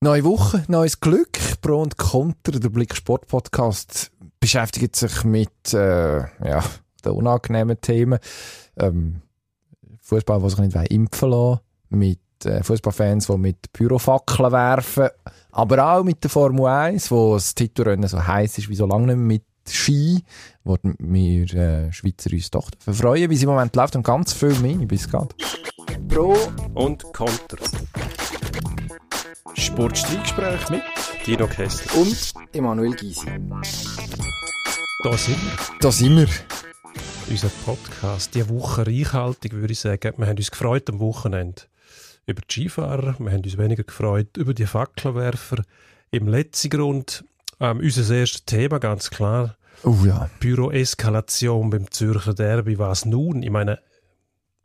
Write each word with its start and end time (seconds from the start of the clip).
Neue 0.00 0.22
Woche, 0.22 0.62
neues 0.68 1.00
Glück, 1.00 1.40
Pro 1.60 1.82
und 1.82 1.96
Konter, 1.96 2.52
der 2.52 2.68
Blick 2.68 2.94
Sport 2.94 3.26
Podcast 3.26 4.12
beschäftigt 4.38 4.94
sich 4.94 5.24
mit 5.24 5.74
äh, 5.74 6.18
ja, 6.20 6.62
den 7.04 7.12
unangenehmen 7.12 7.80
Themen. 7.80 8.20
Ähm, 8.76 9.22
Fußball, 10.02 10.40
die 10.40 10.50
sich 10.50 10.58
nicht 10.60 10.92
impfen 10.92 11.30
lassen, 11.30 11.60
mit 11.88 12.20
äh, 12.44 12.62
Fußballfans, 12.62 13.26
die 13.26 13.38
mit 13.38 13.72
Pyrofackeln 13.72 14.52
werfen, 14.52 15.08
aber 15.50 15.84
auch 15.84 16.04
mit 16.04 16.22
der 16.22 16.30
Formel 16.30 16.66
1, 16.66 17.10
wo 17.10 17.34
das 17.34 17.56
Titelrennen 17.56 18.08
so 18.08 18.24
heiß 18.24 18.56
ist 18.58 18.68
wie 18.68 18.76
so 18.76 18.86
lange 18.86 19.06
nicht 19.06 19.16
mehr 19.16 19.26
mit 19.26 19.44
Ski, 19.68 20.22
wo 20.62 20.78
wir 20.84 21.54
äh, 21.54 21.92
Schweizer 21.92 22.30
uns 22.32 22.52
doch 22.52 22.70
freuen, 22.78 23.28
wie 23.30 23.36
sie 23.36 23.46
im 23.46 23.50
Moment 23.50 23.74
läuft 23.74 23.96
und 23.96 24.04
ganz 24.04 24.32
viel 24.32 24.54
mehr 24.60 24.76
bis 24.86 25.10
gerade. 25.10 25.34
Pro 26.08 26.36
und 26.74 27.02
Konter. 27.12 27.58
Sportstreitgespräch 29.54 30.68
mit 30.70 30.82
Dino 31.26 31.46
Kessler 31.46 32.00
und 32.00 32.32
Emanuel 32.52 32.92
Gysi. 32.94 33.26
Da 35.02 35.16
sind 35.16 35.36
wir. 35.36 35.58
Da 35.80 35.92
sind 35.92 36.16
wir. 36.16 36.28
Unser 37.28 37.48
Podcast, 37.64 38.34
die 38.34 38.48
Woche 38.48 38.86
reichhaltig, 38.86 39.52
würde 39.52 39.72
ich 39.72 39.80
sagen. 39.80 40.14
Wir 40.16 40.26
haben 40.26 40.36
uns 40.36 40.50
gefreut 40.50 40.88
am 40.90 41.00
Wochenende 41.00 41.62
über 42.26 42.42
die 42.42 42.52
Skifahrer, 42.52 43.16
wir 43.18 43.32
haben 43.32 43.44
uns 43.44 43.58
weniger 43.58 43.84
gefreut 43.84 44.36
über 44.36 44.54
die 44.54 44.66
Fackelwerfer. 44.66 45.62
Im 46.10 46.28
letzten 46.28 46.70
Grund 46.70 47.24
ähm, 47.60 47.78
unser 47.78 48.14
erstes 48.14 48.44
Thema, 48.44 48.78
ganz 48.78 49.10
klar. 49.10 49.56
Oh 49.84 49.96
ja. 50.04 50.28
Pyroeskalation 50.40 51.70
beim 51.70 51.90
Zürcher 51.90 52.34
Derby. 52.34 52.78
Was 52.78 53.04
nun? 53.04 53.42
Ich 53.42 53.50
meine, 53.50 53.80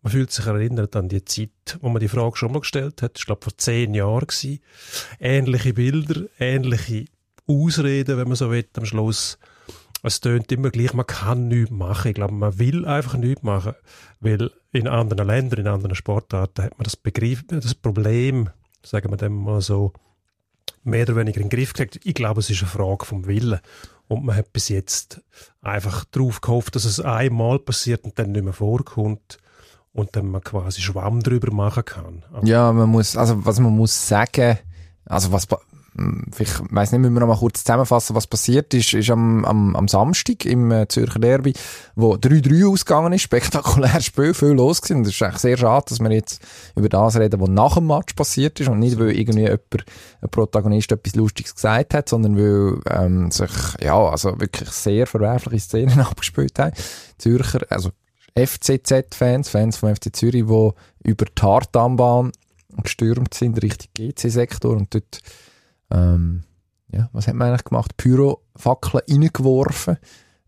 man 0.04 0.12
fühlt 0.12 0.32
sich 0.32 0.46
erinnert 0.46 0.96
an 0.98 1.08
die 1.08 1.24
Zeit, 1.24 1.80
wo 1.80 1.88
man 1.88 2.02
die 2.02 2.10
Frage 2.10 2.36
schon 2.36 2.52
mal 2.52 2.60
gestellt 2.60 3.02
hat. 3.02 3.18
Ich 3.18 3.26
glaube, 3.26 3.42
vor 3.42 3.58
zehn 3.58 3.94
Jahren 3.94 4.28
gewesen. 4.28 4.60
Ähnliche 5.20 5.74
Bilder, 5.74 6.26
ähnliche 6.38 7.06
Ausreden, 7.48 8.18
wenn 8.18 8.28
man 8.28 8.36
so 8.36 8.52
will, 8.52 8.68
am 8.76 8.86
Schluss. 8.86 9.40
Es 10.04 10.20
tönt 10.20 10.52
immer 10.52 10.72
gleich, 10.72 10.94
man 10.94 11.08
kann 11.08 11.48
nichts 11.48 11.72
machen. 11.72 12.10
Ich 12.10 12.16
glaube, 12.16 12.34
man 12.34 12.60
will 12.60 12.86
einfach 12.86 13.16
nichts 13.16 13.44
machen, 13.44 13.76
weil 14.20 14.52
in 14.74 14.90
anderen 14.90 15.26
Ländern, 15.26 15.62
in 15.62 15.68
anderen 15.68 15.96
Sportarten 15.96 16.66
hat 16.66 16.78
man 16.78 16.84
das 16.84 16.98
Begriff, 16.98 17.46
das 17.48 17.74
Problem, 17.74 18.50
sagen 18.84 19.10
wir 19.10 19.18
dem 19.18 19.34
mal 19.34 19.62
so, 19.62 19.94
mehr 20.84 21.04
oder 21.04 21.16
weniger 21.16 21.40
in 21.40 21.48
den 21.48 21.58
Griff 21.58 21.72
gekriegt. 21.72 22.06
Ich 22.06 22.14
glaube, 22.14 22.42
es 22.42 22.50
ist 22.50 22.62
eine 22.62 22.72
Frage 22.72 23.06
vom 23.06 23.26
Willen. 23.26 23.62
Und 24.10 24.26
man 24.26 24.36
hat 24.36 24.52
bis 24.52 24.68
jetzt 24.68 25.22
einfach 25.62 26.04
darauf 26.04 26.42
gehofft, 26.42 26.76
dass 26.76 26.84
es 26.84 27.00
einmal 27.00 27.58
passiert 27.60 28.04
und 28.04 28.20
dann 28.20 28.34
nicht 28.34 28.44
mehr 28.44 28.52
vorkommt 28.52 29.38
und 29.94 30.16
dann 30.16 30.30
man 30.30 30.42
quasi 30.42 30.82
Schwamm 30.82 31.22
drüber 31.22 31.54
machen 31.54 31.86
kann. 31.86 32.26
Aber 32.34 32.46
ja, 32.46 32.72
man 32.74 32.90
muss, 32.90 33.16
also 33.16 33.46
was 33.46 33.60
man 33.60 33.76
muss 33.76 34.08
sagen, 34.08 34.58
also 35.06 35.32
was, 35.32 35.48
hm, 35.96 36.26
ich 36.40 36.50
weiß 36.72 36.92
nicht, 36.92 37.02
müssen 37.02 37.14
wir 37.14 37.20
noch 37.20 37.28
mal 37.28 37.38
kurz 37.38 37.64
zusammenfassen, 37.64 38.16
was 38.16 38.26
passiert 38.26 38.74
ist, 38.74 38.94
ist 38.94 39.12
am, 39.12 39.46
am, 39.46 39.76
am 39.76 39.88
Samstag 39.88 40.46
im 40.46 40.72
äh, 40.72 40.88
Zürcher 40.88 41.20
Derby, 41.20 41.54
wo 41.96 42.16
3-3 42.16 42.72
ausgegangen 42.72 43.14
ist, 43.14 43.22
spektakuläres 43.24 44.06
Spiel, 44.06 44.34
viel 44.34 44.54
los 44.54 44.82
gewesen. 44.82 44.98
Und 44.98 45.08
es 45.08 45.14
ist 45.14 45.22
eigentlich 45.22 45.42
sehr 45.42 45.58
schade, 45.58 45.86
dass 45.88 46.00
wir 46.00 46.12
jetzt 46.12 46.42
über 46.76 46.90
das 46.90 47.16
reden, 47.20 47.40
was 47.40 47.50
nach 47.50 47.76
dem 47.76 47.86
Match 47.86 48.16
passiert 48.16 48.60
ist 48.60 48.70
und 48.70 48.80
nicht, 48.80 48.98
weil 48.98 49.12
irgendwie 49.12 49.44
jemand, 49.44 49.86
ein 50.22 50.30
Protagonist 50.32 50.92
etwas 50.92 51.14
Lustiges 51.14 51.54
gesagt 51.54 51.94
hat, 51.94 52.10
sondern 52.10 52.36
weil 52.36 52.80
ähm, 52.90 53.30
sich, 53.30 53.52
ja, 53.80 53.96
also 53.96 54.40
wirklich 54.40 54.70
sehr 54.70 55.06
verwerfliche 55.06 55.64
Szenen 55.64 56.00
abgespielt 56.02 56.58
haben. 56.58 56.74
Zürcher, 57.20 57.62
also 57.70 57.92
FCZ-Fans, 58.36 59.50
Fans 59.50 59.78
vom 59.78 59.96
FC 59.96 60.16
Zürich, 60.16 60.46
die 60.46 61.10
über 61.10 61.26
die 61.26 61.42
Hartanbahn 61.42 62.32
gestürmt 62.82 63.34
sind 63.34 63.62
Richtung 63.62 63.90
GC-Sektor 63.94 64.76
und 64.76 64.94
dort, 64.94 65.20
ähm, 65.92 66.44
ja, 66.92 67.10
was 67.14 67.28
hat 67.28 67.36
man 67.36 67.50
eigentlich 67.50 67.66
gemacht? 67.66 67.98
Pyrofackeln 67.98 69.04
reingeworfen. 69.08 69.98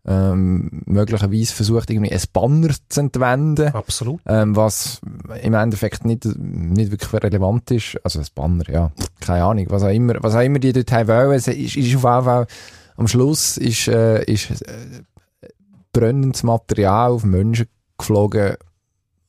Ähm, 0.08 0.82
möglicherweise 0.86 1.52
versucht, 1.52 1.90
irgendwie 1.90 2.12
ein 2.12 2.22
Banner 2.32 2.72
zu 2.88 3.00
entwenden. 3.00 3.72
Absolut. 3.74 4.20
Ähm, 4.24 4.54
was 4.54 5.00
im 5.42 5.54
Endeffekt 5.54 6.04
nicht, 6.04 6.24
nicht 6.36 6.92
wirklich 6.92 7.12
relevant 7.12 7.72
ist. 7.72 7.98
Also 8.04 8.20
ein 8.20 8.26
Banner, 8.32 8.68
ja. 8.70 8.92
Keine 9.20 9.44
Ahnung. 9.44 9.66
Was 9.68 9.82
auch 9.82 9.88
immer, 9.88 10.14
was 10.20 10.36
auch 10.36 10.42
immer 10.42 10.60
die 10.60 10.72
dort 10.72 10.92
haben 10.92 11.08
wollen. 11.08 11.32
Es 11.32 11.48
ist, 11.48 11.76
ist 11.76 11.96
auf 11.96 12.04
jeden 12.04 12.24
Fall, 12.24 12.46
am 12.96 13.08
Schluss 13.08 13.56
ist, 13.56 13.88
äh, 13.88 14.22
ist, 14.24 14.62
äh, 14.62 15.02
brennendes 15.92 16.44
Material 16.44 17.10
auf 17.10 17.24
Menschen 17.24 17.66
geflogen 17.98 18.56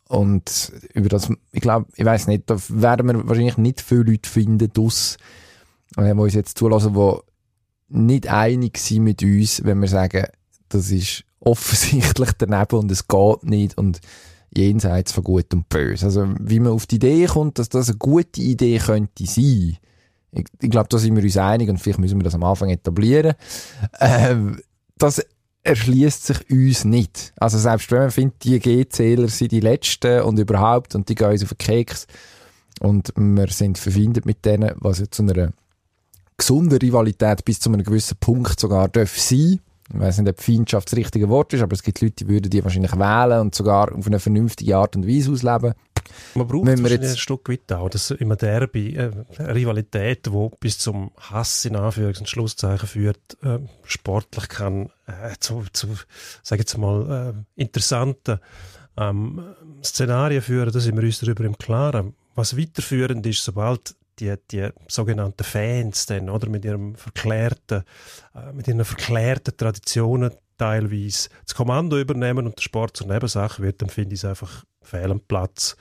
und 0.09 0.71
über 0.93 1.09
das, 1.09 1.29
ich 1.51 1.61
glaube, 1.61 1.87
ich 1.95 2.05
weiß 2.05 2.27
nicht, 2.27 2.49
da 2.49 2.57
werden 2.69 3.07
wir 3.07 3.27
wahrscheinlich 3.27 3.57
nicht 3.57 3.81
viele 3.81 4.03
Leute 4.03 4.29
finden, 4.29 4.71
dus, 4.71 5.17
äh, 5.97 6.13
die 6.13 6.19
uns 6.19 6.33
jetzt 6.33 6.57
zulassen, 6.57 6.93
die 6.93 7.17
nicht 7.89 8.27
einig 8.27 8.77
sind 8.77 9.03
mit 9.03 9.21
uns, 9.23 9.63
wenn 9.63 9.79
wir 9.79 9.87
sagen, 9.87 10.25
das 10.69 10.91
ist 10.91 11.23
offensichtlich 11.39 12.31
daneben 12.37 12.79
und 12.79 12.91
es 12.91 13.07
geht 13.07 13.43
nicht 13.43 13.77
und 13.77 13.99
jenseits 14.55 15.11
von 15.11 15.23
Gut 15.23 15.53
und 15.53 15.67
Böse. 15.69 16.05
Also, 16.05 16.27
wie 16.39 16.59
man 16.59 16.71
auf 16.71 16.85
die 16.85 16.95
Idee 16.95 17.25
kommt, 17.25 17.59
dass 17.59 17.69
das 17.69 17.89
eine 17.89 17.97
gute 17.97 18.41
Idee 18.41 18.79
könnte 18.79 19.25
sein, 19.25 19.77
ich, 20.31 20.45
ich 20.61 20.69
glaube, 20.69 20.89
da 20.89 20.97
sind 20.97 21.15
wir 21.15 21.23
uns 21.23 21.37
einig 21.37 21.69
und 21.69 21.79
vielleicht 21.79 21.99
müssen 21.99 22.19
wir 22.19 22.23
das 22.23 22.35
am 22.35 22.43
Anfang 22.43 22.69
etablieren. 22.69 23.33
Äh, 23.99 24.35
das 24.97 25.25
erschließt 25.67 26.25
sich 26.25 26.49
uns 26.49 26.85
nicht. 26.85 27.33
Also 27.37 27.57
selbst 27.57 27.91
wenn 27.91 27.99
man 27.99 28.11
findet, 28.11 28.43
die 28.43 28.59
G-Zähler 28.59 29.27
sind 29.27 29.51
die 29.51 29.59
letzten 29.59 30.21
und 30.21 30.39
überhaupt 30.39 30.95
und 30.95 31.09
die 31.09 31.15
gehen 31.15 31.31
uns 31.31 31.43
auf 31.43 31.49
den 31.49 31.57
Keks 31.57 32.07
und 32.79 33.13
wir 33.15 33.47
sind 33.47 33.77
verfindet 33.77 34.25
mit 34.25 34.45
denen, 34.45 34.71
was 34.77 34.99
ja 34.99 35.05
zu 35.09 35.23
einer 35.23 35.51
gesunden 36.37 36.77
Rivalität 36.77 37.43
bis 37.43 37.59
zu 37.59 37.69
einem 37.69 37.83
gewissen 37.83 38.17
Punkt 38.19 38.59
sogar 38.59 38.87
darf 38.87 39.17
sein. 39.19 39.59
Ich 39.93 39.99
weiß 39.99 40.19
nicht, 40.19 40.29
ob 40.29 40.41
Feindschaft 40.41 40.91
das 40.91 40.97
richtige 40.97 41.29
Wort 41.29 41.53
ist, 41.53 41.61
aber 41.61 41.73
es 41.73 41.83
gibt 41.83 42.01
Leute, 42.01 42.15
die 42.15 42.27
würden 42.27 42.49
die 42.49 42.63
wahrscheinlich 42.63 42.97
wählen 42.97 43.41
und 43.41 43.55
sogar 43.55 43.93
auf 43.93 44.07
eine 44.07 44.19
vernünftige 44.19 44.77
Art 44.77 44.95
und 44.95 45.07
Weise 45.07 45.31
ausleben. 45.31 45.73
Man 46.35 46.47
braucht 46.47 46.67
Wenn 46.67 46.85
jetzt 46.85 47.11
ein 47.11 47.17
Stück 47.17 47.49
weit 47.49 47.71
auch, 47.71 47.89
dass 47.89 48.11
immer 48.11 48.35
Derby, 48.35 48.95
äh, 48.95 49.11
Rivalität, 49.39 50.25
die 50.25 50.49
bis 50.59 50.79
zum 50.79 51.11
Hass 51.17 51.65
in 51.65 51.75
Anführungs- 51.75 52.19
und 52.19 52.29
Schlusszeichen 52.29 52.87
führt, 52.87 53.37
äh, 53.43 53.59
sportlich 53.83 54.49
kann 54.49 54.89
äh, 55.05 55.35
zu, 55.39 55.65
zu 55.73 55.87
sage 56.43 56.61
jetzt 56.61 56.77
mal, 56.77 57.35
äh, 57.57 57.61
interessanten 57.61 58.39
ähm, 58.97 59.55
Szenarien 59.83 60.41
führen, 60.41 60.71
da 60.71 60.79
sind 60.79 60.97
wir 60.97 61.03
uns 61.03 61.19
darüber 61.19 61.45
im 61.45 61.57
Klaren. 61.57 62.15
Was 62.35 62.57
weiterführend 62.57 63.25
ist, 63.25 63.43
sobald 63.43 63.95
die, 64.19 64.33
die 64.51 64.69
sogenannten 64.87 65.43
Fans 65.43 66.05
dann, 66.07 66.29
oder, 66.29 66.49
mit 66.49 66.65
ihrem 66.65 66.95
verklärten, 66.95 67.83
äh, 68.35 68.53
mit 68.53 68.67
ihren 68.67 68.83
verklärten 68.83 69.55
Traditionen 69.55 70.31
teilweise 70.57 71.29
das 71.45 71.55
Kommando 71.55 71.99
übernehmen 71.99 72.47
und 72.47 72.57
der 72.57 72.63
Sport 72.63 72.97
zur 72.97 73.07
Nebensache 73.07 73.61
wird, 73.61 73.81
dann 73.81 73.89
finde 73.89 74.15
ich 74.15 74.21
es 74.21 74.25
einfach 74.25 74.65
fehl 74.87 75.11
am 75.11 75.19
Platz. 75.19 75.75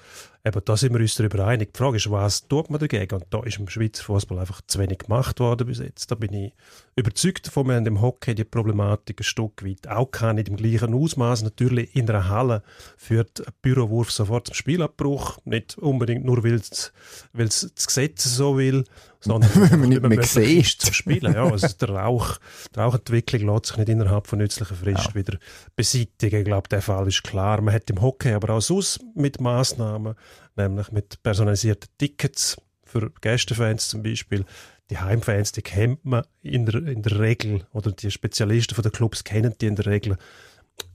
Eben, 0.46 0.62
da 0.64 0.76
sind 0.76 0.92
wir 0.92 1.00
uns 1.00 1.16
darüber 1.16 1.44
einig. 1.44 1.74
Die 1.74 1.78
Frage 1.78 1.96
ist, 1.96 2.08
was 2.08 2.46
tut 2.46 2.70
man 2.70 2.78
dagegen? 2.78 3.16
Und 3.16 3.24
da 3.30 3.42
ist 3.42 3.58
im 3.58 3.68
Schweizer 3.68 4.04
Fußball 4.04 4.38
einfach 4.38 4.60
zu 4.68 4.78
wenig 4.78 4.98
gemacht 4.98 5.40
worden 5.40 5.66
bis 5.66 5.80
jetzt. 5.80 6.08
Da 6.08 6.14
bin 6.14 6.32
ich 6.32 6.52
überzeugt 6.94 7.48
davon. 7.48 7.66
Wir 7.66 7.74
haben 7.74 7.86
im 7.86 8.00
Hockey 8.00 8.32
die 8.36 8.44
Problematik 8.44 9.20
ein 9.20 9.24
Stück 9.24 9.64
weit 9.64 9.88
auch 9.88 10.08
nicht 10.34 10.48
im 10.48 10.56
gleichen 10.56 10.94
Ausmaß. 10.94 11.42
Natürlich 11.42 11.96
in 11.96 12.08
einer 12.08 12.28
Halle 12.28 12.62
führt 12.96 13.44
ein 13.44 13.52
Bürowurf 13.60 14.12
sofort 14.12 14.46
zum 14.46 14.54
Spielabbruch. 14.54 15.38
Nicht 15.44 15.78
unbedingt 15.78 16.24
nur, 16.24 16.44
weil 16.44 16.54
es 16.54 16.92
das 17.32 17.86
Gesetz 17.88 18.22
so 18.22 18.56
will, 18.56 18.84
sondern 19.26 19.50
wenn 19.70 19.80
man 19.80 19.88
nicht 19.88 20.02
mehr 20.02 20.22
sieht. 20.22 20.66
zum 20.66 20.92
Spielen. 20.92 21.34
Ja, 21.34 21.44
also 21.44 21.68
der 21.68 21.90
Rauch, 21.90 22.38
die 22.74 22.78
Rauchentwicklung 22.78 23.54
lässt 23.54 23.66
sich 23.66 23.76
nicht 23.76 23.88
innerhalb 23.88 24.26
von 24.26 24.38
nützlicher 24.38 24.74
Frist 24.74 25.08
ja. 25.08 25.14
wieder 25.14 25.38
beseitigen. 25.74 26.40
Ich 26.40 26.44
glaube, 26.44 26.68
der 26.68 26.82
Fall 26.82 27.06
ist 27.08 27.22
klar. 27.22 27.60
Man 27.60 27.74
hat 27.74 27.90
im 27.90 28.00
Hockey 28.00 28.32
aber 28.32 28.54
auch 28.54 28.60
sonst 28.60 29.00
mit 29.14 29.40
Massnahmen, 29.40 30.14
nämlich 30.56 30.92
mit 30.92 31.22
personalisierten 31.22 31.88
Tickets 31.98 32.56
für 32.84 33.10
Gästefans 33.20 33.88
zum 33.88 34.02
Beispiel. 34.02 34.44
Die 34.90 34.98
Heimfans, 34.98 35.50
die 35.50 35.62
kennt 35.62 36.04
man 36.04 36.24
in 36.42 36.64
der, 36.66 36.76
in 36.86 37.02
der 37.02 37.18
Regel, 37.18 37.66
oder 37.72 37.90
die 37.90 38.10
Spezialisten 38.10 38.74
von 38.74 38.82
den 38.82 38.92
Clubs 38.92 39.24
kennen 39.24 39.54
die 39.60 39.66
in 39.66 39.74
der 39.74 39.86
Regel 39.86 40.16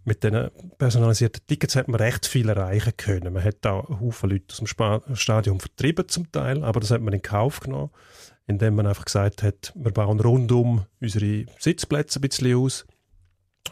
mit 0.03 0.23
den 0.23 0.49
personalisierten 0.77 1.45
Tickets 1.45 1.75
hat 1.75 1.87
man 1.87 1.99
recht 1.99 2.25
viel 2.25 2.49
erreichen 2.49 2.93
können. 2.97 3.33
Man 3.33 3.43
hat 3.43 3.65
auch 3.67 3.87
Haufen 3.99 4.31
Leute 4.31 4.45
aus 4.51 4.57
dem 4.57 5.15
Stadion 5.15 5.59
vertrieben 5.59 6.07
zum 6.07 6.31
Teil, 6.31 6.63
aber 6.63 6.79
das 6.79 6.91
hat 6.91 7.01
man 7.01 7.13
in 7.13 7.21
Kauf 7.21 7.59
genommen, 7.59 7.91
indem 8.47 8.75
man 8.75 8.87
einfach 8.87 9.05
gesagt 9.05 9.43
hat, 9.43 9.71
wir 9.75 9.91
bauen 9.91 10.19
rundum 10.19 10.85
unsere 10.99 11.45
Sitzplätze 11.59 12.19
ein 12.19 12.21
bisschen 12.21 12.55
aus 12.55 12.85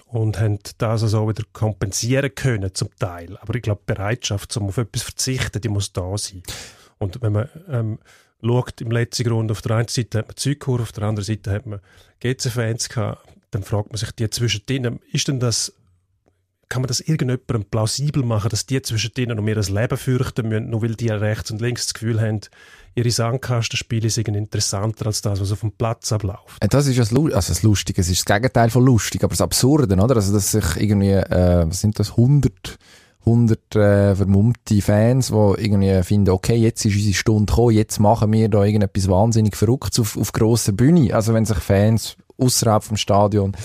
und 0.06 0.40
haben 0.40 0.60
das 0.78 1.04
also 1.04 1.28
wieder 1.28 1.44
kompensieren 1.52 2.34
können 2.34 2.74
zum 2.74 2.90
Teil. 2.98 3.38
Aber 3.38 3.56
ich 3.56 3.64
glaube, 3.64 3.82
die 3.82 3.94
Bereitschaft, 3.94 4.56
um 4.58 4.68
auf 4.68 4.78
etwas 4.78 5.02
zu 5.02 5.06
verzichten, 5.08 5.62
die 5.62 5.70
muss 5.70 5.94
da 5.94 6.18
sein. 6.18 6.44
Und 7.00 7.22
wenn 7.22 7.34
man 7.34 7.50
ähm, 7.70 8.00
schaut, 8.44 8.82
im 8.82 8.92
letzten 8.92 9.24
Grund, 9.24 9.52
auf 9.52 9.62
der 9.62 9.78
einen 9.78 9.88
Seite 9.88 10.20
hat 10.20 10.28
man 10.28 10.36
Zeugkurve, 10.36 10.84
auf 10.84 10.92
der 10.92 11.04
anderen 11.06 11.26
Seite 11.26 11.52
hat 11.52 11.66
man 11.66 11.80
GC-Fans 12.20 12.90
gehabt, 12.90 13.28
dann 13.52 13.64
fragt 13.64 13.90
man 13.90 13.98
sich 13.98 14.12
die 14.12 14.30
zwischendrin, 14.30 15.00
ist 15.12 15.28
denn 15.28 15.40
das 15.40 15.74
kann 16.70 16.84
man 16.84 16.88
das 16.88 17.00
irgendjemandem 17.00 17.66
plausibel 17.66 18.24
machen, 18.24 18.50
dass 18.50 18.66
die 18.66 18.82
zwischen 18.82 19.12
denen 19.16 19.40
um 19.40 19.48
ihr 19.48 19.56
Leben 19.56 19.98
fürchten 19.98 20.48
müssen, 20.48 20.70
nur 20.70 20.84
weil 20.84 20.96
die 20.96 21.10
rechts 21.10 21.50
und 21.52 21.62
links 21.62 21.88
das 21.88 21.96
Gefühl 21.96 22.22
haben, 22.22 22.42
ihre 22.96 23.10
Sandkastenspiele 23.10 24.10
sind 24.10 24.30
interessanter 24.30 25.08
als 25.08 25.22
das, 25.22 25.42
was 25.42 25.52
auf 25.52 25.62
dem 25.62 25.72
Platz 25.72 26.12
abläuft. 26.12 26.58
Äh, 26.62 26.68
das 26.68 26.88
ist 26.88 27.00
das, 27.00 27.12
also 27.12 27.32
das 27.32 27.64
Lustige, 27.64 28.02
es 28.02 28.10
ist 28.10 28.30
das 28.30 28.36
Gegenteil 28.36 28.70
von 28.70 28.86
lustig, 28.86 29.24
aber 29.24 29.32
das 29.32 29.42
Absurde, 29.42 29.94
oder? 29.96 30.16
Also, 30.16 30.32
dass 30.32 30.52
sich 30.52 30.78
irgendwie, 30.78 31.12
äh, 31.12 31.66
was 31.68 31.82
sind 31.82 32.00
das, 32.00 32.12
100 32.12 32.78
100 33.26 33.76
äh, 33.76 34.16
vermummte 34.16 34.82
Fans, 34.82 35.28
die 35.28 35.34
irgendwie 35.64 36.04
finden, 36.04 36.30
okay, 36.30 36.56
jetzt 36.56 36.86
ist 36.86 36.96
unsere 36.96 37.14
Stunde 37.14 37.52
gekommen, 37.52 37.76
jetzt 37.76 38.00
machen 38.00 38.32
wir 38.32 38.48
da 38.48 38.64
irgendetwas 38.64 39.10
wahnsinnig 39.10 39.58
Verrücktes 39.58 40.00
auf, 40.00 40.18
auf 40.18 40.32
grosser 40.32 40.72
Bühne. 40.72 41.14
Also 41.14 41.34
wenn 41.34 41.46
sich 41.46 41.58
Fans 41.58 42.16
außerhalb 42.38 42.82
vom 42.82 42.98
Stadion 42.98 43.56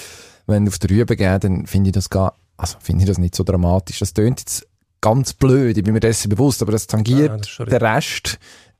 wenn 0.46 0.68
auf 0.68 0.78
der 0.78 0.90
Rübe 0.90 1.16
gehen, 1.16 1.40
dann 1.40 1.66
finde 1.66 1.88
ich 1.88 1.94
das 1.94 2.10
gar, 2.10 2.34
also 2.56 2.76
finde 2.80 3.02
ich 3.02 3.08
das 3.08 3.18
nicht 3.18 3.34
so 3.34 3.44
dramatisch. 3.44 3.98
Das 3.98 4.14
tönt 4.14 4.40
jetzt 4.40 4.66
ganz 5.00 5.34
blöd, 5.34 5.76
ich 5.76 5.84
bin 5.84 5.92
mir 5.92 6.00
dessen 6.00 6.30
bewusst, 6.30 6.62
aber 6.62 6.72
das 6.72 6.86
tangiert 6.86 7.30
ja, 7.30 7.36
das 7.36 7.68
den 7.68 7.82
Rest 7.82 8.38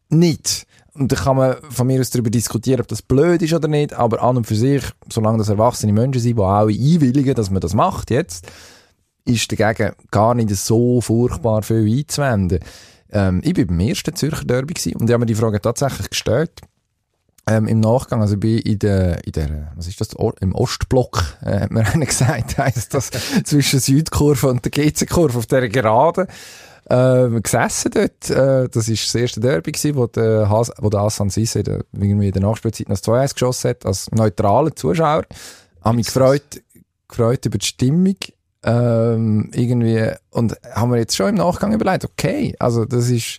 nicht. 0.08 0.66
Und 0.94 1.10
da 1.10 1.16
kann 1.16 1.36
man 1.36 1.56
von 1.70 1.86
mir 1.86 2.00
aus 2.00 2.10
darüber 2.10 2.30
diskutieren, 2.30 2.80
ob 2.80 2.88
das 2.88 3.02
blöd 3.02 3.42
ist 3.42 3.52
oder 3.52 3.66
nicht, 3.66 3.92
aber 3.92 4.22
an 4.22 4.36
und 4.36 4.46
für 4.46 4.54
sich, 4.54 4.84
solange 5.10 5.38
das 5.38 5.48
erwachsene 5.48 5.92
Menschen 5.92 6.20
sind, 6.20 6.38
die 6.38 6.42
auch 6.42 6.68
einwilligen, 6.68 7.34
dass 7.34 7.50
man 7.50 7.60
das 7.60 7.74
macht 7.74 8.10
jetzt, 8.10 8.46
ist 9.24 9.50
dagegen 9.50 9.92
gar 10.10 10.34
nicht 10.34 10.54
so 10.54 11.00
furchtbar 11.00 11.62
viel 11.62 11.98
einzuwenden. 11.98 12.60
Ähm, 13.10 13.40
ich 13.44 13.54
bin 13.54 13.66
beim 13.66 13.80
ersten 13.80 14.14
Zürcher 14.14 14.44
Derby 14.44 14.74
und 14.94 15.08
ich 15.08 15.12
habe 15.12 15.18
mir 15.18 15.26
die 15.26 15.34
Frage 15.34 15.60
tatsächlich 15.60 16.10
gestellt. 16.10 16.60
Ähm, 17.46 17.68
Im 17.68 17.80
Nachgang, 17.80 18.22
also 18.22 18.34
ich 18.34 18.40
bin 18.40 18.58
in 18.58 18.78
der, 18.78 19.22
in 19.26 19.32
der, 19.32 19.72
was 19.76 19.86
ist 19.86 20.00
das, 20.00 20.14
im 20.40 20.54
Ostblock, 20.54 21.36
äh, 21.42 21.60
hat 21.60 21.70
mir 21.70 21.86
einer 21.92 22.06
gesagt, 22.06 22.56
heisst 22.56 22.94
das, 22.94 23.10
zwischen 23.44 23.80
Südkurve 23.80 24.48
und 24.48 24.64
der 24.64 24.70
GC-Kurve 24.70 25.38
auf 25.38 25.46
dieser 25.46 25.68
Gerade, 25.68 26.26
äh, 26.88 27.40
gesessen 27.40 27.90
dort. 27.92 28.30
Äh, 28.30 28.68
das 28.68 28.88
war 28.88 28.94
das 28.94 29.14
erste 29.14 29.40
Derby 29.40 29.72
gewesen, 29.72 29.96
wo 29.96 30.06
der, 30.06 30.48
Has 30.48 30.72
wo 30.78 30.88
der 30.88 31.02
Hassan 31.02 31.30
Sisse 31.30 31.62
irgendwie 31.92 32.28
in 32.28 32.32
der 32.32 32.42
Nachspielzeit 32.42 32.88
noch 32.88 32.96
2-1 32.96 33.34
geschossen 33.34 33.70
hat, 33.70 33.86
als 33.86 34.10
neutraler 34.10 34.74
Zuschauer. 34.74 35.24
Habe 35.82 35.96
mich 35.96 36.06
gefreut, 36.06 36.62
gefreut 37.08 37.44
über 37.44 37.58
die 37.58 37.66
Stimmung, 37.66 38.16
ähm, 38.64 39.50
irgendwie, 39.52 40.10
und 40.30 40.56
haben 40.72 40.92
wir 40.92 40.98
jetzt 40.98 41.16
schon 41.16 41.28
im 41.28 41.34
Nachgang 41.34 41.74
überlegt, 41.74 42.04
okay, 42.04 42.54
also 42.58 42.84
das 42.84 43.10
ist, 43.10 43.38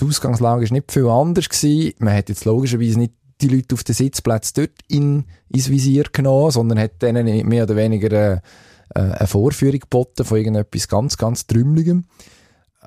die 0.00 0.04
Ausgangslage 0.04 0.64
ist 0.64 0.72
nicht 0.72 0.92
viel 0.92 1.08
anders 1.08 1.48
gewesen. 1.48 1.94
Man 1.98 2.14
hat 2.16 2.28
jetzt 2.28 2.44
logischerweise 2.44 2.98
nicht 2.98 3.14
die 3.40 3.48
Leute 3.48 3.74
auf 3.74 3.84
den 3.84 3.94
Sitzplätzen 3.94 4.54
dort 4.56 4.78
in, 4.88 5.24
ins 5.48 5.68
Visier 5.68 6.04
genommen, 6.12 6.50
sondern 6.50 6.78
hat 6.78 7.02
denen 7.02 7.46
mehr 7.46 7.64
oder 7.64 7.76
weniger 7.76 8.08
eine, 8.08 8.42
äh, 8.94 9.00
eine 9.00 9.26
Vorführung 9.26 9.80
geboten 9.80 10.24
von 10.24 10.38
irgendetwas 10.38 10.88
ganz, 10.88 11.16
ganz 11.16 11.46
Trümmeligem. 11.46 12.04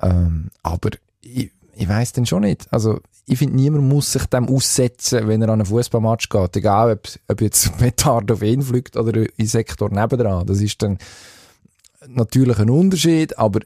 Ähm, 0.00 0.50
aber 0.62 0.90
ich, 1.20 1.52
ich 1.74 1.88
weiss 1.88 2.12
dann 2.12 2.26
schon 2.26 2.42
nicht. 2.42 2.66
Also, 2.72 3.00
ich 3.26 3.38
finde, 3.38 3.56
niemand 3.56 3.84
muss 3.84 4.12
sich 4.12 4.24
dem 4.26 4.48
aussetzen, 4.48 5.28
wenn 5.28 5.42
er 5.42 5.50
an 5.50 5.60
einen 5.60 5.66
Fußballmatch 5.66 6.30
geht. 6.30 6.56
Egal, 6.56 6.92
ob, 6.92 7.08
ob 7.28 7.40
jetzt 7.42 7.76
Petard 7.78 8.30
auf 8.32 8.42
ihn 8.42 8.62
fliegt 8.62 8.96
oder 8.96 9.26
im 9.38 9.46
Sektor 9.46 9.90
nebendran. 9.90 10.46
Das 10.46 10.60
ist 10.60 10.82
dann 10.82 10.98
natürlich 12.06 12.58
ein 12.58 12.70
Unterschied, 12.70 13.38
aber 13.38 13.60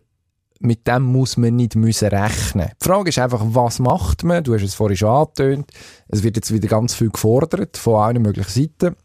mit 0.62 0.86
dem 0.86 1.02
muss 1.02 1.36
man 1.36 1.56
nicht 1.56 1.74
müssen 1.74 2.08
rechnen. 2.08 2.70
Die 2.80 2.84
Frage 2.86 3.08
ist 3.08 3.18
einfach, 3.18 3.42
was 3.44 3.78
macht 3.80 4.22
man? 4.22 4.44
Du 4.44 4.54
hast 4.54 4.62
es 4.62 4.74
vorhin 4.74 4.96
schon 4.96 5.08
angetönt. 5.08 5.70
Es 6.08 6.22
wird 6.22 6.36
jetzt 6.36 6.52
wieder 6.52 6.68
ganz 6.68 6.94
viel 6.94 7.10
gefordert 7.10 7.76
von 7.76 8.00
allen 8.00 8.22
möglichen 8.22 8.50
Seiten. 8.50 8.96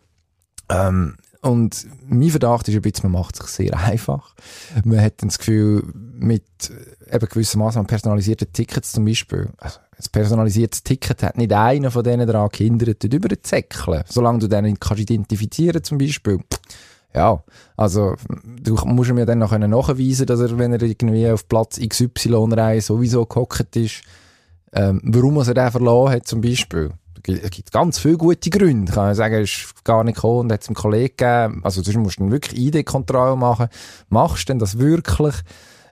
Ähm, 0.70 1.16
und 1.42 1.88
mein 2.08 2.30
Verdacht 2.30 2.68
ist 2.68 2.76
ein 2.76 2.82
bisschen, 2.82 3.12
man 3.12 3.22
macht 3.22 3.36
es 3.40 3.56
sich 3.56 3.68
sehr 3.68 3.80
einfach. 3.80 4.36
Man 4.84 5.02
hat 5.02 5.24
das 5.24 5.40
Gefühl, 5.40 5.84
mit 5.94 6.44
äh, 7.10 7.16
eben 7.16 7.28
gewissermaßen 7.28 7.86
personalisierten 7.86 8.52
Tickets 8.52 8.92
zum 8.92 9.06
Beispiel, 9.06 9.50
also 9.58 9.80
ein 9.98 10.12
personalisiertes 10.12 10.84
Ticket 10.84 11.24
hat 11.24 11.38
nicht 11.38 11.54
einer 11.54 11.90
von 11.90 12.04
denen 12.04 12.28
daran 12.28 12.50
gehindert, 12.52 13.04
dort 13.04 13.14
über 13.14 13.30
zu 13.30 13.42
zäckeln. 13.42 14.04
Solange 14.08 14.40
du 14.40 14.48
den 14.48 14.80
kannst 14.80 15.02
identifizieren 15.02 15.84
zum 15.84 15.98
Beispiel, 15.98 16.40
ja, 17.18 17.44
also 17.76 18.16
du 18.62 18.76
musst 18.86 19.12
mir 19.12 19.26
dann 19.26 19.40
noch 19.40 19.58
nachweisen, 19.58 20.28
dass 20.28 20.40
er, 20.40 20.58
wenn 20.58 20.74
er 20.74 20.82
irgendwie 20.84 21.30
auf 21.30 21.48
Platz 21.48 21.80
XY-Reihe 21.80 22.82
sowieso 22.82 23.26
gehockt 23.26 23.76
ist, 23.76 24.02
ähm, 24.74 25.02
warum 25.04 25.38
er 25.38 25.54
den 25.54 25.72
verloren 25.72 26.14
hat 26.14 26.28
zum 26.28 26.42
Beispiel. 26.42 26.92
Es 27.26 27.50
gibt 27.50 27.72
ganz 27.72 28.00
viele 28.00 28.18
gute 28.18 28.50
Gründe. 28.50 28.92
Kann 28.92 29.12
ich 29.12 29.18
sagen, 29.18 29.34
er 29.34 29.42
ist 29.42 29.84
gar 29.84 30.04
nicht 30.04 30.16
gekommen 30.16 30.42
und 30.42 30.52
hat 30.54 30.62
es 30.62 30.70
einem 30.70 30.76
Kollegen 30.76 31.18
gegeben. 31.18 31.62
Also 31.64 31.82
sonst 31.82 31.98
musst 31.98 32.20
du 32.20 32.24
dann 32.24 32.32
wirklich 32.32 32.58
ID-Kontrolle 32.58 33.36
machen. 33.36 33.68
Machst 34.10 34.48
du 34.48 34.54
denn 34.54 34.60
das 34.60 34.78
wirklich? 34.78 35.36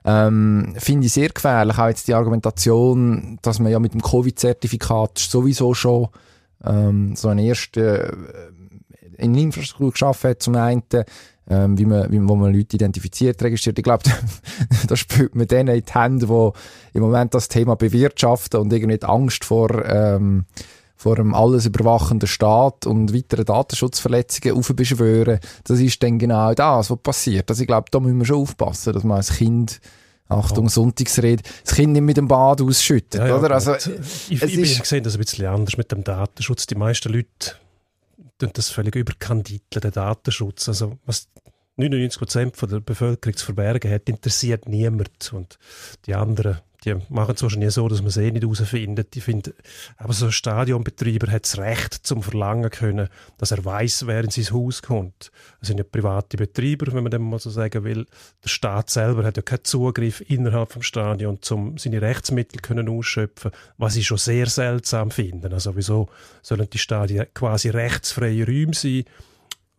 Ähm, 0.04 0.74
Finde 0.78 1.06
ich 1.06 1.12
sehr 1.12 1.28
gefährlich. 1.28 1.76
Auch 1.76 1.88
jetzt 1.88 2.08
die 2.08 2.14
Argumentation, 2.14 3.38
dass 3.42 3.58
man 3.58 3.72
ja 3.72 3.80
mit 3.80 3.92
dem 3.92 4.02
Covid-Zertifikat 4.02 5.18
sowieso 5.18 5.74
schon 5.74 6.08
ähm, 6.64 7.16
so 7.16 7.28
einen 7.28 7.44
ersten 7.44 7.82
in 9.18 9.34
Infrastruktur 9.34 9.92
geschaffen 9.92 10.30
hat, 10.30 10.42
zum 10.42 10.54
einen, 10.56 10.82
ähm, 11.48 11.78
wie 11.78 11.84
man, 11.84 12.10
wie, 12.10 12.20
wo 12.28 12.34
man 12.34 12.54
Leute 12.54 12.76
identifiziert, 12.76 13.42
registriert. 13.42 13.78
Ich 13.78 13.84
glaube, 13.84 14.02
da 14.88 14.96
spielt 14.96 15.34
man 15.34 15.46
denen 15.46 15.74
in 15.76 15.84
die 15.84 15.92
Hände, 15.92 16.26
die 16.26 16.96
im 16.96 17.02
Moment 17.02 17.34
das 17.34 17.48
Thema 17.48 17.76
bewirtschaften 17.76 18.60
und 18.60 18.72
irgendwie 18.72 18.98
die 18.98 19.06
Angst 19.06 19.44
vor, 19.44 19.84
ähm, 19.84 20.46
vor 20.96 21.18
einem 21.18 21.34
alles 21.34 21.66
überwachenden 21.66 22.28
Staat 22.28 22.86
und 22.86 23.14
weiteren 23.14 23.44
Datenschutzverletzungen 23.44 24.56
aufbeschwören. 24.56 25.38
Das 25.64 25.78
ist 25.78 26.02
dann 26.02 26.18
genau 26.18 26.54
das, 26.54 26.90
was 26.90 26.98
passiert. 26.98 27.48
Also 27.50 27.62
ich 27.62 27.68
glaube, 27.68 27.86
da 27.90 28.00
müssen 28.00 28.18
wir 28.18 28.24
schon 28.24 28.42
aufpassen, 28.42 28.92
dass 28.92 29.04
man 29.04 29.18
als 29.18 29.34
Kind 29.34 29.80
Achtung, 30.28 30.64
ja. 30.64 30.70
Sonntagsrede, 30.70 31.42
das 31.64 31.74
Kind 31.74 31.92
nicht 31.92 32.02
mit 32.02 32.16
dem 32.16 32.26
Bad 32.26 32.60
ausschüttet, 32.60 33.20
ja, 33.20 33.28
ja, 33.28 33.38
oder? 33.38 33.52
Also, 33.52 33.74
ich, 33.74 33.86
ich, 34.30 34.42
ich 34.42 34.54
bin 34.54 34.62
gesehen, 34.62 35.04
das 35.04 35.14
ein 35.14 35.20
bisschen 35.20 35.46
anders 35.46 35.76
mit 35.76 35.92
dem 35.92 36.02
Datenschutz. 36.02 36.66
Die 36.66 36.74
meisten 36.74 37.12
Leute 37.12 37.54
das 38.38 38.70
völlig 38.70 38.94
überkandideln, 38.96 39.80
den 39.80 39.92
Datenschutz. 39.92 40.68
Also, 40.68 40.98
was 41.04 41.28
99 41.76 42.18
Prozent 42.18 42.62
der 42.62 42.80
Bevölkerung 42.80 43.36
zu 43.36 43.44
verbergen 43.44 43.90
hat, 43.90 44.08
interessiert 44.08 44.68
niemand. 44.68 45.32
Und 45.32 45.58
die 46.06 46.14
anderen, 46.14 46.58
die 46.86 46.96
machen 47.08 47.34
es 47.34 47.42
wahrscheinlich 47.42 47.72
so, 47.72 47.88
dass 47.88 47.98
man 47.98 48.08
es 48.08 48.16
eh 48.16 48.30
nicht 48.30 48.42
herausfindet. 48.42 49.14
Ich 49.16 49.24
finde, 49.24 49.54
aber 49.96 50.12
so 50.12 50.26
ein 50.26 50.32
Stadionbetreiber 50.32 51.30
hat 51.30 51.44
das 51.44 51.58
Recht 51.58 51.94
zum 51.94 52.22
Verlangen 52.22 52.70
können, 52.70 53.08
dass 53.38 53.50
er 53.50 53.64
weiß, 53.64 54.06
wer 54.06 54.22
in 54.22 54.30
sein 54.30 54.54
Haus 54.54 54.82
kommt. 54.82 55.32
Das 55.58 55.68
sind 55.68 55.78
ja 55.78 55.84
private 55.84 56.36
Betreiber, 56.36 56.92
wenn 56.92 57.02
man 57.02 57.10
dem 57.10 57.28
mal 57.28 57.40
so 57.40 57.50
sagen 57.50 57.84
will. 57.84 58.06
Der 58.44 58.48
Staat 58.48 58.88
selber 58.88 59.24
hat 59.24 59.36
ja 59.36 59.42
keinen 59.42 59.64
Zugriff 59.64 60.22
innerhalb 60.28 60.72
vom 60.72 60.82
Stadion, 60.82 61.38
um 61.50 61.76
seine 61.76 62.00
Rechtsmittel 62.00 62.60
können 62.60 62.88
ausschöpfen, 62.88 63.50
was 63.78 63.96
ich 63.96 64.06
schon 64.06 64.18
sehr 64.18 64.46
seltsam 64.46 65.10
finde. 65.10 65.50
Also 65.50 65.76
wieso 65.76 66.08
sollen 66.42 66.70
die 66.70 66.78
Stadien 66.78 67.26
quasi 67.34 67.70
rechtsfreie 67.70 68.46
Räume 68.46 68.74
sein? 68.74 69.04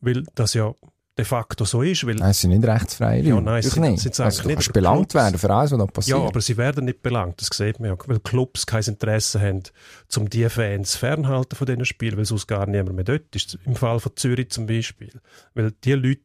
Weil 0.02 0.24
das 0.36 0.54
ja 0.54 0.76
de 1.18 1.26
facto 1.26 1.66
so 1.66 1.82
ist. 1.82 2.06
Weil 2.06 2.16
nein, 2.16 2.34
sie 2.34 2.42
sind 2.42 2.52
nicht 2.52 2.66
rechtsfrei. 2.66 3.20
Ja, 3.22 3.42
nein, 3.42 3.62
sie 3.62 3.80
nicht. 3.80 4.02
sind 4.02 4.20
also, 4.20 4.42
du 4.44 4.48
nicht. 4.48 4.58
kannst 4.58 4.74
belangt 4.74 5.14
werden 5.14 5.38
für 5.38 5.50
alles, 5.50 5.72
was 5.72 5.80
da 5.80 5.86
passiert. 5.86 6.18
Ja, 6.18 6.26
aber 6.26 6.42
sie 6.42 6.58
werden 6.58 6.86
nicht 6.86 7.02
belangt, 7.02 7.42
das 7.42 7.50
sieht 7.56 7.80
man 7.80 7.90
ja. 7.90 7.98
Weil 8.06 8.20
Clubs 8.20 8.66
kein 8.66 8.84
Interesse 8.84 9.42
haben, 9.42 9.64
um 10.16 10.30
die 10.30 10.48
Fans 10.50 10.96
fernhalten 10.96 11.56
von 11.56 11.66
diesen 11.66 11.86
Spielen, 11.86 12.18
weil 12.18 12.26
sonst 12.26 12.48
gar 12.48 12.66
niemand 12.68 12.96
mehr 12.96 13.06
dort 13.06 13.36
ist. 13.36 13.58
Im 13.66 13.76
Fall 13.76 14.00
von 14.00 14.12
Zürich 14.16 14.50
zum 14.50 14.68
Beispiel. 14.68 15.12
Weil 15.54 15.72
die 15.84 15.94
Leute, 15.94 16.22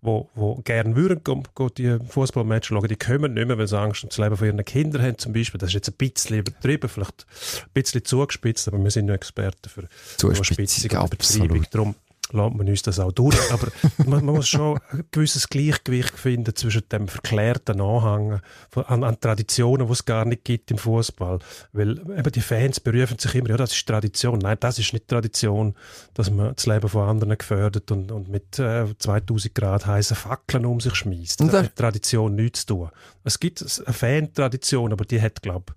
die, 0.00 0.22
die 0.36 0.62
gerne 0.64 0.96
würden 0.96 1.22
gehen, 1.24 1.42
die 1.76 1.98
Fußballmatch 2.08 2.68
schauen, 2.68 2.88
die 2.88 2.96
kommen 2.96 3.34
nicht 3.34 3.46
mehr, 3.46 3.58
weil 3.58 3.68
sie 3.68 3.78
Angst 3.78 4.02
um 4.02 4.08
das 4.08 4.18
Leben 4.18 4.36
von 4.36 4.46
ihren 4.46 4.64
Kindern 4.64 5.02
haben 5.02 5.18
zum 5.18 5.32
Beispiel. 5.32 5.58
Das 5.58 5.70
ist 5.70 5.74
jetzt 5.74 5.88
ein 5.88 5.96
bisschen 5.96 6.38
übertrieben, 6.38 6.88
vielleicht 6.88 7.26
ein 7.64 7.70
bisschen 7.74 8.04
zugespitzt, 8.04 8.68
aber 8.68 8.82
wir 8.82 8.90
sind 8.90 9.06
nur 9.06 9.14
Experten 9.14 9.68
für 9.68 9.88
Zuspitzung 10.16 11.00
und 11.00 11.14
Übertreibung. 11.14 11.66
Darum 11.70 11.94
lässt 12.32 12.54
man 12.54 12.68
uns 12.68 12.82
das 12.82 12.98
auch 12.98 13.12
durch. 13.12 13.36
Aber 13.52 13.68
man, 13.98 14.24
man, 14.24 14.34
muss 14.36 14.48
schon 14.48 14.78
ein 14.90 15.04
gewisses 15.10 15.48
Gleichgewicht 15.48 16.18
finden 16.18 16.54
zwischen 16.54 16.88
dem 16.90 17.08
verklärten 17.08 17.80
Anhang 17.80 18.40
an, 18.74 19.04
an 19.04 19.20
Traditionen, 19.20 19.86
die 19.86 19.92
es 19.92 20.04
gar 20.04 20.24
nicht 20.24 20.44
gibt 20.44 20.70
im 20.70 20.78
Fußball. 20.78 21.38
Weil 21.72 21.98
eben 21.98 22.32
die 22.32 22.40
Fans 22.40 22.80
berufen 22.80 23.18
sich 23.18 23.34
immer, 23.34 23.50
ja, 23.50 23.56
das 23.56 23.72
ist 23.72 23.86
Tradition. 23.86 24.38
Nein, 24.38 24.56
das 24.60 24.78
ist 24.78 24.92
nicht 24.92 25.08
Tradition, 25.08 25.74
dass 26.14 26.30
man 26.30 26.54
das 26.54 26.66
Leben 26.66 26.88
von 26.88 27.08
anderen 27.08 27.38
gefördert 27.38 27.90
und, 27.90 28.10
und 28.10 28.28
mit 28.28 28.58
äh, 28.58 28.86
2000 28.98 29.54
Grad 29.54 29.86
heißen 29.86 30.16
Fackeln 30.16 30.66
um 30.66 30.80
sich 30.80 30.94
schmeißt. 30.94 31.40
Das 31.40 31.52
hat 31.52 31.62
mit 31.62 31.76
Tradition 31.76 32.34
nichts 32.34 32.60
zu 32.60 32.74
tun. 32.74 32.90
Es 33.24 33.38
gibt 33.38 33.62
eine 33.62 33.94
Fan-Tradition, 33.94 34.92
aber 34.92 35.04
die 35.04 35.20
hat, 35.20 35.42
glaube 35.42 35.74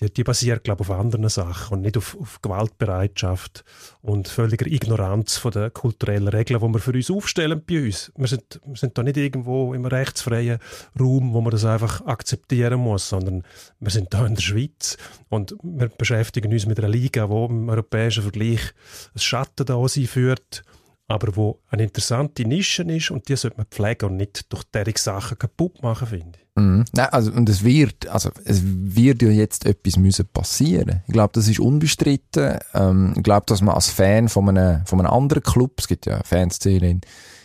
die, 0.00 0.10
die 0.12 0.24
basiert, 0.24 0.64
glaube 0.64 0.80
auf 0.82 0.90
anderen 0.90 1.28
Sachen 1.28 1.74
und 1.74 1.80
nicht 1.82 1.96
auf, 1.96 2.16
auf 2.20 2.40
Gewaltbereitschaft 2.42 3.64
und 4.00 4.28
völliger 4.28 4.66
Ignoranz 4.66 5.36
von 5.36 5.52
der 5.52 5.70
kulturellen 5.70 6.28
Regeln, 6.28 6.60
die 6.60 6.66
wir 6.66 6.78
für 6.78 6.92
uns 6.92 7.10
aufstellen 7.10 7.62
bei 7.66 7.84
uns. 7.84 8.12
Wir 8.16 8.28
sind, 8.28 8.60
wir 8.64 8.76
sind 8.76 8.96
da 8.96 9.02
nicht 9.02 9.16
irgendwo 9.16 9.74
im 9.74 9.84
rechtsfreien 9.84 10.58
Raum, 10.98 11.32
wo 11.32 11.40
man 11.40 11.50
das 11.50 11.64
einfach 11.64 12.04
akzeptieren 12.06 12.80
muss, 12.80 13.08
sondern 13.08 13.42
wir 13.80 13.90
sind 13.90 14.12
da 14.14 14.26
in 14.26 14.34
der 14.34 14.42
Schweiz 14.42 14.96
und 15.28 15.54
wir 15.62 15.88
beschäftigen 15.88 16.52
uns 16.52 16.66
mit 16.66 16.78
einer 16.78 16.88
Liga, 16.88 17.28
wo 17.28 17.46
im 17.46 17.68
europäischen 17.68 18.22
Vergleich 18.22 18.72
ein 19.14 19.20
Schatten 19.20 19.66
da 19.66 19.88
sein 19.88 20.06
führt 20.06 20.62
aber 21.08 21.34
wo 21.36 21.58
eine 21.68 21.84
interessante 21.84 22.44
Nische 22.44 22.82
ist 22.82 23.10
und 23.10 23.28
die 23.28 23.36
sollte 23.36 23.56
man 23.56 23.66
pflegen 23.66 24.10
und 24.10 24.16
nicht 24.16 24.52
durch 24.52 24.62
derige 24.64 25.00
Sachen 25.00 25.38
kaputt 25.38 25.82
machen, 25.82 26.06
finde 26.06 26.38
ich. 26.38 26.62
Mhm. 26.62 26.84
Nein, 26.92 27.08
also, 27.10 27.32
und 27.32 27.48
es 27.48 27.64
wird, 27.64 28.06
also, 28.08 28.30
es 28.44 28.60
wird 28.62 29.22
ja 29.22 29.30
jetzt 29.30 29.64
etwas 29.64 29.96
müssen 29.96 30.26
passieren. 30.26 31.02
Ich 31.06 31.14
glaube, 31.14 31.32
das 31.32 31.48
ist 31.48 31.60
unbestritten. 31.60 32.58
Ähm, 32.74 33.14
ich 33.16 33.22
glaube, 33.22 33.46
dass 33.46 33.62
man 33.62 33.74
als 33.74 33.88
Fan 33.88 34.28
von 34.28 34.50
einem, 34.50 34.84
von 34.84 35.00
einem 35.00 35.10
anderen 35.10 35.42
Club, 35.42 35.72
es 35.78 35.88
gibt 35.88 36.04
ja 36.04 36.22
Fanszenen 36.24 36.90
in, 36.90 37.00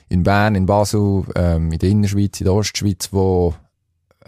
in 0.09 0.23
Bern, 0.23 0.55
in 0.55 0.65
Basel, 0.65 1.23
ähm, 1.35 1.71
in 1.71 1.79
der 1.79 1.89
Innerschweiz, 1.89 2.41
in 2.41 2.45
der 2.45 2.53
Ostschweiz, 2.53 3.09
wo 3.11 3.53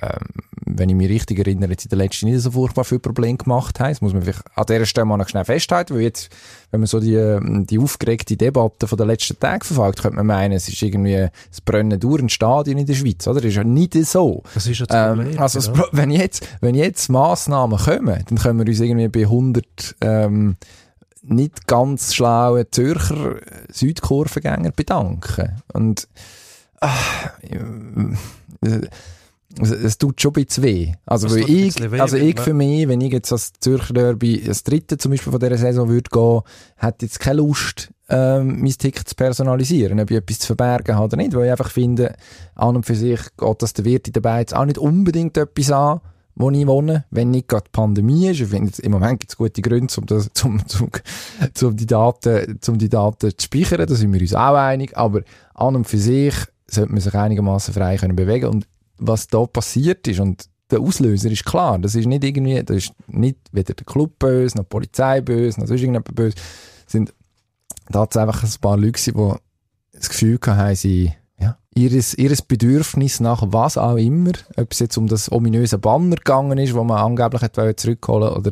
ähm, 0.06 0.46
wenn 0.68 0.90
ich 0.90 0.96
mich 0.96 1.10
richtig 1.10 1.40
erinnere, 1.40 1.72
jetzt 1.72 1.86
in 1.86 1.90
den 1.90 2.00
letzten 2.00 2.26
nicht 2.28 2.42
so 2.42 2.52
furchtbar 2.52 2.84
viel 2.84 3.00
Probleme 3.00 3.38
gemacht 3.38 3.80
haben. 3.80 3.90
Das 3.90 4.02
muss 4.02 4.14
man 4.14 4.24
vielleicht 4.24 4.44
an 4.56 4.66
dieser 4.68 4.86
Stelle 4.86 5.06
mal 5.06 5.18
noch 5.18 5.30
schnell 5.30 5.46
festhalten, 5.46 5.96
weil 5.96 6.02
jetzt, 6.02 6.30
wenn 6.72 6.80
man 6.80 6.88
so 6.88 7.00
die, 7.00 7.14
ähm, 7.14 7.66
die 7.68 7.80
aufgeregte 7.80 8.36
Debatte 8.36 8.88
von 8.88 8.98
den 8.98 9.08
letzten 9.08 9.40
Tagen 9.40 9.64
verfolgt, 9.64 10.02
könnte 10.02 10.18
man 10.18 10.26
meinen, 10.26 10.54
es 10.54 10.68
ist 10.68 10.82
irgendwie 10.82 11.28
das 11.50 11.62
Brennen 11.62 12.00
durch 12.00 12.22
ein 12.22 12.30
Stadion 12.30 12.78
in 12.78 12.86
der 12.86 12.96
Schweiz, 12.96 13.28
oder? 13.28 13.42
Das 13.42 13.50
ist 13.50 13.56
ja 13.56 13.64
nicht 13.64 13.94
so. 14.06 14.44
Das 14.54 14.68
ist 14.68 14.80
ja 14.80 14.86
das 14.86 15.12
ähm, 15.12 15.18
Problem, 15.20 15.40
Also, 15.40 15.72
ja. 15.72 15.84
wenn 15.92 16.12
jetzt, 16.12 16.48
wenn 16.62 16.76
jetzt 16.76 17.10
Massnahmen 17.10 17.78
kommen, 17.78 18.24
dann 18.28 18.38
können 18.38 18.60
wir 18.60 18.68
uns 18.68 18.80
irgendwie 18.80 19.08
bei 19.08 19.22
100, 19.22 19.96
ähm, 20.02 20.58
nicht 21.22 21.68
ganz 21.68 22.14
schlauen 22.14 22.66
Zürcher 22.72 23.38
Südkurvengänger 23.70 24.72
bedanken. 24.72 25.62
Und, 25.74 26.08
ach, 26.80 27.32
äh, 27.42 28.82
es, 29.62 29.72
es 29.72 29.98
tut 29.98 30.22
schon 30.22 30.32
ein 30.32 30.46
bisschen 30.46 30.64
weh. 30.64 30.94
Also, 31.06 31.30
weil 31.30 31.50
ich, 31.50 31.92
weh, 31.92 32.00
also 32.00 32.18
ich 32.18 32.40
für 32.40 32.54
mich, 32.54 32.88
wenn 32.88 33.02
ich 33.02 33.14
jetzt 33.14 33.32
als 33.32 33.54
Zürcher 33.60 33.94
Derby 33.94 34.42
das 34.46 34.64
dritte 34.64 34.98
zum 34.98 35.12
Beispiel 35.12 35.32
von 35.32 35.40
dieser 35.40 35.58
Saison 35.58 35.90
würde 35.90 36.10
gehen, 36.12 36.42
hätte 36.78 37.06
jetzt 37.06 37.20
keine 37.20 37.38
Lust, 37.38 37.92
ähm, 38.10 38.62
mein 38.62 38.72
Ticket 38.72 39.08
zu 39.08 39.16
personalisieren, 39.16 40.00
ob 40.00 40.12
ich 40.12 40.18
etwas 40.18 40.40
zu 40.40 40.48
verbergen 40.48 40.96
habe 40.96 41.06
oder 41.06 41.18
nicht, 41.18 41.34
weil 41.34 41.46
ich 41.46 41.52
einfach 41.52 41.72
finde, 41.72 42.16
an 42.54 42.76
und 42.76 42.86
für 42.86 42.96
sich 42.96 43.20
geht 43.38 43.62
das 43.62 43.74
der 43.74 43.86
Wirt 43.86 44.16
dabei 44.16 44.40
jetzt 44.40 44.56
auch 44.56 44.66
nicht 44.66 44.78
unbedingt 44.78 45.38
etwas 45.38 45.72
an, 45.72 46.02
wo 46.36 46.52
ich 46.52 46.68
wohne, 46.68 47.06
wenn 47.12 47.32
nicht 47.32 47.48
gerade 47.48 47.64
die 47.66 47.72
Pandemie 47.72 48.28
ist. 48.28 48.42
Ich 48.42 48.50
finde, 48.50 48.72
im 48.82 48.92
Moment 48.92 49.22
gibt 49.22 49.32
es 49.32 49.38
gute 49.38 49.62
Gründe, 49.62 49.94
um, 49.98 50.06
das, 50.06 50.30
zum, 50.34 50.66
zum, 50.68 50.90
zum, 51.54 51.76
die 51.76 51.86
Daten, 51.86 52.60
zum 52.62 52.78
die 52.78 52.90
Daten 52.90 53.32
zu 53.36 53.46
speichern, 53.46 53.88
da 53.88 53.96
sind 53.96 54.14
wir 54.14 54.22
uns 54.22 54.36
auch 54.36 54.56
einig, 54.56 54.98
aber 54.98 55.22
an 55.54 55.76
und 55.76 55.86
für 55.86 55.98
sich 55.98 56.36
sollte 56.68 56.92
man 56.92 57.02
sich 57.02 57.14
einigermaßen 57.14 57.74
frei 57.74 57.98
können 57.98 58.16
bewegen 58.16 58.48
und 58.48 58.68
was 58.98 59.28
da 59.28 59.46
passiert 59.46 60.08
ist 60.08 60.20
und 60.20 60.46
der 60.72 60.80
Auslöser 60.80 61.30
ist 61.30 61.46
klar. 61.46 61.78
Das 61.80 61.96
ist 61.96 62.08
nicht 62.08 62.24
irgendwie, 62.24 62.64
das 62.64 62.78
ist 62.78 62.94
nicht 63.08 63.38
weder 63.52 63.74
der 63.74 63.86
Club 63.86 64.18
böse, 64.20 64.58
noch 64.58 64.64
die 64.64 64.70
Polizei 64.70 65.22
böse, 65.22 65.60
noch 65.60 65.68
sonst 65.68 65.82
irgendjemand 65.82 66.16
böse. 66.16 66.36
Es 66.86 66.92
sind 66.92 67.14
tatsächlich 67.92 68.44
ein 68.44 68.62
paar 68.62 68.78
Leute, 68.78 69.12
die 69.12 69.34
das 69.94 70.10
Gefühl 70.10 70.40
haben, 70.46 70.76
sie 70.76 71.14
ja, 71.40 71.58
ihres, 71.76 72.14
ihres 72.16 72.42
Bedürfnis 72.42 73.20
nach 73.20 73.44
was 73.46 73.78
auch 73.78 73.98
immer, 73.98 74.32
ob 74.58 74.72
es 74.72 74.80
jetzt 74.80 74.98
um 74.98 75.08
das 75.08 75.32
ominöse 75.32 75.78
Banner 75.78 76.16
gegangen 76.16 76.58
ist, 76.58 76.74
wo 76.74 76.84
man 76.84 76.98
angeblich 76.98 77.42
hat 77.42 77.80
zurückholen 77.80 78.30
oder 78.30 78.52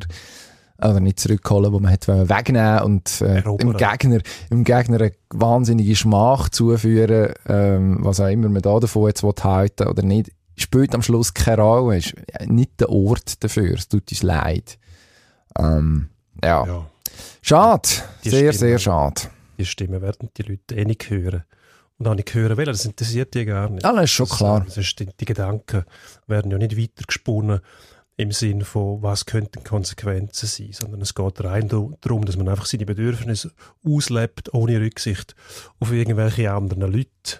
oder 0.79 0.99
nicht 0.99 1.19
zurückholen, 1.19 1.71
wo 1.71 1.79
man 1.79 1.91
hat 1.91 2.07
wegnehmen 2.07 2.81
und 2.81 3.21
äh, 3.21 3.41
im 3.41 3.73
Gegner 3.73 4.19
im 4.49 4.63
Gegner 4.63 5.01
eine 5.01 5.11
wahnsinnige 5.29 5.95
Schmach 5.95 6.49
zuführen, 6.49 7.33
ähm, 7.47 7.97
was 8.01 8.19
auch 8.19 8.27
immer 8.27 8.49
man 8.49 8.61
da 8.61 8.79
davon 8.79 9.07
jetzt 9.07 9.23
halten 9.43 9.87
oder 9.87 10.03
nicht, 10.03 10.31
spielt 10.55 10.93
am 10.95 11.01
Schluss 11.01 11.33
keine 11.33 11.61
Rolle. 11.61 11.97
Ist 11.97 12.15
nicht 12.45 12.79
der 12.79 12.89
Ort 12.89 13.43
dafür. 13.43 13.75
Es 13.75 13.87
tut 13.87 14.11
uns 14.11 14.23
leid. 14.23 14.77
Ähm, 15.57 16.09
ja. 16.43 16.65
ja. 16.65 16.85
Schade. 17.41 17.89
Die 18.23 18.29
sehr, 18.29 18.53
Stimme, 18.53 18.53
sehr 18.53 18.79
schade. 18.79 19.21
Die 19.57 19.65
Stimme 19.65 20.01
werden 20.01 20.29
die 20.37 20.43
Leute 20.43 20.75
eh 20.75 20.85
nicht 20.85 21.09
hören. 21.09 21.43
Und 21.99 22.07
auch 22.07 22.15
nicht 22.15 22.33
hören 22.33 22.57
wollen, 22.57 22.67
das 22.67 22.85
interessiert 22.85 23.33
die 23.35 23.45
gar 23.45 23.69
nicht. 23.69 23.83
Ja, 23.83 23.93
das 23.93 24.05
ist 24.05 24.11
schon 24.11 24.27
klar. 24.27 24.63
Das 24.65 24.77
ist, 24.77 24.99
die 24.99 25.25
Gedanken 25.25 25.83
werden 26.27 26.51
ja 26.51 26.57
nicht 26.57 26.75
weitergesponnen 26.75 27.61
im 28.15 28.31
Sinn 28.31 28.63
von, 28.63 29.01
was 29.01 29.25
könnten 29.25 29.63
Konsequenzen 29.63 30.47
sein, 30.47 30.71
sondern 30.71 31.01
es 31.01 31.15
geht 31.15 31.43
rein 31.43 31.67
darum, 31.67 32.25
dass 32.25 32.37
man 32.37 32.47
einfach 32.47 32.65
seine 32.65 32.85
Bedürfnisse 32.85 33.51
auslebt, 33.85 34.53
ohne 34.53 34.79
Rücksicht 34.79 35.35
auf 35.79 35.91
irgendwelche 35.91 36.51
anderen 36.51 36.91
Leute. 36.91 37.39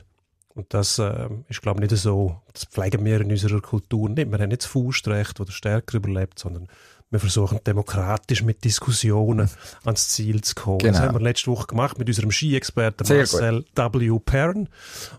Und 0.56 0.74
das 0.74 1.00
äh, 1.00 1.30
ist, 1.48 1.62
glaube 1.62 1.84
ich, 1.84 1.92
nicht 1.92 2.02
so, 2.02 2.42
das 2.54 2.66
pflegen 2.66 3.04
wir 3.06 3.22
in 3.22 3.32
unserer 3.32 3.62
Kultur 3.62 4.10
nicht. 4.10 4.30
Wir 4.32 4.40
haben 4.40 4.50
nicht 4.50 4.64
das 4.64 4.70
Faustrecht, 4.70 5.40
das 5.40 5.48
der 5.48 5.54
Stärker 5.54 5.98
überlebt, 5.98 6.40
sondern 6.40 6.68
wir 7.14 7.20
versuchen 7.20 7.60
demokratisch 7.66 8.42
mit 8.42 8.64
Diskussionen 8.64 9.48
ans 9.86 10.10
Ziel 10.10 10.42
zu 10.42 10.56
kommen. 10.56 10.80
Genau. 10.80 10.94
Das 10.94 11.02
haben 11.02 11.14
wir 11.14 11.22
letzte 11.22 11.52
Woche 11.52 11.68
gemacht 11.68 12.00
mit 12.00 12.08
unserem 12.08 12.32
Ski-Experten 12.32 13.08
Marcel. 13.08 13.64
W. 13.76 14.20
Perrin, 14.20 14.68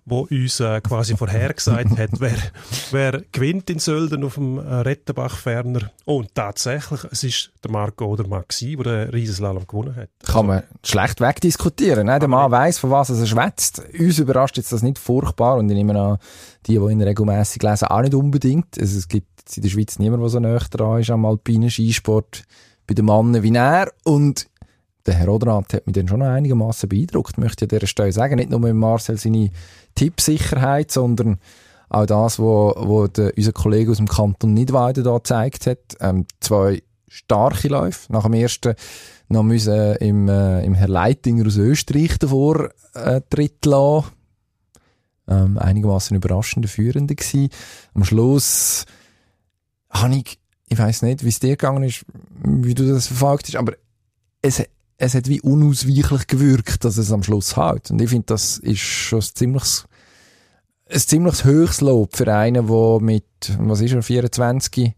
der 0.04 0.18
uns 0.18 0.58
äh, 0.58 0.80
quasi 0.80 1.16
vorhergesagt 1.16 1.90
hat, 1.98 2.10
wer, 2.18 2.36
wer 2.90 3.22
gewinnt 3.30 3.70
in 3.70 3.78
Sölden 3.78 4.24
auf 4.24 4.34
dem 4.34 4.58
äh, 4.58 4.62
Rettenbach-Ferner. 4.62 5.92
Und 6.04 6.34
tatsächlich, 6.34 7.04
es 7.12 7.22
ist 7.22 7.52
der 7.62 7.70
Marco 7.70 8.06
Odermatt 8.06 8.60
der 8.60 9.06
den 9.06 9.10
Riesenslalom 9.10 9.66
gewonnen 9.66 9.94
hat. 9.94 10.08
Kann 10.24 10.46
man 10.46 10.64
schlecht 10.84 11.20
wegdiskutieren. 11.20 12.06
Ne? 12.06 12.18
Der 12.18 12.28
Mann 12.28 12.50
weiss, 12.50 12.78
von 12.78 12.90
was 12.90 13.10
er 13.10 13.24
schwätzt. 13.24 13.82
Uns 13.96 14.18
überrascht 14.18 14.56
jetzt 14.56 14.72
das 14.72 14.82
nicht 14.82 14.98
furchtbar 14.98 15.58
und 15.58 15.70
ich 15.70 15.76
nehme 15.76 15.98
an, 15.98 16.18
die, 16.66 16.78
die 16.78 16.92
ihn 16.92 17.02
regelmäßig 17.02 17.62
lesen, 17.62 17.86
auch 17.86 18.00
nicht 18.00 18.14
unbedingt. 18.14 18.78
Also 18.80 18.98
es 18.98 19.06
gibt 19.06 19.33
in 19.54 19.62
der 19.62 19.70
Schweiz 19.70 19.98
niemand, 19.98 20.22
der 20.22 20.28
so 20.28 20.40
näher 20.40 20.60
dran 20.70 21.00
ist 21.00 21.10
am 21.10 21.24
alpinen 21.24 21.70
Skisport 21.70 22.44
bei 22.86 22.94
den 22.94 23.06
Mannen 23.06 23.42
wie 23.42 23.54
er. 23.54 23.92
Und 24.04 24.48
der 25.06 25.14
Herr 25.14 25.28
Odermatt 25.28 25.74
hat 25.74 25.86
mich 25.86 25.94
dann 25.94 26.08
schon 26.08 26.22
einigermaßen 26.22 26.88
beeindruckt, 26.88 27.38
möchte 27.38 27.64
ich 27.64 27.72
an 27.72 27.78
dieser 27.78 27.86
Stelle 27.86 28.12
sagen. 28.12 28.36
Nicht 28.36 28.50
nur 28.50 28.60
mit 28.60 28.74
Marcel 28.74 29.18
seine 29.18 29.50
Tippsicherheit, 29.94 30.90
sondern 30.90 31.38
auch 31.90 32.06
das, 32.06 32.38
was 32.38 32.74
wo 32.88 33.06
der, 33.06 33.32
unser 33.36 33.52
Kollege 33.52 33.90
aus 33.90 33.98
dem 33.98 34.08
Kanton 34.08 34.54
Nidwalden 34.54 35.04
da 35.04 35.14
gezeigt 35.16 35.66
hat. 35.66 35.96
Ähm, 36.00 36.26
zwei 36.40 36.82
starke 37.08 37.68
Läufe. 37.68 38.12
Nach 38.12 38.24
dem 38.24 38.32
ersten 38.32 38.74
noch 39.28 39.42
müssen 39.42 39.96
im, 39.96 40.28
äh, 40.28 40.64
im 40.64 40.74
Herr 40.74 40.88
Leitinger 40.88 41.46
aus 41.46 41.56
Österreich 41.56 42.18
davor 42.18 42.70
äh, 42.94 43.20
Tritt 43.30 43.64
lassen. 43.64 44.06
Ähm, 45.26 45.58
einigermaßen 45.58 46.16
überraschende 46.16 46.68
Führende 46.68 47.14
gewesen. 47.14 47.48
Am 47.94 48.04
Schluss 48.04 48.84
habe 49.94 50.16
ich, 50.16 50.38
ich 50.68 50.78
weiß 50.78 51.02
nicht, 51.02 51.24
wie 51.24 51.28
es 51.28 51.40
dir 51.40 51.50
gegangen 51.50 51.84
ist, 51.84 52.04
wie 52.42 52.74
du 52.74 52.86
das 52.86 53.06
verfolgt 53.06 53.46
hast, 53.46 53.56
aber 53.56 53.74
es, 54.42 54.62
es 54.98 55.14
hat 55.14 55.28
wie 55.28 55.40
unausweichlich 55.40 56.26
gewirkt, 56.26 56.84
dass 56.84 56.96
es 56.98 57.12
am 57.12 57.22
Schluss 57.22 57.56
halt. 57.56 57.90
Und 57.90 58.00
ich 58.00 58.10
finde, 58.10 58.26
das 58.26 58.58
ist 58.58 58.80
schon 58.80 59.20
ein 59.20 59.28
ziemliches, 59.34 59.86
ein 60.90 61.00
ziemliches 61.00 61.44
höchstes 61.44 61.80
Lob 61.80 62.16
für 62.16 62.32
einen, 62.32 62.66
der 62.66 62.98
mit, 63.00 63.24
was 63.58 63.80
ist 63.80 63.92
er, 63.92 64.02
24, 64.02 64.94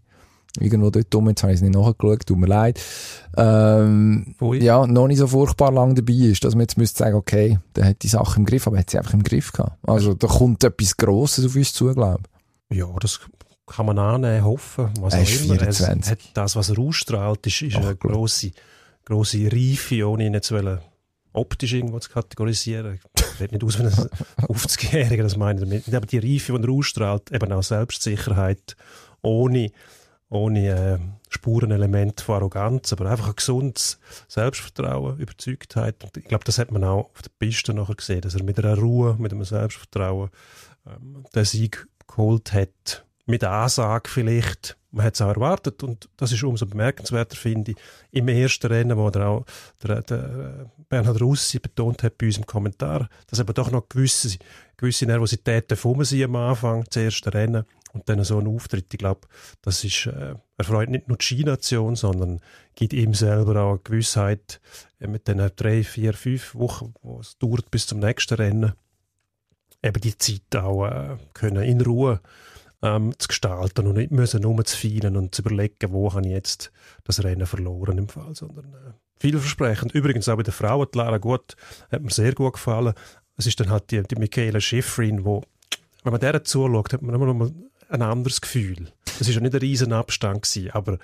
irgendwo 0.60 0.90
dort 0.90 1.14
rum, 1.14 1.28
jetzt 1.28 1.42
habe 1.42 1.52
ich 1.52 1.58
es 1.58 1.62
nicht 1.62 1.74
nachgeschaut, 1.74 2.26
tut 2.26 2.38
mir 2.38 2.46
leid, 2.46 2.80
ähm, 3.36 4.34
ja, 4.40 4.86
noch 4.86 5.06
nicht 5.06 5.18
so 5.18 5.26
furchtbar 5.26 5.72
lang 5.72 5.94
dabei 5.94 6.14
ist, 6.14 6.44
dass 6.44 6.54
man 6.54 6.62
jetzt 6.62 6.78
müsste 6.78 6.98
sagen, 6.98 7.16
okay, 7.16 7.58
der 7.74 7.86
hat 7.86 8.02
die 8.02 8.08
Sache 8.08 8.38
im 8.38 8.46
Griff, 8.46 8.66
aber 8.66 8.78
hat 8.78 8.90
sie 8.90 8.98
einfach 8.98 9.14
im 9.14 9.22
Griff 9.22 9.52
gehabt. 9.52 9.76
Also 9.82 10.14
da 10.14 10.26
kommt 10.26 10.64
etwas 10.64 10.96
Grosses 10.96 11.46
auf 11.46 11.56
uns 11.56 11.72
zu, 11.72 11.92
glaube 11.92 12.22
ich. 12.70 12.78
Ja, 12.78 12.86
das 13.00 13.20
kann 13.66 13.86
man 13.86 13.98
annehmen, 13.98 14.44
hoffen, 14.44 14.90
was 15.00 15.14
er 15.14 15.22
auch 15.22 15.44
immer. 15.44 15.58
24. 15.58 16.10
Hat 16.10 16.18
das, 16.34 16.56
was 16.56 16.70
er 16.70 16.78
ausstrahlt, 16.78 17.46
ist, 17.46 17.62
ist 17.62 17.76
Ach, 17.76 17.82
eine 17.82 17.96
grosse, 17.96 18.52
grosse 19.04 19.50
Reife, 19.50 20.08
ohne 20.08 20.26
ihn 20.26 20.34
jetzt 20.34 20.52
optisch 21.32 21.74
irgendwo 21.74 21.98
zu 21.98 22.10
kategorisieren. 22.10 22.98
Ich 23.16 23.40
will 23.40 23.48
nicht 23.50 23.64
aus 23.64 23.78
wie 23.78 23.82
ein 23.82 23.90
50-Jähriger, 23.90 25.22
das 25.22 25.36
meine 25.36 25.60
ich 25.60 25.68
damit. 25.68 25.94
Aber 25.94 26.06
die 26.06 26.18
Reife, 26.18 26.58
die 26.58 26.64
er 26.64 26.70
ausstrahlt, 26.70 27.30
eben 27.32 27.52
auch 27.52 27.62
Selbstsicherheit, 27.62 28.76
ohne, 29.20 29.70
ohne 30.30 30.68
äh, 30.68 30.98
Spurenelement 31.28 32.20
von 32.20 32.36
Arroganz, 32.36 32.92
aber 32.92 33.10
einfach 33.10 33.28
ein 33.28 33.36
gesundes 33.36 33.98
Selbstvertrauen, 34.28 35.18
Überzeugtheit. 35.18 36.02
Und 36.04 36.16
ich 36.16 36.24
glaube, 36.24 36.44
das 36.44 36.58
hat 36.58 36.70
man 36.70 36.84
auch 36.84 37.10
auf 37.12 37.22
der 37.22 37.30
Piste 37.38 37.74
nachher 37.74 37.96
gesehen, 37.96 38.22
dass 38.22 38.34
er 38.34 38.44
mit 38.44 38.58
einer 38.58 38.78
Ruhe, 38.78 39.16
mit 39.18 39.32
einem 39.32 39.44
Selbstvertrauen 39.44 40.30
ähm, 40.86 41.24
den 41.34 41.44
Sieg 41.44 41.86
geholt 42.06 42.52
hat 42.52 43.05
mit 43.26 43.44
Ansage 43.44 44.08
vielleicht. 44.08 44.76
Man 44.92 45.04
hat 45.04 45.14
es 45.14 45.20
auch 45.20 45.28
erwartet 45.28 45.82
und 45.82 46.08
das 46.16 46.32
ist 46.32 46.42
umso 46.42 46.64
bemerkenswerter, 46.64 47.36
finde 47.36 47.72
ich, 47.72 47.76
im 48.12 48.28
ersten 48.28 48.68
Rennen, 48.68 48.96
wo 48.96 49.10
der 49.10 49.26
auch 49.26 49.44
der, 49.82 50.00
der 50.02 50.70
Bernhard 50.88 51.20
Russi 51.20 51.58
betont 51.58 52.02
hat 52.02 52.16
bei 52.16 52.26
uns 52.26 52.38
im 52.38 52.46
Kommentar, 52.46 53.10
dass 53.26 53.40
eben 53.40 53.52
doch 53.52 53.70
noch 53.70 53.88
gewisse, 53.88 54.38
gewisse 54.76 55.04
Nervosität 55.04 55.70
davon 55.70 56.02
sind 56.04 56.24
am 56.24 56.36
Anfang, 56.36 56.84
das 56.84 56.96
erste 56.96 57.34
Rennen 57.34 57.64
und 57.92 58.08
dann 58.08 58.24
so 58.24 58.38
ein 58.38 58.46
Auftritt. 58.46 58.86
Ich 58.92 58.98
glaube, 58.98 59.26
das 59.60 59.84
ist, 59.84 60.06
äh, 60.06 60.34
erfreut 60.56 60.88
nicht 60.88 61.08
nur 61.08 61.18
die 61.18 61.24
Ski-Nation, 61.24 61.96
sondern 61.96 62.40
gibt 62.74 62.92
ihm 62.92 63.12
selber 63.12 63.60
auch 63.60 63.70
eine 63.70 63.80
Gewissheit 63.80 64.60
äh, 65.00 65.08
mit 65.08 65.28
den 65.28 65.50
drei, 65.56 65.82
vier, 65.82 66.14
fünf 66.14 66.54
Wochen, 66.54 66.94
wo 67.02 67.20
es 67.20 67.36
dauert 67.38 67.70
bis 67.70 67.86
zum 67.86 67.98
nächsten 67.98 68.34
Rennen, 68.34 68.72
eben 69.82 70.00
die 70.00 70.16
Zeit 70.16 70.56
auch 70.56 70.86
äh, 70.86 71.16
können 71.34 71.62
in 71.64 71.80
Ruhe 71.80 72.20
ähm, 72.82 73.14
zu 73.18 73.28
gestalten 73.28 73.86
und 73.86 73.96
nicht 73.96 74.10
müssen 74.10 74.42
nur 74.42 74.64
zu 74.64 74.76
feilen 74.76 75.16
und 75.16 75.34
zu 75.34 75.42
überlegen, 75.42 75.92
wo 75.92 76.12
habe 76.12 76.26
ich 76.26 76.32
jetzt 76.32 76.72
das 77.04 77.22
Rennen 77.22 77.46
verloren 77.46 77.98
im 77.98 78.08
Fall, 78.08 78.34
sondern 78.34 78.66
äh, 78.66 78.92
vielversprechend. 79.18 79.92
Übrigens 79.92 80.28
auch 80.28 80.36
bei 80.36 80.42
der 80.42 80.52
Frauen, 80.52 80.86
die 80.92 80.98
Lara 80.98 81.18
Gut, 81.18 81.56
hat 81.90 82.02
mir 82.02 82.10
sehr 82.10 82.34
gut 82.34 82.54
gefallen. 82.54 82.94
Es 83.36 83.46
ist 83.46 83.58
dann 83.60 83.70
halt 83.70 83.90
die, 83.90 84.02
die 84.02 84.16
Michaela 84.16 84.60
Schifrin, 84.60 85.24
wo, 85.24 85.42
wenn 86.02 86.12
man 86.12 86.20
der 86.20 86.44
zuschaut, 86.44 86.92
hat 86.92 87.02
man 87.02 87.14
immer 87.14 87.26
noch 87.26 87.34
mal 87.34 87.52
ein 87.88 88.02
anderes 88.02 88.40
Gefühl. 88.40 88.92
Das 89.18 89.28
war 89.28 89.34
ja 89.34 89.40
nicht 89.40 89.54
ein 89.54 89.60
riesen 89.60 89.92
Abstand 89.92 90.42
gewesen, 90.42 90.70
aber 90.72 90.98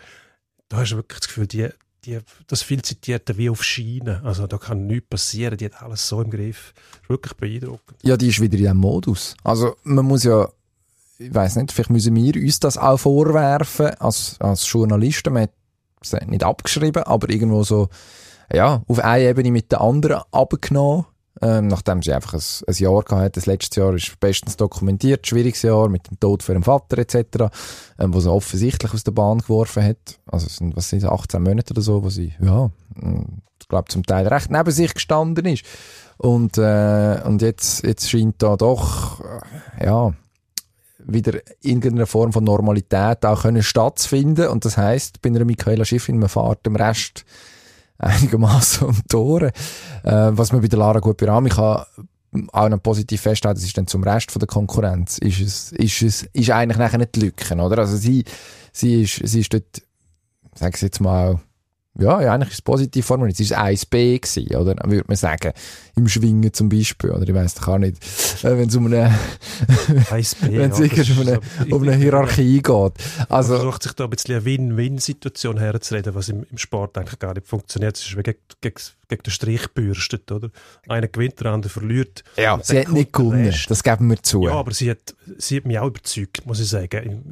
da 0.69 0.79
hast 0.79 0.93
du 0.93 0.97
wirklich 0.97 1.21
das 1.21 1.29
Gefühl, 1.29 1.47
die, 1.47 1.69
die, 2.05 2.19
das 2.47 2.63
viel 2.63 2.83
zitierte 2.83 3.37
wie 3.39 3.51
auf 3.51 3.63
Schienen. 3.63 4.25
Also 4.25 4.47
da 4.47 4.59
kann 4.59 4.87
nichts 4.87 5.09
passieren, 5.09 5.57
die 5.57 5.67
hat 5.67 5.83
alles 5.83 6.09
so 6.09 6.21
im 6.21 6.31
Griff. 6.31 6.73
Das 6.75 7.03
ist 7.03 7.09
wirklich 7.09 7.35
beeindruckend. 7.35 7.99
Ja, 8.03 8.17
die 8.17 8.29
ist 8.29 8.41
wieder 8.41 8.55
in 8.55 8.65
diesem 8.65 8.79
Modus. 8.79 9.37
Also 9.45 9.77
man 9.85 10.05
muss 10.05 10.25
ja, 10.25 10.49
ich 11.27 11.35
weiß 11.35 11.57
nicht, 11.57 11.73
vielleicht 11.73 11.91
müssen 11.91 12.15
wir 12.15 12.35
uns 12.37 12.61
das 12.61 12.79
auch 12.79 12.99
vorwerfen 12.99 13.91
als, 13.99 14.37
als 14.41 14.71
Journalisten. 14.71 15.33
Man 15.33 15.45
hat 15.45 15.51
es 16.01 16.13
nicht 16.27 16.45
abgeschrieben, 16.45 17.03
aber 17.05 17.31
irgendwo 17.31 17.63
so, 17.65 17.89
ja, 18.53 18.83
auf 18.87 18.99
einer 18.99 19.23
Ebene 19.23 19.51
mit 19.51 19.73
der 19.73 19.81
anderen 19.81 20.23
abgenommen. 20.31 21.07
Ähm, 21.41 21.67
nachdem 21.67 22.03
sie 22.03 22.13
einfach 22.13 22.35
ein, 22.35 22.43
ein 22.69 22.75
Jahr 22.75 23.03
gehabt 23.03 23.37
das 23.37 23.47
letzte 23.47 23.81
Jahr 23.81 23.95
ist 23.95 24.21
bestens 24.21 24.57
dokumentiert, 24.57 25.27
schwieriges 25.27 25.63
Jahr 25.63 25.89
mit 25.89 26.09
dem 26.09 26.21
Tod 26.21 26.43
für 26.43 26.53
ihren 26.53 26.63
Vater 26.63 26.99
etc., 26.99 27.51
ähm, 27.99 28.15
wo 28.15 28.21
sie 28.21 28.31
offensichtlich 28.31 28.93
aus 28.93 29.03
der 29.03 29.13
Bahn 29.13 29.39
geworfen 29.39 29.83
hat. 29.83 30.21
Also 30.27 30.47
es 30.47 30.57
sind, 30.57 30.77
was 30.77 30.91
sind 30.91 31.05
18 31.05 31.43
Monate 31.43 31.73
oder 31.73 31.81
so, 31.81 32.05
wo 32.05 32.11
sie, 32.11 32.35
ja, 32.41 32.71
mm, 32.95 33.41
ich 33.61 33.67
glaube 33.67 33.89
zum 33.89 34.05
Teil 34.05 34.29
recht 34.29 34.51
neben 34.51 34.71
sich 34.71 34.93
gestanden 34.95 35.47
ist. 35.47 35.65
Und, 36.19 36.59
äh, 36.59 37.21
und 37.25 37.43
jetzt, 37.43 37.83
jetzt 37.83 38.09
scheint 38.09 38.41
da 38.41 38.57
doch, 38.57 39.21
äh, 39.21 39.87
ja, 39.87 40.13
wieder 41.07 41.41
irgendeine 41.61 42.07
Form 42.07 42.33
von 42.33 42.45
Normalität 42.45 43.25
auch 43.25 43.43
können 43.43 43.63
stattfinden 43.63 44.49
und 44.49 44.65
das 44.65 44.77
heißt 44.77 45.23
bei 45.23 45.29
einer 45.29 45.45
Michaela 45.45 45.85
Schiffrin 45.85 46.19
man 46.19 46.29
fährt 46.29 46.65
dem 46.67 46.77
Rest 46.77 47.25
einigermaßen 47.99 48.87
um 48.89 48.97
Tore. 49.09 49.53
Äh, 50.03 50.31
was 50.33 50.53
man 50.53 50.61
bei 50.61 50.69
der 50.69 50.79
Lara 50.79 51.01
Guperami 51.01 51.51
kann 51.51 51.85
auch 52.53 52.69
noch 52.69 52.83
positiv 52.83 53.21
festhalten, 53.21 53.59
das 53.59 53.67
ist 53.67 53.77
dann 53.77 53.87
zum 53.87 54.03
Rest 54.03 54.31
von 54.31 54.41
der 54.41 54.47
Konkurrenz, 54.47 55.19
ist 55.19 55.41
es, 55.41 55.73
ist 55.73 56.03
es, 56.03 56.23
ist 56.33 56.51
eigentlich 56.51 56.79
nachher 56.79 56.99
nicht 56.99 57.15
die 57.15 57.21
Lücke, 57.21 57.55
oder? 57.55 57.79
Also 57.79 57.97
sie, 57.97 58.25
sie 58.73 59.03
ist, 59.03 59.21
sie 59.23 59.41
ist 59.41 59.53
dort, 59.53 59.83
sag 60.55 60.75
ich 60.75 60.83
jetzt 60.83 61.01
mal, 61.01 61.41
ja, 61.99 62.23
ja, 62.23 62.33
eigentlich 62.33 62.49
ist 62.49 62.55
es 62.55 62.63
positiv 62.63 63.05
formuliert. 63.05 63.39
Es 63.39 63.51
war 63.51 63.67
1B 63.67 64.19
gewesen, 64.19 64.57
oder? 64.57 64.75
Würde 64.91 65.05
man 65.07 65.17
sagen. 65.17 65.53
Im 65.95 66.09
Schwingen 66.09 66.51
zum 66.51 66.71
Beispiel, 66.71 67.11
oder? 67.11 67.29
Ich 67.29 67.35
weiss 67.35 67.55
doch 67.55 67.69
auch 67.69 67.79
nicht, 67.79 67.99
äh, 68.43 68.57
wenn 68.57 68.69
es 68.69 68.77
um 68.77 68.87
eine, 68.87 69.11
1B, 70.11 70.53
wenn 70.53 70.71
es 70.71 70.79
ja, 70.79 71.15
um 71.15 71.21
eine, 71.21 71.41
um 71.71 71.83
eine 71.83 71.95
Hierarchie 71.95 72.63
geht. 72.63 72.93
Also. 73.29 73.53
Man 73.53 73.61
versucht 73.61 73.83
sich 73.83 73.93
da 73.93 74.05
ein 74.05 74.11
bisschen 74.11 74.37
eine 74.37 74.45
Win-Win-Situation 74.47 75.59
herzureden, 75.59 76.15
was 76.15 76.31
im, 76.31 76.47
im, 76.51 76.57
Sport 76.57 76.97
eigentlich 76.97 77.19
gar 77.19 77.35
nicht 77.35 77.47
funktioniert. 77.47 77.99
Es 77.99 78.07
ist 78.07 78.17
wie 78.17 78.23
gegen, 78.23 78.39
gegen, 78.63 78.77
gegen 79.09 79.23
den 79.23 79.31
Strich 79.31 79.69
bürstet, 79.75 80.33
oder? 80.33 80.49
Einer 80.89 81.09
gewinnt, 81.09 81.41
der 81.41 81.53
andere 81.53 81.71
verliert. 81.71 82.25
Ja, 82.39 82.59
sie 82.63 82.81
hat 82.81 82.89
nicht 82.89 83.13
gewonnen. 83.13 83.55
Das 83.69 83.83
geben 83.83 84.09
wir 84.09 84.23
zu. 84.23 84.45
Ja, 84.45 84.53
aber 84.53 84.73
sie 84.73 84.91
hat, 84.91 85.15
sie 85.37 85.59
hat 85.59 85.67
mich 85.67 85.79
auch 85.79 85.89
überzeugt, 85.89 86.47
muss 86.47 86.59
ich 86.59 86.71
sagen. 86.71 87.23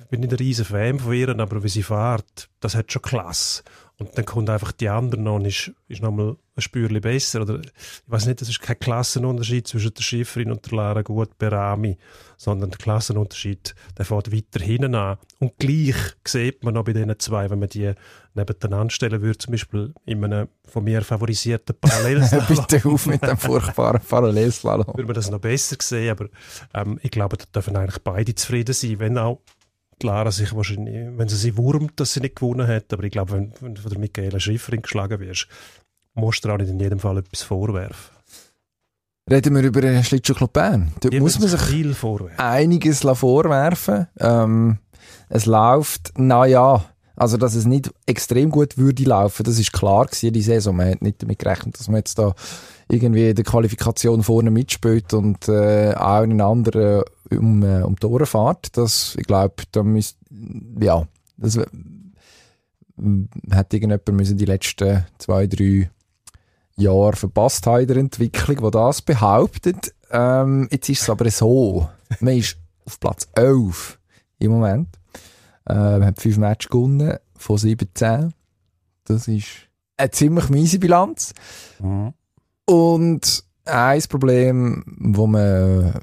Ich 0.00 0.08
bin 0.08 0.20
nicht 0.20 0.32
ein 0.32 0.38
riesen 0.38 0.64
Fan 0.64 0.98
von 0.98 1.12
ihr, 1.12 1.28
aber 1.28 1.62
wie 1.62 1.68
sie 1.68 1.84
fährt, 1.84 2.48
das 2.58 2.74
hat 2.74 2.90
schon 2.90 3.02
Klasse. 3.02 3.62
Und 4.00 4.16
dann 4.16 4.24
kommt 4.24 4.48
einfach 4.48 4.70
die 4.70 4.88
andere 4.88 5.20
noch 5.20 5.36
und 5.36 5.44
ist, 5.44 5.72
ist 5.88 6.02
nochmal 6.02 6.36
ein 6.54 6.62
Spürchen 6.62 7.00
besser. 7.00 7.42
Oder, 7.42 7.58
ich 7.60 7.72
weiß 8.06 8.26
nicht, 8.26 8.40
das 8.40 8.48
ist 8.48 8.62
kein 8.62 8.78
Klassenunterschied 8.78 9.66
zwischen 9.66 9.92
der 9.92 10.02
Schifferin 10.02 10.52
und 10.52 10.64
der 10.70 10.76
Lara 10.76 11.02
Gut 11.02 11.36
Berami, 11.36 11.98
sondern 12.36 12.70
der 12.70 12.78
Klassenunterschied, 12.78 13.74
der 13.96 14.04
fährt 14.04 14.32
weiter 14.32 14.64
hinten 14.64 14.94
an. 14.94 15.18
Und 15.40 15.58
gleich 15.58 15.96
sieht 16.24 16.62
man 16.62 16.74
noch 16.74 16.84
bei 16.84 16.92
diesen 16.92 17.18
zwei, 17.18 17.50
wenn 17.50 17.58
man 17.58 17.70
die 17.70 17.92
nebeneinander 18.34 18.90
stellen 18.90 19.20
würde, 19.20 19.38
zum 19.38 19.50
Beispiel 19.50 19.92
in 20.06 20.24
einem 20.24 20.48
von 20.64 20.84
mir 20.84 21.02
favorisierten 21.02 21.74
Parallelslalom. 21.80 22.46
Bitte 22.68 22.88
auf 22.88 23.06
mit 23.06 23.22
dem 23.22 23.36
furchtbaren 23.36 24.00
Parallelslalom. 24.00 24.86
Würde 24.86 25.06
man 25.06 25.14
das 25.14 25.28
noch 25.28 25.40
besser 25.40 25.76
sehen, 25.82 26.10
aber 26.10 26.28
ähm, 26.72 27.00
ich 27.02 27.10
glaube, 27.10 27.36
da 27.36 27.44
dürfen 27.52 27.76
eigentlich 27.76 27.98
beide 28.04 28.32
zufrieden 28.36 28.74
sein, 28.74 29.00
wenn 29.00 29.18
auch 29.18 29.40
Lara 30.02 30.30
sich 30.30 30.54
wahrscheinlich, 30.54 31.08
wenn 31.16 31.28
sie 31.28 31.36
sie 31.36 31.56
wurmt, 31.56 31.98
dass 32.00 32.12
sie 32.12 32.20
nicht 32.20 32.36
gewonnen 32.36 32.66
hat, 32.66 32.92
aber 32.92 33.04
ich 33.04 33.12
glaube, 33.12 33.32
wenn, 33.32 33.52
wenn 33.60 33.74
du 33.74 33.82
von 33.82 33.90
der 33.90 34.00
Michaela 34.00 34.40
Schifferin 34.40 34.82
geschlagen 34.82 35.20
wirst, 35.20 35.48
musst 36.14 36.44
du 36.44 36.50
auch 36.50 36.58
nicht 36.58 36.70
in 36.70 36.80
jedem 36.80 36.98
Fall 36.98 37.18
etwas 37.18 37.42
vorwerfen. 37.42 38.16
Reden 39.30 39.54
wir 39.54 39.62
über 39.62 39.82
den 39.82 40.02
Schlittschuhclub 40.02 40.52
Bern. 40.52 40.92
Dort 41.00 41.14
muss 41.18 41.38
man 41.38 41.48
sich 41.48 42.38
einiges 42.38 43.00
vorwerfen. 43.00 44.06
Ähm, 44.18 44.78
es 45.28 45.44
läuft, 45.44 46.18
naja, 46.18 46.84
also 47.14 47.36
dass 47.36 47.54
es 47.54 47.66
nicht 47.66 47.90
extrem 48.06 48.50
gut 48.50 48.78
würde 48.78 49.02
laufen, 49.04 49.42
das 49.44 49.58
ist 49.58 49.72
klar 49.72 50.06
gewesen, 50.06 50.32
die 50.32 50.42
Saison. 50.42 50.76
Man 50.76 50.92
hat 50.92 51.02
nicht 51.02 51.22
damit 51.22 51.38
gerechnet, 51.38 51.78
dass 51.78 51.88
man 51.88 51.98
jetzt 51.98 52.18
da 52.18 52.34
irgendwie 52.88 53.28
in 53.30 53.34
der 53.34 53.44
Qualifikation 53.44 54.22
vorne 54.22 54.50
mitspielt 54.50 55.12
und 55.14 55.48
äh, 55.48 55.92
in 55.92 56.40
anderen 56.40 57.02
um, 57.30 57.62
äh, 57.62 57.82
um 57.82 57.96
die 57.96 58.06
Ohren 58.06 58.26
fährt. 58.26 58.76
Das, 58.76 59.14
ich 59.18 59.26
glaube, 59.26 59.54
da 59.72 59.82
müsste, 59.82 60.18
ja, 60.80 61.06
das 61.36 61.56
äh, 61.56 61.66
hat 63.50 63.72
irgendjemand 63.72 64.08
müssen 64.08 64.38
die 64.38 64.44
letzten 64.44 65.04
zwei, 65.18 65.46
drei 65.46 65.90
Jahre 66.76 67.16
verpasst 67.16 67.66
haben 67.66 67.82
in 67.82 67.88
der 67.88 67.96
Entwicklung, 67.98 68.56
die 68.56 68.70
das 68.70 69.02
behauptet. 69.02 69.94
Ähm, 70.10 70.68
jetzt 70.70 70.88
ist 70.88 71.02
es 71.02 71.10
aber 71.10 71.30
so, 71.30 71.88
man 72.20 72.36
ist 72.36 72.56
auf 72.86 72.98
Platz 73.00 73.28
11 73.34 73.98
im 74.38 74.52
Moment. 74.52 74.88
Äh, 75.68 75.74
man 75.74 76.06
hat 76.06 76.20
fünf 76.20 76.38
Matches 76.38 76.70
gewonnen 76.70 77.18
von 77.36 77.58
17. 77.58 78.32
Das 79.04 79.28
ist 79.28 79.46
eine 79.96 80.10
ziemlich 80.10 80.48
miese 80.48 80.78
Bilanz. 80.78 81.34
Mhm. 81.80 82.14
Und 82.68 83.44
ein 83.64 84.02
Problem, 84.10 84.84
das 84.98 85.26
man 85.26 85.94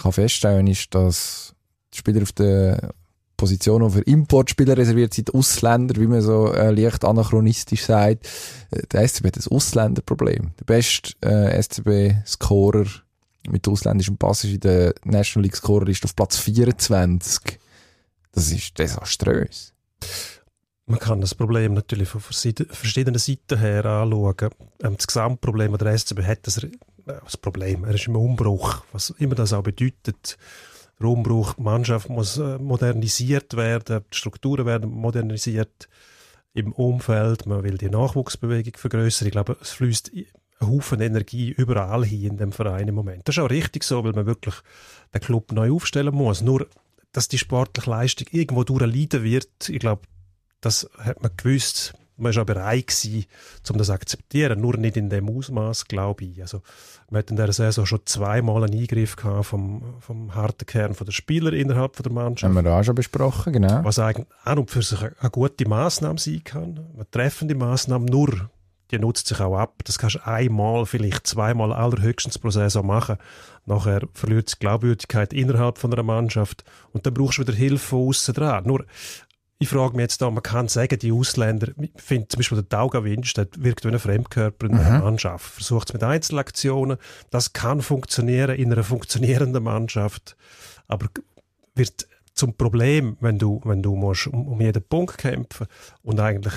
kann 0.00 0.12
feststellen 0.12 0.66
kann, 0.66 0.66
ist, 0.68 0.94
dass 0.94 1.52
die 1.92 1.98
Spieler 1.98 2.22
auf 2.22 2.30
der 2.30 2.94
Position, 3.36 3.84
die 3.84 3.90
für 3.90 4.02
Importspieler 4.02 4.76
reserviert 4.76 5.12
sind, 5.14 5.34
Ausländer, 5.34 6.00
wie 6.00 6.06
man 6.06 6.20
so 6.22 6.52
äh, 6.52 6.70
leicht 6.70 7.04
anachronistisch 7.04 7.82
sagt. 7.82 8.28
Äh, 8.70 8.82
der 8.92 9.08
SCB 9.08 9.26
hat 9.26 9.36
ein 9.36 9.50
Ausländerproblem. 9.50 10.52
Der 10.60 10.64
beste 10.64 11.14
äh, 11.22 11.60
SCB-Scorer 11.60 12.86
mit 13.48 13.66
ausländischem 13.66 14.16
Pass 14.16 14.44
ist 14.44 14.52
in 14.52 14.60
der 14.60 14.94
National 15.02 15.46
League 15.46 15.56
Scorer 15.56 15.88
ist 15.88 16.04
auf 16.04 16.14
Platz 16.14 16.38
24. 16.38 17.58
Das 18.30 18.52
ist 18.52 18.78
desaströs. 18.78 19.74
Man 20.92 21.00
kann 21.00 21.22
das 21.22 21.34
Problem 21.34 21.72
natürlich 21.72 22.10
von 22.10 22.20
verschiedenen 22.20 23.18
Seiten 23.18 23.58
her 23.58 23.86
anschauen. 23.86 24.50
Ähm, 24.82 24.94
das 24.94 25.06
Gesamtproblem, 25.06 25.78
der 25.78 25.96
SCB 25.96 26.22
hat, 26.22 26.46
das 26.46 26.66
das 27.06 27.38
Problem. 27.38 27.84
Er 27.84 27.94
ist 27.94 28.08
im 28.08 28.16
Umbruch, 28.16 28.84
was 28.92 29.08
immer 29.18 29.34
das 29.34 29.54
auch 29.54 29.62
bedeutet. 29.62 30.36
Der 31.00 31.08
Umbruch, 31.08 31.54
die 31.54 31.62
Mannschaft 31.62 32.10
muss 32.10 32.36
äh, 32.36 32.58
modernisiert 32.58 33.56
werden, 33.56 34.04
die 34.12 34.16
Strukturen 34.18 34.66
werden 34.66 34.90
modernisiert 34.90 35.88
im 36.52 36.74
Umfeld. 36.74 37.46
Man 37.46 37.64
will 37.64 37.78
die 37.78 37.88
Nachwuchsbewegung 37.88 38.74
vergrößern. 38.76 39.28
Ich 39.28 39.32
glaube, 39.32 39.56
es 39.62 39.70
fließt 39.70 40.12
ein 40.14 40.26
Haufen 40.60 41.00
Energie 41.00 41.52
überall 41.52 42.04
hin 42.04 42.32
in 42.32 42.36
dem 42.36 42.52
Verein 42.52 42.88
im 42.88 42.96
Moment. 42.96 43.26
Das 43.26 43.38
ist 43.38 43.42
auch 43.42 43.48
richtig 43.48 43.82
so, 43.84 44.04
weil 44.04 44.12
man 44.12 44.26
wirklich 44.26 44.56
den 45.14 45.22
Club 45.22 45.52
neu 45.52 45.72
aufstellen 45.72 46.14
muss. 46.14 46.42
Nur, 46.42 46.66
dass 47.12 47.28
die 47.28 47.38
sportliche 47.38 47.88
Leistung 47.88 48.26
irgendwo 48.30 48.62
durchleiden 48.62 49.22
wird, 49.24 49.70
ich 49.70 49.78
glaube, 49.78 50.02
das 50.62 50.88
hat 50.98 51.22
man 51.22 51.30
gewusst 51.36 51.94
man 52.16 52.34
war 52.34 52.42
auch 52.42 52.46
bereit 52.46 52.86
gewesen, 52.86 53.26
um 53.70 53.78
das 53.78 53.88
zu 53.88 53.92
akzeptieren, 53.92 54.60
nur 54.60 54.76
nicht 54.76 54.96
in 54.96 55.10
dem 55.10 55.28
Ausmaß, 55.28 55.86
glaube 55.86 56.24
ich. 56.24 56.40
Also, 56.40 56.62
man 57.10 57.20
hat 57.20 57.30
in 57.30 57.36
dieser 57.36 57.52
Saison 57.52 57.86
schon 57.86 58.00
zweimal 58.04 58.64
einen 58.64 58.78
Eingriff 58.78 59.16
gehabt 59.16 59.46
vom, 59.46 59.96
vom 60.00 60.34
harten 60.34 60.66
Kern 60.66 60.94
der 60.98 61.12
Spieler 61.12 61.52
innerhalb 61.52 61.96
der 61.96 62.12
Mannschaft. 62.12 62.54
Haben 62.54 62.64
wir 62.64 62.72
auch 62.72 62.84
schon 62.84 62.94
besprochen, 62.94 63.52
genau. 63.52 63.84
Was 63.84 63.98
eigentlich 63.98 64.26
an 64.44 64.58
und 64.58 64.70
für 64.70 64.82
sich 64.82 65.02
eine 65.02 65.30
gute 65.30 65.68
Massnahme 65.68 66.18
sein 66.18 66.42
kann, 66.44 66.80
eine 66.94 67.10
treffende 67.10 67.54
Massnahme, 67.54 68.06
nur 68.06 68.50
die 68.90 68.98
nutzt 68.98 69.26
sich 69.26 69.40
auch 69.40 69.56
ab. 69.56 69.82
Das 69.84 69.98
kannst 69.98 70.16
du 70.16 70.26
einmal, 70.26 70.84
vielleicht 70.84 71.26
zweimal 71.26 71.72
allerhöchstens 71.72 72.38
pro 72.38 72.50
Saison 72.50 72.86
machen. 72.86 73.16
Nachher 73.64 74.02
verliert 74.12 74.52
die 74.52 74.58
Glaubwürdigkeit 74.58 75.32
innerhalb 75.32 75.78
von 75.78 75.92
einer 75.94 76.02
Mannschaft 76.02 76.62
und 76.92 77.06
dann 77.06 77.14
brauchst 77.14 77.38
du 77.38 77.42
wieder 77.42 77.54
Hilfe 77.54 77.78
von 77.78 78.08
außen 78.08 78.34
dran. 78.34 78.66
Nur 78.66 78.84
ich 79.58 79.68
frage 79.68 79.94
mich 79.94 80.02
jetzt 80.02 80.20
da, 80.20 80.30
man 80.30 80.42
kann 80.42 80.66
sagen, 80.66 80.98
die 80.98 81.12
Ausländer, 81.12 81.68
ich 81.78 81.90
finde 81.96 82.28
zum 82.28 82.38
Beispiel 82.38 82.58
der 82.62 82.68
Tauga 82.68 83.04
Winch, 83.04 83.32
der 83.34 83.46
wirkt 83.58 83.84
wie 83.84 83.88
ein 83.88 83.98
Fremdkörper 83.98 84.66
in 84.66 84.74
einer 84.74 84.98
mhm. 84.98 85.04
Mannschaft. 85.04 85.54
Versucht 85.54 85.90
es 85.90 85.92
mit 85.92 86.02
Einzelaktionen. 86.02 86.98
Das 87.30 87.52
kann 87.52 87.80
funktionieren 87.80 88.56
in 88.56 88.72
einer 88.72 88.82
funktionierenden 88.82 89.62
Mannschaft. 89.62 90.36
Aber 90.88 91.06
wird 91.74 92.08
zum 92.34 92.56
Problem, 92.56 93.16
wenn 93.20 93.38
du, 93.38 93.60
wenn 93.64 93.82
du 93.82 93.94
musst 93.94 94.26
um, 94.26 94.48
um 94.48 94.60
jeden 94.60 94.82
Punkt 94.82 95.18
kämpfen 95.18 95.66
und 96.02 96.18
eigentlich 96.18 96.54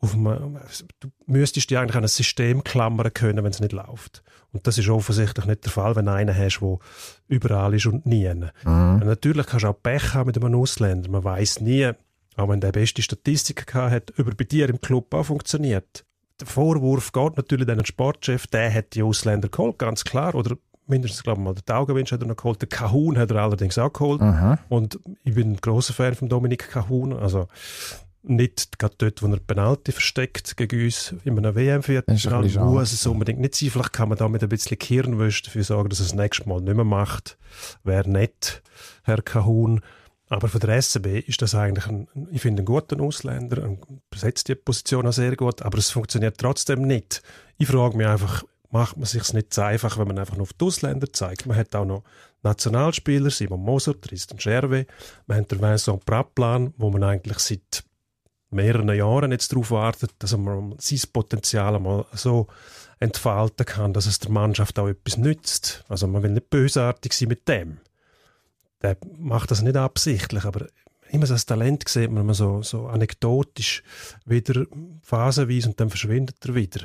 auf 0.00 0.14
einem, 0.14 0.58
du 1.00 1.08
müsstest 1.26 1.70
dich 1.70 1.78
eigentlich 1.78 1.96
an 1.96 2.04
ein 2.04 2.08
System 2.08 2.62
klammern 2.62 3.14
können, 3.14 3.42
wenn 3.42 3.50
es 3.50 3.60
nicht 3.60 3.72
läuft. 3.72 4.22
Und 4.52 4.66
das 4.66 4.76
ist 4.76 4.88
offensichtlich 4.88 5.46
nicht 5.46 5.64
der 5.64 5.72
Fall, 5.72 5.96
wenn 5.96 6.08
einer 6.08 6.36
hast, 6.36 6.60
der 6.60 6.78
überall 7.26 7.74
ist 7.74 7.86
und 7.86 8.04
nie. 8.04 8.32
Mhm. 8.32 8.50
Natürlich 8.64 9.46
kannst 9.46 9.64
du 9.64 9.68
auch 9.68 9.82
Pech 9.82 10.14
haben 10.14 10.26
mit 10.26 10.36
einem 10.36 10.54
Ausländer. 10.54 11.10
Man 11.10 11.24
weiß 11.24 11.60
nie, 11.60 11.90
auch 12.36 12.48
wenn 12.48 12.60
der 12.60 12.72
beste 12.72 13.02
Statistik 13.02 13.74
hat, 13.74 14.10
über 14.16 14.32
bei 14.34 14.44
dir 14.44 14.68
im 14.68 14.80
Club 14.80 15.12
auch 15.14 15.24
funktioniert. 15.24 16.04
der 16.40 16.46
Vorwurf 16.46 17.12
geht 17.12 17.36
natürlich 17.36 17.68
an 17.68 17.78
den 17.78 17.86
Sportchef, 17.86 18.46
der 18.46 18.72
hat 18.72 18.94
die 18.94 19.02
Ausländer 19.02 19.48
geholt, 19.48 19.78
ganz 19.78 20.04
klar, 20.04 20.34
oder 20.34 20.56
mindestens, 20.86 21.22
glaube 21.22 21.40
ich 21.40 21.44
mal, 21.44 21.54
der 21.54 21.64
Taugenwinsch 21.64 22.12
hat 22.12 22.20
er 22.20 22.26
noch 22.26 22.36
geholt, 22.36 22.60
der 22.60 22.68
Kahun 22.68 23.18
hat 23.18 23.30
er 23.30 23.42
allerdings 23.42 23.78
auch 23.78 23.92
geholt. 23.92 24.20
Aha. 24.20 24.58
Und 24.68 24.98
ich 25.22 25.34
bin 25.34 25.52
ein 25.52 25.56
großer 25.56 25.94
Fan 25.94 26.14
von 26.14 26.28
Dominik 26.28 26.70
Kahun, 26.70 27.12
also 27.12 27.48
nicht 28.26 28.78
gerade 28.78 28.94
dort, 28.98 29.22
wo 29.22 29.26
er 29.26 29.38
Penalty 29.38 29.92
versteckt 29.92 30.56
gegen 30.56 30.84
uns 30.84 31.14
in 31.24 31.38
einem 31.38 31.54
WM-Viertelfinale, 31.54 32.48
muss 32.60 32.92
es 32.92 33.06
unbedingt 33.06 33.40
nicht 33.40 33.54
sein. 33.54 33.70
Vielleicht 33.70 33.92
kann 33.92 34.08
man 34.08 34.18
da 34.18 34.28
mit 34.28 34.42
ein 34.42 34.48
bisschen 34.48 34.78
Kirnwäsche 34.78 35.44
dafür 35.44 35.62
sorgen, 35.62 35.90
dass 35.90 36.00
er 36.00 36.04
das 36.04 36.14
nächste 36.14 36.48
Mal 36.48 36.60
nicht 36.62 36.74
mehr 36.74 36.84
macht. 36.84 37.36
Wäre 37.82 38.08
nett, 38.08 38.62
Herr 39.02 39.20
Kahun. 39.20 39.82
Aber 40.28 40.48
für 40.48 40.58
den 40.58 40.80
SCB 40.80 41.28
ist 41.28 41.42
das 41.42 41.54
eigentlich 41.54 41.86
ein, 41.86 42.08
ich 42.30 42.40
finde, 42.40 42.62
ein 42.62 42.66
guter 42.66 43.00
Ausländer, 43.00 43.62
er 43.62 43.76
besetzt 44.10 44.48
die 44.48 44.54
Position 44.54 45.06
auch 45.06 45.12
sehr 45.12 45.36
gut, 45.36 45.62
aber 45.62 45.78
es 45.78 45.90
funktioniert 45.90 46.38
trotzdem 46.38 46.82
nicht. 46.82 47.22
Ich 47.58 47.68
frage 47.68 47.96
mich 47.96 48.06
einfach, 48.06 48.44
macht 48.70 48.96
man 48.96 49.06
sich 49.06 49.32
nicht 49.32 49.52
so 49.52 49.62
einfach, 49.62 49.98
wenn 49.98 50.08
man 50.08 50.18
einfach 50.18 50.36
nur 50.36 50.44
auf 50.44 50.52
die 50.54 50.64
Ausländer 50.64 51.12
zeigt? 51.12 51.46
Man 51.46 51.56
hat 51.56 51.74
auch 51.76 51.84
noch 51.84 52.04
Nationalspieler, 52.42 53.30
Simon 53.30 53.60
Moser, 53.60 54.00
Tristan 54.00 54.40
Scherwe, 54.40 54.86
man 55.26 55.38
hat 55.38 55.52
den 55.52 55.60
Vincent 55.60 56.04
Prapplan, 56.04 56.74
wo 56.76 56.90
man 56.90 57.04
eigentlich 57.04 57.38
seit 57.38 57.84
mehreren 58.50 58.88
Jahren 58.94 59.32
jetzt 59.32 59.52
darauf 59.52 59.70
wartet, 59.70 60.12
dass 60.18 60.36
man 60.36 60.74
sein 60.78 61.00
Potenzial 61.12 61.78
mal 61.80 62.06
so 62.12 62.46
entfalten 62.98 63.66
kann, 63.66 63.92
dass 63.92 64.06
es 64.06 64.20
der 64.20 64.30
Mannschaft 64.30 64.78
auch 64.78 64.88
etwas 64.88 65.18
nützt. 65.18 65.84
Also 65.88 66.06
man 66.06 66.22
will 66.22 66.30
nicht 66.30 66.50
bösartig 66.50 67.12
sein 67.12 67.28
mit 67.28 67.46
dem. 67.48 67.78
Der 68.84 68.98
macht 69.18 69.50
das 69.50 69.62
nicht 69.62 69.76
absichtlich, 69.76 70.44
aber 70.44 70.66
immer 71.08 71.24
so 71.24 71.32
das 71.32 71.46
Talent 71.46 71.88
sieht 71.88 72.10
man 72.10 72.24
immer 72.24 72.34
so, 72.34 72.62
so 72.62 72.86
anekdotisch 72.86 73.82
wieder 74.26 74.66
phasenweise 75.02 75.70
und 75.70 75.80
dann 75.80 75.88
verschwindet 75.88 76.36
er 76.44 76.54
wieder. 76.54 76.80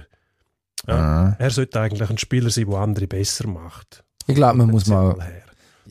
Ja, 0.87 0.95
ah. 0.95 1.35
Er 1.37 1.49
sollte 1.49 1.81
eigentlich 1.81 2.09
ein 2.09 2.17
Spieler 2.17 2.49
sein, 2.49 2.69
der 2.69 2.79
andere 2.79 3.07
besser 3.07 3.47
macht. 3.47 4.05
Ich 4.27 4.35
glaube, 4.35 4.57
man 4.59 4.71
muss 4.71 4.87
mal... 4.87 5.17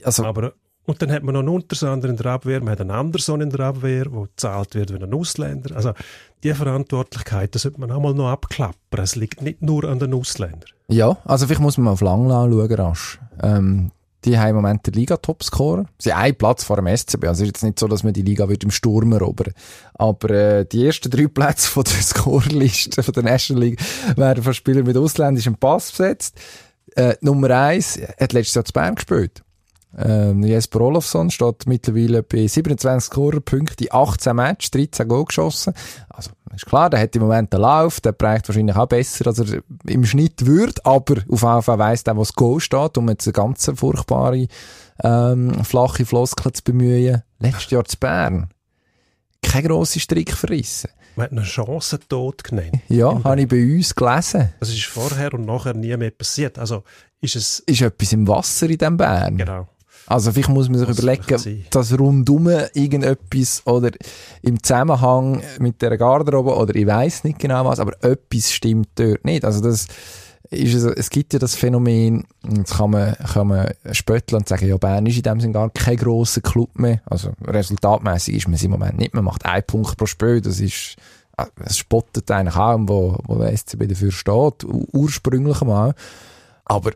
Also, 0.02 0.24
aber 0.24 0.54
und 0.86 1.02
dann 1.02 1.12
hat 1.12 1.22
man 1.22 1.34
noch 1.34 1.40
einen 1.40 1.50
Untersander 1.50 2.08
in 2.08 2.16
der 2.16 2.24
Abwehr, 2.24 2.60
man 2.60 2.70
hat 2.70 2.80
einen 2.80 2.92
Anderson 2.92 3.42
in 3.42 3.50
der 3.50 3.60
Abwehr, 3.60 4.06
der 4.06 4.22
gezahlt 4.22 4.74
wird 4.74 4.90
wie 4.90 5.04
ein 5.04 5.12
Ausländer. 5.12 5.76
Also 5.76 5.92
die 6.42 6.54
Verantwortlichkeit, 6.54 7.54
das 7.54 7.62
sollte 7.62 7.78
man 7.78 7.90
auch 7.92 8.00
mal 8.00 8.14
noch 8.14 8.30
abklappern. 8.30 9.04
Es 9.04 9.14
liegt 9.14 9.42
nicht 9.42 9.60
nur 9.60 9.84
an 9.84 9.98
den 9.98 10.14
Ausländern. 10.14 10.70
Ja, 10.88 11.18
also 11.26 11.44
vielleicht 11.44 11.60
muss 11.60 11.76
man 11.76 11.84
mal 11.84 11.90
auf 11.90 12.00
Langlau 12.00 12.48
schauen, 12.50 12.72
rasch. 12.72 13.20
Ähm, 13.42 13.90
die 14.24 14.38
haben 14.38 14.50
im 14.50 14.56
Moment 14.56 14.86
den 14.86 14.94
Liga-Topscorer. 14.94 15.86
Sie 15.98 16.12
haben 16.12 16.22
einen 16.22 16.36
Platz 16.36 16.64
vor 16.64 16.76
dem 16.76 16.86
SCB. 16.86 17.26
Also 17.26 17.44
ist 17.44 17.48
jetzt 17.48 17.62
nicht 17.62 17.78
so, 17.78 17.86
dass 17.86 18.02
man 18.02 18.12
die 18.12 18.22
Liga 18.22 18.48
wird 18.48 18.64
im 18.64 18.70
Sturm 18.70 19.12
erobern. 19.12 19.52
Aber 19.94 20.30
äh, 20.30 20.64
die 20.64 20.86
ersten 20.86 21.10
drei 21.10 21.26
Plätze 21.28 21.68
von 21.68 21.84
der 21.84 22.02
Scorerliste 22.02 23.12
der 23.12 23.22
National 23.22 23.62
League 23.62 23.80
werden 24.16 24.42
von 24.42 24.54
Spielern 24.54 24.84
mit 24.84 24.96
ausländischem 24.96 25.56
Pass 25.56 25.90
besetzt. 25.90 26.36
Äh, 26.96 27.14
Nummer 27.20 27.50
eins 27.50 27.98
hat 28.18 28.32
letztes 28.32 28.54
Jahr 28.54 28.64
zu 28.64 28.72
Bern 28.72 28.96
gespielt. 28.96 29.42
Ähm, 30.00 30.44
Jesper 30.44 30.80
Olofsson 30.80 31.30
steht 31.30 31.66
mittlerweile 31.66 32.22
bei 32.22 32.46
27 32.46 33.10
Scorerpunkten 33.10 33.86
in 33.86 33.92
18 33.92 34.36
Matches, 34.36 34.70
13 34.70 35.08
Goal 35.08 35.24
geschossen. 35.24 35.74
Also, 36.08 36.30
ist 36.54 36.66
klar, 36.66 36.88
der 36.88 37.00
hat 37.00 37.16
im 37.16 37.22
Moment 37.22 37.52
einen 37.52 37.62
Lauf, 37.62 38.00
der 38.00 38.12
prägt 38.12 38.48
wahrscheinlich 38.48 38.76
auch 38.76 38.86
besser, 38.86 39.26
als 39.26 39.38
er 39.40 39.62
im 39.86 40.04
Schnitt 40.04 40.46
würde, 40.46 40.80
aber 40.84 41.16
auf 41.28 41.42
jeden 41.42 41.62
Fall 41.62 41.78
weiss 41.78 42.04
der, 42.04 42.16
wo 42.16 42.20
das 42.20 42.32
Goal 42.32 42.60
steht, 42.60 42.96
um 42.96 43.08
jetzt 43.08 43.26
eine 43.26 43.32
ganz 43.32 43.70
furchtbare, 43.74 44.46
ähm, 45.02 45.64
flache 45.64 46.06
Floskel 46.06 46.52
zu 46.52 46.62
bemühen. 46.62 47.22
Letztes 47.40 47.70
Jahr 47.70 47.84
zu 47.84 47.96
Bern. 47.98 48.48
Kein 49.42 49.64
grosser 49.64 50.00
Strick 50.00 50.32
verrissen. 50.32 50.90
Man 51.16 51.24
hat 51.24 51.32
eine 51.32 51.42
Chance 51.42 51.98
tot 52.08 52.44
genannt. 52.44 52.80
Ja, 52.88 53.22
habe 53.24 53.40
ich 53.40 53.48
bei 53.48 53.62
uns 53.62 53.94
gelesen. 53.94 54.52
Das 54.60 54.68
ist 54.68 54.84
vorher 54.84 55.34
und 55.34 55.46
nachher 55.46 55.74
nie 55.74 55.96
mehr 55.96 56.10
passiert. 56.12 56.58
Also, 56.58 56.84
ist 57.20 57.34
es... 57.34 57.58
Ist 57.60 57.80
etwas 57.80 58.12
im 58.12 58.28
Wasser 58.28 58.68
in 58.68 58.78
diesem 58.78 58.96
Bern? 58.96 59.36
Genau. 59.36 59.66
Also 60.08 60.32
vielleicht 60.32 60.48
muss 60.48 60.70
man 60.70 60.78
sich 60.78 60.88
das 60.88 60.98
überlegen, 60.98 61.64
dass 61.70 61.98
rundum 61.98 62.48
irgendetwas 62.72 63.62
oder 63.66 63.90
im 64.40 64.62
Zusammenhang 64.62 65.42
mit 65.58 65.82
der 65.82 65.98
Garderobe 65.98 66.56
oder 66.56 66.74
ich 66.74 66.86
weiß 66.86 67.24
nicht 67.24 67.38
genau 67.38 67.66
was, 67.66 67.78
aber 67.78 67.92
etwas 68.02 68.50
stimmt 68.50 68.88
dort 68.94 69.24
nicht. 69.26 69.44
Also 69.44 69.60
das 69.60 69.86
ist 70.50 70.74
also, 70.74 70.90
es 70.92 71.10
gibt 71.10 71.34
ja 71.34 71.38
das 71.38 71.54
Phänomen, 71.54 72.24
jetzt 72.56 72.76
kann 72.76 72.90
man, 72.90 73.14
kann 73.16 73.48
man 73.48 73.70
spötteln 73.92 74.40
und 74.40 74.48
sagen, 74.48 74.66
ja, 74.66 74.78
Bern 74.78 75.04
ist 75.04 75.16
in 75.16 75.22
dem 75.22 75.40
Sinne 75.40 75.52
gar 75.52 75.68
kein 75.68 75.96
grosser 75.96 76.40
Club 76.40 76.78
mehr. 76.78 77.02
Also 77.04 77.32
resultatmäßig 77.44 78.36
ist 78.36 78.48
man 78.48 78.54
es 78.54 78.62
im 78.62 78.70
Moment 78.70 78.96
nicht. 78.96 79.12
Man 79.12 79.24
macht 79.24 79.44
einen 79.44 79.66
Punkt 79.66 79.98
pro 79.98 80.06
Spiel, 80.06 80.40
das 80.40 80.58
ist, 80.60 80.96
es 81.62 81.76
spottet 81.76 82.30
eigentlich 82.30 82.54
kaum, 82.54 82.88
wo, 82.88 83.18
wo 83.26 83.34
der 83.34 83.54
SCB 83.54 83.88
dafür 83.88 84.10
steht, 84.10 84.64
ursprünglich 84.64 85.60
mal. 85.60 85.94
Aber 86.64 86.92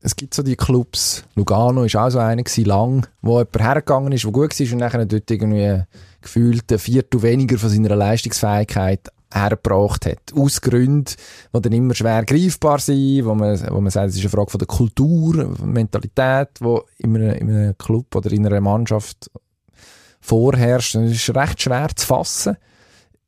es 0.00 0.14
gibt 0.14 0.34
so 0.34 0.42
die 0.42 0.56
Clubs, 0.56 1.24
Lugano 1.34 1.84
ist 1.84 1.96
auch 1.96 2.10
so 2.10 2.18
einer 2.18 2.42
gewesen, 2.42 2.64
lang, 2.64 3.06
wo 3.22 3.38
jemand 3.38 3.58
hergegangen 3.58 4.12
ist, 4.12 4.24
der 4.24 4.32
gut 4.32 4.58
war 4.58 4.72
und 4.72 4.78
dann 4.80 5.08
dort 5.08 5.30
irgendwie 5.30 5.82
gefühlt 6.20 6.70
ein 6.70 6.78
Viertel 6.78 7.22
weniger 7.22 7.58
von 7.58 7.70
seiner 7.70 7.96
Leistungsfähigkeit 7.96 9.10
hergebracht 9.32 10.06
hat. 10.06 10.32
Aus 10.34 10.60
Gründen, 10.60 11.12
die 11.54 11.60
dann 11.60 11.72
immer 11.72 11.94
schwer 11.94 12.24
greifbar 12.24 12.78
sind, 12.78 13.24
wo 13.24 13.34
man, 13.34 13.60
wo 13.70 13.80
man 13.80 13.90
sagt, 13.90 14.10
es 14.10 14.16
ist 14.16 14.20
eine 14.22 14.30
Frage 14.30 14.50
von 14.50 14.58
der 14.58 14.68
Kultur, 14.68 15.56
Mentalität, 15.64 16.50
die 16.60 16.78
in 16.98 17.16
einem, 17.16 17.34
in 17.34 17.50
einem 17.50 17.78
Club 17.78 18.14
oder 18.14 18.30
in 18.30 18.46
einer 18.46 18.60
Mannschaft 18.60 19.30
vorherrscht. 20.20 20.94
Es 20.96 21.12
ist 21.12 21.36
recht 21.36 21.62
schwer 21.62 21.88
zu 21.94 22.06
fassen. 22.06 22.56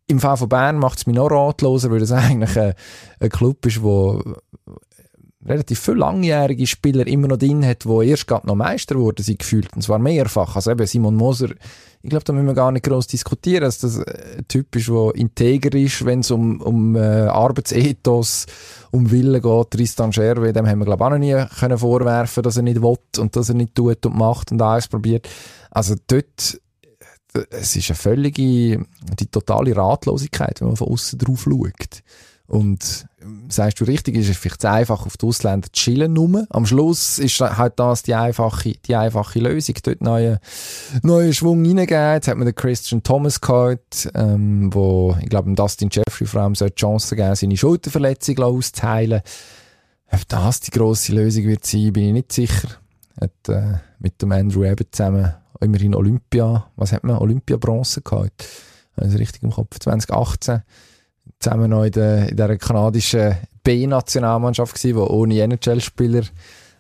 Im 0.07 0.20
Fall 0.20 0.37
von 0.37 0.48
Bern 0.48 0.78
macht 0.78 0.98
es 0.98 1.07
mich 1.07 1.16
noch 1.16 1.31
ratloser, 1.31 1.90
weil 1.90 2.02
es 2.02 2.12
eigentlich 2.12 2.59
ein, 2.59 2.74
ein 3.20 3.28
Club 3.28 3.66
ist, 3.66 3.83
wo 3.83 4.22
relativ 5.48 5.80
viele 5.80 5.98
langjährige 5.98 6.66
Spieler 6.66 7.06
immer 7.06 7.28
noch 7.28 7.38
drin 7.38 7.64
hat, 7.64 7.84
die 7.84 8.08
erst 8.08 8.26
gerade 8.26 8.46
noch 8.46 8.54
Meister 8.54 8.96
wurden, 8.96 9.22
sind 9.22 9.38
gefühlt. 9.38 9.74
Und 9.74 9.82
zwar 9.82 9.98
mehrfach. 9.98 10.56
Also 10.56 10.70
eben 10.70 10.87
Simon 10.87 11.16
Moser, 11.16 11.50
ich 12.02 12.11
glaube, 12.11 12.24
da 12.24 12.32
müssen 12.32 12.46
wir 12.46 12.54
gar 12.54 12.70
nicht 12.70 12.84
groß 12.84 13.08
diskutieren, 13.08 13.62
dass 13.62 13.80
das 13.80 13.98
ein 13.98 14.46
Typ 14.46 14.74
ist, 14.76 14.88
der 14.88 15.14
integer 15.16 15.76
ist, 15.76 16.04
wenn 16.04 16.20
es 16.20 16.30
um, 16.30 16.61
um 16.61 16.94
äh, 16.94 17.00
Arbeitsethos, 17.00 18.46
um 18.92 19.11
Willen 19.11 19.42
geht. 19.42 19.70
Tristan 19.70 20.12
Scherwe, 20.12 20.52
dem 20.52 20.66
haben 20.66 20.78
wir, 20.78 20.84
glaube 20.84 21.02
ich, 21.02 21.06
auch 21.06 21.11
noch 21.11 21.18
nie 21.18 21.44
können 21.58 21.78
vorwerfen 21.78 22.42
dass 22.42 22.56
er 22.56 22.62
nicht 22.62 22.80
will 22.80 22.96
und 23.18 23.34
dass 23.34 23.48
er 23.48 23.56
nicht 23.56 23.74
tut 23.74 24.06
und 24.06 24.16
macht 24.16 24.52
und 24.52 24.62
alles 24.62 24.87
probiert. 24.87 25.28
Also 25.70 25.96
dort, 26.06 26.61
es 27.50 27.76
ist 27.76 27.90
eine 27.90 27.96
völlige, 27.96 28.87
die 29.18 29.26
totale 29.30 29.76
Ratlosigkeit, 29.76 30.61
wenn 30.61 30.68
man 30.68 30.76
von 30.76 30.88
außen 30.88 31.18
drauf 31.18 31.42
schaut. 31.42 32.02
Und 32.48 33.06
sagst 33.50 33.78
du 33.78 33.84
richtig, 33.84 34.16
ist 34.16 34.30
es 34.30 34.38
vielleicht 34.38 34.64
einfach 34.64 35.04
auf 35.04 35.18
die 35.18 35.26
Ausländer 35.26 35.68
zu 35.70 35.72
chillen 35.72 36.14
nur. 36.14 36.46
Am 36.48 36.64
Schluss 36.64 37.18
ist 37.18 37.38
halt 37.40 37.78
das 37.78 38.02
die 38.02 38.14
einfache, 38.14 38.72
die 38.87 38.96
einfache 38.96 39.38
Lösung. 39.38 39.74
Dort 39.82 40.00
neue, 40.00 40.40
neue 41.02 41.34
Schwung 41.34 41.62
reingeben. 41.62 42.14
Jetzt 42.14 42.26
hat 42.26 42.38
man 42.38 42.46
den 42.46 42.54
Christian 42.54 43.02
Thomas 43.02 43.42
gehabt, 43.42 44.08
ähm, 44.14 44.72
wo, 44.72 45.14
ich 45.20 45.28
glaube, 45.28 45.52
Dustin 45.52 45.90
Jeffrey 45.92 46.26
vor 46.26 46.40
allem 46.40 46.54
so 46.54 46.66
die 46.66 46.74
Chance 46.74 47.16
geben, 47.16 47.34
seine 47.34 47.56
Schulterverletzung 47.56 48.38
auszuheilen. 48.38 49.20
Ob 50.11 50.26
das 50.28 50.61
die 50.61 50.70
grosse 50.70 51.12
Lösung 51.12 51.44
wird 51.44 51.66
sein, 51.66 51.92
bin 51.92 52.04
ich 52.04 52.12
nicht 52.14 52.32
sicher. 52.32 52.68
Hat, 53.20 53.48
äh, 53.48 53.74
mit 53.98 54.22
dem 54.22 54.32
Andrew 54.32 54.64
Abbott 54.64 54.88
zusammen 54.92 55.34
immerhin 55.61 55.94
Olympia, 55.94 56.70
was 56.76 56.92
hat 56.92 57.04
man? 57.04 57.18
Olympia-Bronze 57.18 58.00
gehabt. 58.00 58.48
Also 58.96 59.18
richtig 59.18 59.42
im 59.42 59.50
Kopf, 59.50 59.78
2018 59.80 60.62
zusammen 61.38 61.70
noch 61.70 61.85
in, 61.85 61.92
der, 61.92 62.29
in 62.29 62.37
dieser 62.37 62.57
kanadischen 62.57 63.37
B-Nationalmannschaft 63.62 64.74
gewesen, 64.74 64.96
die 64.96 65.03
ohne 65.03 65.40
NHL-Spieler 65.42 66.22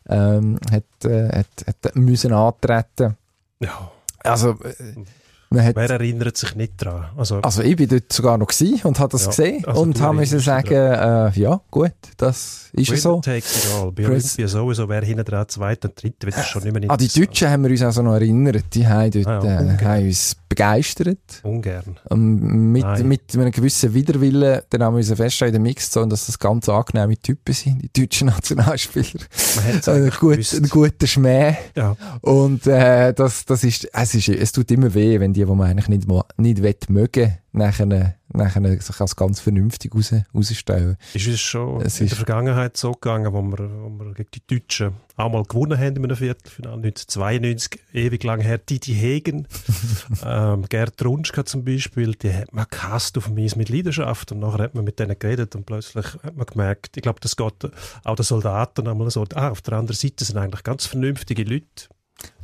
ähm, 0.08 0.58
hat, 0.70 1.04
äh, 1.04 1.28
hat, 1.28 1.46
hat 1.66 1.96
müssen 1.96 2.32
antreten. 2.32 3.16
Ja. 3.60 3.90
Also, 4.20 4.50
äh, 4.50 4.54
hat, 4.54 5.06
Wer 5.50 5.90
erinnert 5.90 6.36
sich 6.36 6.54
nicht 6.54 6.74
daran? 6.76 7.06
Also, 7.16 7.36
also 7.36 7.62
ich 7.62 7.76
bin 7.76 7.88
dort 7.88 8.12
sogar 8.12 8.36
noch 8.36 8.48
gewesen 8.48 8.80
und 8.84 8.98
habe 8.98 9.12
das 9.12 9.22
ja, 9.22 9.30
gesehen 9.30 9.64
also 9.64 9.80
und 9.80 10.00
habe 10.00 10.16
müssen 10.16 10.40
sagen, 10.40 10.74
äh, 10.74 11.30
ja 11.40 11.60
gut, 11.70 11.92
das 12.18 12.68
ist 12.72 12.90
Winner 12.90 13.00
so. 13.00 13.20
takes 13.20 13.64
it 13.64 13.72
all. 13.74 13.92
Bei 13.92 14.06
Olympia 14.06 14.46
sowieso, 14.46 14.88
wer 14.88 15.02
hinten 15.02 15.24
dran 15.24 15.48
zweiter 15.48 15.88
und 15.88 16.02
dritter, 16.02 16.26
wird 16.26 16.36
das 16.36 16.48
schon 16.48 16.62
nicht 16.64 16.72
mehr 16.74 16.90
An 16.90 16.98
die 16.98 17.08
Deutschen 17.08 17.48
haben 17.48 17.62
wir 17.64 17.70
uns 17.70 17.82
also 17.82 18.02
noch 18.02 18.14
erinnert, 18.14 18.64
die 18.74 18.86
haben, 18.86 19.10
dort, 19.10 19.26
ah, 19.26 19.44
ja, 19.44 19.60
äh, 19.62 19.78
haben 19.78 20.06
uns 20.06 20.36
begeistert. 20.48 21.18
Ungern. 21.42 21.98
Und 22.08 22.72
mit, 22.72 23.04
mit 23.04 23.22
einem 23.34 23.50
gewissen 23.50 23.92
Widerwillen, 23.94 24.62
dann 24.70 24.82
haben 24.82 24.94
wir 24.94 24.98
uns 24.98 25.12
feststellen 25.12 25.54
in 25.54 25.62
der 25.62 25.70
Mixzone, 25.70 26.08
dass 26.08 26.26
das 26.26 26.38
ganz 26.38 26.68
angenehme 26.68 27.16
Typen 27.16 27.54
sind, 27.54 27.82
die 27.82 28.02
deutschen 28.02 28.26
Nationalspieler. 28.28 29.24
Man 29.56 29.74
hat 29.74 29.88
ein, 29.88 30.10
gut, 30.18 30.52
ein 30.52 30.68
guter 30.68 31.06
Schmäh. 31.06 31.56
Ja. 31.74 31.96
Und 32.22 32.66
äh, 32.66 33.12
das, 33.12 33.44
das 33.44 33.64
ist, 33.64 33.88
es 33.92 34.14
ist, 34.14 34.28
es 34.28 34.52
tut 34.52 34.70
immer 34.70 34.92
weh, 34.94 35.20
wenn 35.20 35.32
die, 35.32 35.37
die 35.46 35.54
man 35.54 35.70
eigentlich 35.70 35.88
nicht, 35.88 36.08
nicht 36.36 36.62
will 36.62 36.76
mögen, 36.88 37.38
nachher, 37.52 38.16
nachher 38.32 38.80
sich 38.80 39.00
als 39.00 39.16
ganz 39.16 39.40
vernünftig 39.40 39.94
raus, 39.94 40.14
rausstellen. 40.34 40.96
Ist 41.14 41.26
es 41.26 41.40
schon 41.40 41.80
es 41.82 42.00
in 42.00 42.06
ist 42.06 42.12
der 42.12 42.16
Vergangenheit 42.16 42.76
so 42.76 42.92
gegangen, 42.92 43.32
wo 43.32 43.42
wir, 43.42 43.58
wo 43.58 43.88
wir 43.90 44.14
gegen 44.14 44.30
die 44.34 44.46
Deutschen 44.46 44.92
auch 45.16 45.30
mal 45.30 45.42
gewonnen 45.42 45.78
haben 45.78 45.96
in 45.96 46.04
einem 46.04 46.16
Viertelfinale, 46.16 46.76
1992, 46.76 47.80
ewig 47.92 48.22
lang 48.22 48.40
her, 48.40 48.58
Didi 48.58 48.94
Hegen, 48.94 49.48
ähm, 50.24 50.64
Gerd 50.68 51.04
Runschka 51.04 51.44
zum 51.44 51.64
Beispiel, 51.64 52.14
die 52.14 52.32
hat 52.32 52.52
man 52.52 52.66
gehasst 52.70 53.18
auf 53.18 53.28
mich 53.28 53.56
mit 53.56 53.68
Leidenschaft 53.68 54.32
und 54.32 54.40
nachher 54.40 54.64
hat 54.64 54.74
man 54.74 54.84
mit 54.84 54.98
denen 54.98 55.18
geredet 55.18 55.56
und 55.56 55.66
plötzlich 55.66 56.06
hat 56.22 56.36
man 56.36 56.46
gemerkt, 56.46 56.96
ich 56.96 57.02
glaube, 57.02 57.20
das 57.20 57.36
geht 57.36 57.70
auch 58.04 58.16
den 58.16 58.24
Soldaten 58.24 58.86
einmal 58.86 59.10
so, 59.10 59.24
ah, 59.34 59.50
auf 59.50 59.62
der 59.62 59.74
anderen 59.74 59.96
Seite 59.96 60.24
sind 60.24 60.36
eigentlich 60.36 60.62
ganz 60.62 60.86
vernünftige 60.86 61.42
Leute, 61.44 61.88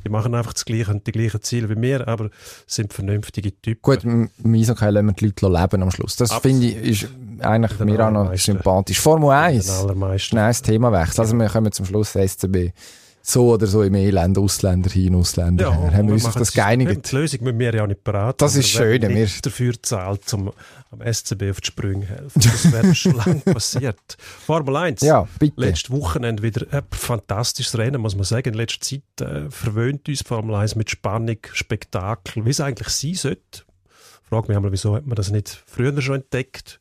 die 0.04 0.10
machen 0.10 0.34
einfach 0.34 0.52
das 0.52 0.64
Gleiche 0.64 0.90
und 0.90 1.06
die 1.06 1.12
gleichen 1.12 1.42
Ziele 1.42 1.68
wie 1.70 1.80
wir, 1.80 2.06
aber 2.06 2.30
sind 2.66 2.92
vernünftige 2.92 3.52
Typen. 3.60 3.82
Gut, 3.82 4.04
im 4.04 4.30
Eishockey 4.44 4.90
lassen 4.90 5.06
wir 5.06 5.12
die 5.12 5.24
Leute 5.26 5.48
leben 5.48 5.82
am 5.82 5.90
Schluss. 5.90 6.16
Das 6.16 6.32
finde 6.34 6.66
ich 6.66 7.02
ist 7.02 7.08
eigentlich 7.40 7.78
mir 7.80 8.06
auch 8.06 8.10
noch 8.10 8.36
sympathisch. 8.36 9.00
Formel 9.00 9.30
1, 9.30 9.86
schnelles 10.18 10.62
Themawechsel. 10.62 11.20
Also 11.20 11.36
wir 11.36 11.48
kommen 11.48 11.72
zum 11.72 11.86
Schluss 11.86 12.12
SCB 12.12 12.72
so 13.26 13.54
oder 13.54 13.66
so 13.66 13.82
im 13.82 13.94
Elend, 13.94 14.36
Ausländer 14.36 14.90
hin, 14.90 15.14
Ausländer 15.14 15.64
ja, 15.64 15.74
her. 15.74 15.94
Haben 15.94 16.08
wir 16.08 16.14
uns 16.14 16.26
auf 16.26 16.34
das 16.34 16.52
geeinigt? 16.52 17.10
Die 17.10 17.16
Lösung 17.16 17.42
müssen 17.44 17.58
wir 17.58 17.74
ja 17.74 17.86
nicht 17.86 18.04
beraten. 18.04 18.36
Das 18.38 18.54
ist 18.54 18.68
schön. 18.68 19.00
Wir 19.00 19.28
dafür 19.42 19.72
zahlt, 19.82 20.32
um 20.34 20.52
am 20.90 21.00
SCB 21.00 21.50
auf 21.50 21.60
die 21.62 21.68
Sprünge 21.68 22.04
helfen. 22.04 22.40
Das 22.42 22.70
wäre 22.70 22.94
schon 22.94 23.16
lange 23.16 23.40
passiert. 23.40 24.16
Formel 24.18 24.76
1. 24.76 25.00
Ja, 25.00 25.26
bitte. 25.38 25.58
Letztes 25.58 25.90
Wochenende 25.90 26.42
wieder 26.42 26.66
ein 26.70 26.82
fantastisches 26.90 27.78
Rennen, 27.78 28.02
muss 28.02 28.14
man 28.14 28.24
sagen. 28.24 28.50
In 28.50 28.54
letzter 28.54 28.80
Zeit 28.80 29.20
äh, 29.20 29.50
verwöhnt 29.50 30.06
uns 30.06 30.22
Formel 30.22 30.54
1 30.54 30.76
mit 30.76 30.90
Spannung, 30.90 31.38
Spektakel, 31.50 32.44
wie 32.44 32.50
es 32.50 32.60
eigentlich 32.60 32.88
sein 32.88 33.14
sollte. 33.14 33.62
Ich 34.22 34.28
frage 34.28 34.48
mich 34.48 34.56
einmal, 34.56 34.72
wieso 34.72 34.94
hat 34.94 35.06
man 35.06 35.16
das 35.16 35.30
nicht 35.30 35.62
früher 35.66 35.98
schon 36.02 36.16
entdeckt? 36.16 36.78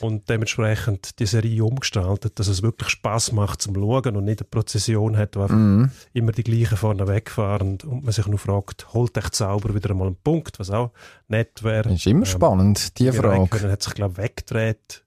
Und 0.00 0.28
dementsprechend 0.28 1.18
die 1.18 1.26
Serie 1.26 1.64
umgestaltet, 1.64 2.38
dass 2.38 2.48
es 2.48 2.62
wirklich 2.62 2.88
Spaß 2.90 3.32
macht 3.32 3.62
zum 3.62 3.74
Schauen 3.74 4.16
und 4.16 4.24
nicht 4.24 4.40
eine 4.40 4.48
Prozession 4.48 5.16
hat, 5.16 5.36
wo 5.36 5.46
mm. 5.46 5.90
immer 6.12 6.32
die 6.32 6.44
gleichen 6.44 6.76
vorne 6.76 7.06
wegfahren 7.06 7.78
und 7.84 8.04
man 8.04 8.12
sich 8.12 8.26
nur 8.26 8.38
fragt, 8.38 8.92
holt 8.94 9.16
echt 9.16 9.34
sauber 9.34 9.74
wieder 9.74 9.90
einmal 9.90 10.08
einen 10.08 10.16
Punkt, 10.16 10.58
was 10.58 10.70
auch 10.70 10.92
nett 11.28 11.62
wäre. 11.62 11.84
Das 11.84 11.94
ist 11.94 12.06
immer 12.06 12.20
ähm, 12.20 12.26
spannend, 12.26 12.98
die 12.98 13.12
Frage. 13.12 13.48
Können 13.48 13.70
hat 13.70 13.82
sich, 13.82 13.94
glaube 13.94 14.12
ich, 14.12 14.18
weggedreht 14.18 15.04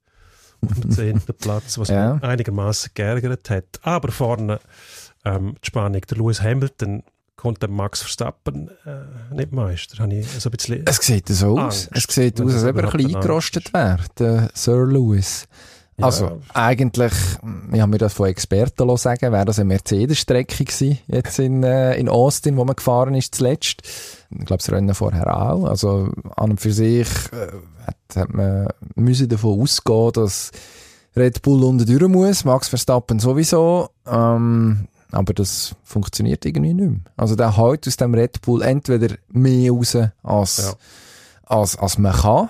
auf 0.62 0.80
dem 0.80 0.90
zehnten 0.90 1.34
Platz, 1.38 1.78
was 1.78 1.88
ja. 1.88 2.14
einigermaßen 2.16 2.92
geärgert 2.94 3.50
hat. 3.50 3.80
Aber 3.82 4.10
vorne 4.12 4.60
ähm, 5.24 5.56
die 5.62 5.66
Spannung, 5.66 6.00
der 6.00 6.18
Lewis 6.18 6.40
Hamilton 6.42 7.02
konnte 7.36 7.68
Max 7.68 8.00
Verstappen 8.00 8.70
äh, 8.84 9.34
nicht 9.34 9.52
Meister. 9.52 10.02
Habe 10.02 10.14
ich 10.14 10.28
so 10.28 10.48
ein 10.48 10.52
bisschen 10.52 10.82
es 10.86 10.96
sieht 10.96 11.28
so 11.28 11.58
aus. 11.58 11.88
Es 11.92 12.04
sieht 12.04 12.40
aus, 12.40 12.54
als 12.54 12.64
ob 12.64 12.76
er 12.76 12.84
ein 12.84 12.90
bisschen 12.90 13.16
eingerostet 13.16 13.72
wäre, 13.72 14.00
der 14.18 14.50
Sir 14.54 14.86
Lewis. 14.86 15.46
Also, 15.98 16.26
ja. 16.26 16.38
eigentlich, 16.52 17.12
ich 17.72 17.80
habe 17.80 17.90
mir 17.90 17.98
das 17.98 18.12
von 18.12 18.28
Experten 18.28 18.96
sagen, 18.98 19.32
wäre 19.32 19.46
das 19.46 19.58
eine 19.58 19.68
Mercedes-Strecke 19.68 20.64
gewesen, 20.64 20.98
jetzt 21.06 21.38
in, 21.38 21.62
äh, 21.62 21.96
in 21.96 22.10
Austin, 22.10 22.56
wo 22.58 22.64
man 22.66 22.76
gefahren 22.76 23.14
ist 23.14 23.34
zuletzt. 23.34 23.80
Ich 24.30 24.44
glaube, 24.44 24.62
das 24.62 24.70
Rennen 24.70 24.94
vorher 24.94 25.34
auch. 25.34 25.64
Also, 25.64 26.12
an 26.36 26.50
und 26.50 26.60
für 26.60 26.72
sich 26.72 27.08
äh, 27.32 27.86
hat, 27.86 27.96
hat 28.14 28.34
man 28.34 28.68
müssen 28.94 29.28
davon 29.30 29.58
ausgehen, 29.58 30.12
dass 30.12 30.50
Red 31.16 31.40
Bull 31.40 31.64
unten 31.64 31.86
durch 31.86 32.10
muss, 32.10 32.44
Max 32.44 32.68
Verstappen 32.68 33.18
sowieso. 33.18 33.88
Ähm, 34.06 34.88
aber 35.12 35.34
das 35.34 35.74
funktioniert 35.82 36.44
irgendwie 36.44 36.74
nicht 36.74 36.90
mehr. 36.90 37.00
Also 37.16 37.36
der 37.36 37.56
haut 37.56 37.86
aus 37.86 37.96
dem 37.96 38.14
Red 38.14 38.40
Bull 38.42 38.62
entweder 38.62 39.16
mehr 39.28 39.70
raus, 39.70 39.96
als, 40.22 40.56
ja. 40.58 40.72
als, 41.44 41.76
als 41.78 41.98
man 41.98 42.12
kann. 42.12 42.48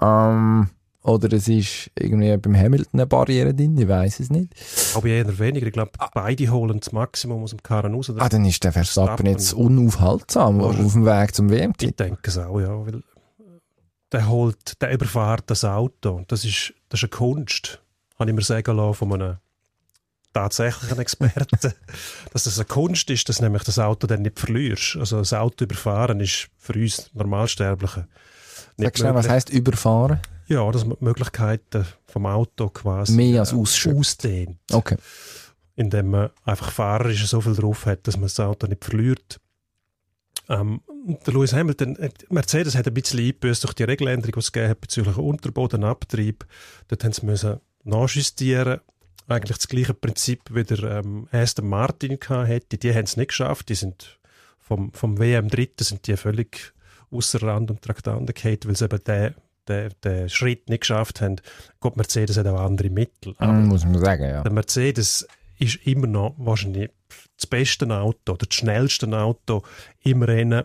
Ähm, 0.00 0.70
oder 1.02 1.30
es 1.34 1.48
ist 1.48 1.90
irgendwie 1.98 2.34
beim 2.38 2.56
Hamilton 2.56 3.00
eine 3.00 3.06
Barriere 3.06 3.52
drin, 3.52 3.76
ich 3.76 3.86
weiß 3.86 4.20
es 4.20 4.30
nicht. 4.30 4.54
Aber 4.94 5.06
eher 5.06 5.38
weniger. 5.38 5.66
Ich 5.66 5.72
glaube, 5.74 5.92
beide 6.14 6.50
holen 6.50 6.80
das 6.80 6.92
Maximum 6.92 7.42
aus 7.42 7.50
dem 7.50 7.62
Karren 7.62 7.94
raus. 7.94 8.10
Ah, 8.16 8.28
dann 8.30 8.46
ist 8.46 8.64
der 8.64 8.72
Verstappen 8.72 9.26
jetzt 9.26 9.52
unaufhaltsam 9.52 10.62
auf 10.62 10.76
dem 10.76 11.04
Weg 11.04 11.34
zum 11.34 11.50
WM-Titel. 11.50 11.90
Ich 11.90 11.96
denke 11.96 12.30
es 12.30 12.38
auch, 12.38 12.58
ja. 12.58 12.86
Weil 12.86 13.02
der 14.12 14.28
holt, 14.28 14.80
der 14.80 14.92
überfahrt 14.92 15.44
das 15.48 15.64
Auto. 15.64 16.22
Das 16.28 16.44
ist, 16.44 16.72
das 16.88 17.02
ist 17.02 17.04
eine 17.04 17.10
Kunst, 17.10 17.82
habe 18.18 18.30
ich 18.30 18.36
mir 18.36 18.42
sagen 18.42 18.76
lassen 18.76 18.94
von 18.94 19.12
einem 19.12 19.36
tatsächlichen 20.34 20.98
Experten, 20.98 21.72
dass 22.32 22.46
es 22.46 22.58
eine 22.58 22.66
Kunst 22.66 23.08
ist, 23.08 23.28
dass 23.28 23.40
nämlich 23.40 23.62
das 23.62 23.78
Auto 23.78 24.06
dann 24.06 24.22
nicht 24.22 24.38
verlierst. 24.38 24.96
Also 24.96 25.18
das 25.18 25.32
Auto 25.32 25.64
überfahren 25.64 26.20
ist 26.20 26.48
für 26.58 26.74
uns 26.74 27.10
Normalsterbliche 27.14 28.06
nicht 28.76 28.98
Sag 28.98 29.14
was 29.14 29.28
heisst 29.28 29.50
überfahren? 29.50 30.20
Ja, 30.46 30.70
dass 30.70 30.84
man 30.84 30.96
die 30.98 31.04
Möglichkeiten 31.04 31.86
vom 32.06 32.26
Auto 32.26 32.68
quasi 32.68 33.12
mehr 33.12 33.40
als 33.40 33.54
ausdehnt. 33.54 34.58
Okay. 34.72 34.96
Indem 35.76 36.10
man 36.10 36.30
einfach 36.44 36.70
fahrerisch 36.70 37.26
so 37.26 37.40
viel 37.40 37.54
drauf 37.54 37.86
hat, 37.86 38.06
dass 38.06 38.16
man 38.16 38.24
das 38.24 38.38
Auto 38.40 38.66
nicht 38.66 38.84
verliert. 38.84 39.40
Ähm, 40.48 40.82
der 41.26 41.32
Lewis 41.32 41.54
Hamilton, 41.54 41.96
äh, 41.96 42.10
Mercedes 42.28 42.74
hat 42.74 42.86
ein 42.86 42.94
bisschen 42.94 43.20
eingebüßt 43.20 43.64
durch 43.64 43.72
die 43.74 43.84
Regeländerung, 43.84 44.32
die 44.32 44.38
es 44.40 44.52
gegeben 44.52 44.70
hat 44.70 44.80
bezüglich 44.80 45.16
Unterbodenabtrieb. 45.16 46.44
Dort 46.88 47.04
haben 47.04 47.12
sie 47.12 47.24
müssen 47.24 47.60
nachjustieren 47.84 48.80
eigentlich 49.28 49.58
das 49.58 49.68
gleiche 49.68 49.94
Prinzip 49.94 50.42
wie 50.50 50.64
der 50.64 50.82
ähm, 50.82 51.28
Aston 51.32 51.68
Martin 51.68 52.18
hätte. 52.18 52.78
Die 52.78 52.94
haben 52.94 53.04
es 53.04 53.16
nicht 53.16 53.28
geschafft. 53.28 53.68
Die 53.68 53.74
sind 53.74 54.18
vom, 54.58 54.92
vom 54.92 55.18
WM 55.18 55.48
Dritten 55.48 55.84
sind 55.84 56.06
die 56.06 56.16
völlig 56.16 56.72
außer 57.10 57.42
Rand 57.42 57.70
und 57.70 57.82
Traktanten 57.82 58.34
gehalten, 58.34 58.68
weil 58.68 58.76
sie 58.76 58.84
eben 58.84 59.04
den, 59.04 59.34
den, 59.68 59.90
den 60.02 60.28
Schritt 60.28 60.68
nicht 60.68 60.80
geschafft 60.80 61.20
haben. 61.20 61.36
Gut, 61.80 61.96
Mercedes 61.96 62.36
hat 62.36 62.46
auch 62.46 62.60
andere 62.60 62.90
Mittel. 62.90 63.32
Mm, 63.32 63.42
aber 63.42 63.52
mm, 63.52 63.66
muss 63.66 63.84
man 63.84 63.98
sagen, 63.98 64.24
ja. 64.24 64.42
Der 64.42 64.52
Mercedes 64.52 65.26
ist 65.58 65.86
immer 65.86 66.06
noch 66.06 66.34
wahrscheinlich 66.38 66.90
das 67.36 67.46
beste 67.46 67.88
Auto 67.88 68.32
oder 68.32 68.46
das 68.46 68.54
schnellste 68.54 69.06
Auto 69.16 69.62
im 70.02 70.22
Rennen 70.22 70.64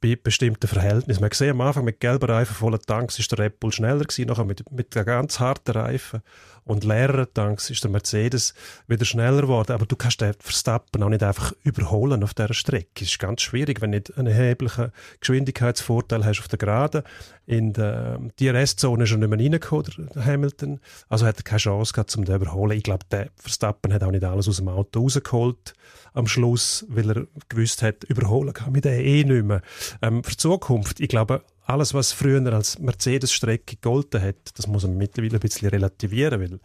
bei 0.00 0.16
bestimmten 0.16 0.68
Verhältnissen. 0.68 1.20
Man 1.20 1.30
sieht 1.32 1.50
am 1.50 1.60
Anfang 1.60 1.84
mit 1.84 2.00
gelben 2.00 2.30
Reifen, 2.30 2.54
vollen 2.54 2.80
Tanks, 2.80 3.18
ist 3.18 3.30
der 3.32 3.38
Red 3.38 3.60
Bull 3.60 3.72
schneller 3.72 4.04
gewesen, 4.04 4.26
nachher 4.26 4.44
mit, 4.44 4.70
mit 4.70 4.90
ganz 4.90 5.40
harten 5.40 5.72
Reifen 5.72 6.22
und 6.68 6.84
leeren 6.84 7.26
Tanks 7.32 7.70
ist 7.70 7.82
der 7.82 7.90
Mercedes 7.90 8.52
wieder 8.86 9.06
schneller 9.06 9.40
geworden. 9.40 9.72
Aber 9.72 9.86
du 9.86 9.96
kannst 9.96 10.20
den 10.20 10.34
Verstappen 10.38 11.02
auch 11.02 11.08
nicht 11.08 11.22
einfach 11.22 11.52
überholen 11.64 12.22
auf 12.22 12.34
dieser 12.34 12.52
Strecke. 12.52 13.04
Es 13.04 13.08
ist 13.10 13.18
ganz 13.18 13.40
schwierig, 13.40 13.80
wenn 13.80 13.92
du 13.92 13.98
nicht 13.98 14.16
einen 14.18 14.26
erheblichen 14.28 14.92
Geschwindigkeitsvorteil 15.20 16.26
hast 16.26 16.40
auf 16.40 16.48
der 16.48 16.58
Geraden. 16.58 17.02
In 17.46 17.72
der 17.72 18.20
DRS-Zone 18.38 19.04
ist 19.04 19.12
er 19.12 19.16
nicht 19.16 19.30
mehr 19.30 19.38
reingekommen, 19.38 20.10
der 20.14 20.26
Hamilton. 20.26 20.80
Also 21.08 21.24
hat 21.24 21.38
er 21.38 21.42
keine 21.42 21.58
Chance 21.58 21.94
gehabt, 21.94 22.14
um 22.16 22.26
den 22.26 22.36
überholen. 22.36 22.76
Ich 22.76 22.84
glaube, 22.84 23.06
der 23.10 23.30
Verstappen 23.36 23.94
hat 23.94 24.02
auch 24.02 24.10
nicht 24.10 24.24
alles 24.24 24.46
aus 24.46 24.58
dem 24.58 24.68
Auto 24.68 25.00
rausgeholt 25.00 25.72
am 26.12 26.26
Schluss, 26.26 26.84
weil 26.88 27.10
er 27.10 27.26
gewusst 27.48 27.80
hat, 27.80 28.04
überholen 28.04 28.52
kann 28.52 28.72
mit 28.72 28.84
der 28.84 29.02
eh 29.02 29.24
nicht 29.24 29.44
mehr. 29.44 29.62
Ähm, 30.02 30.24
für 30.24 30.32
die 30.32 30.36
Zukunft, 30.36 31.00
ich 31.00 31.08
glaube, 31.08 31.42
alles, 31.64 31.92
was 31.94 32.12
früher 32.12 32.52
als 32.52 32.78
Mercedes-Strecke 32.78 33.76
gegolten 33.76 34.22
hat, 34.22 34.36
das 34.54 34.66
muss 34.66 34.84
man 34.84 34.96
mittlerweile 34.96 35.34
ein 35.34 35.40
bisschen 35.40 35.68
relativieren, 35.68 36.40
weil 36.40 36.48
der 36.48 36.58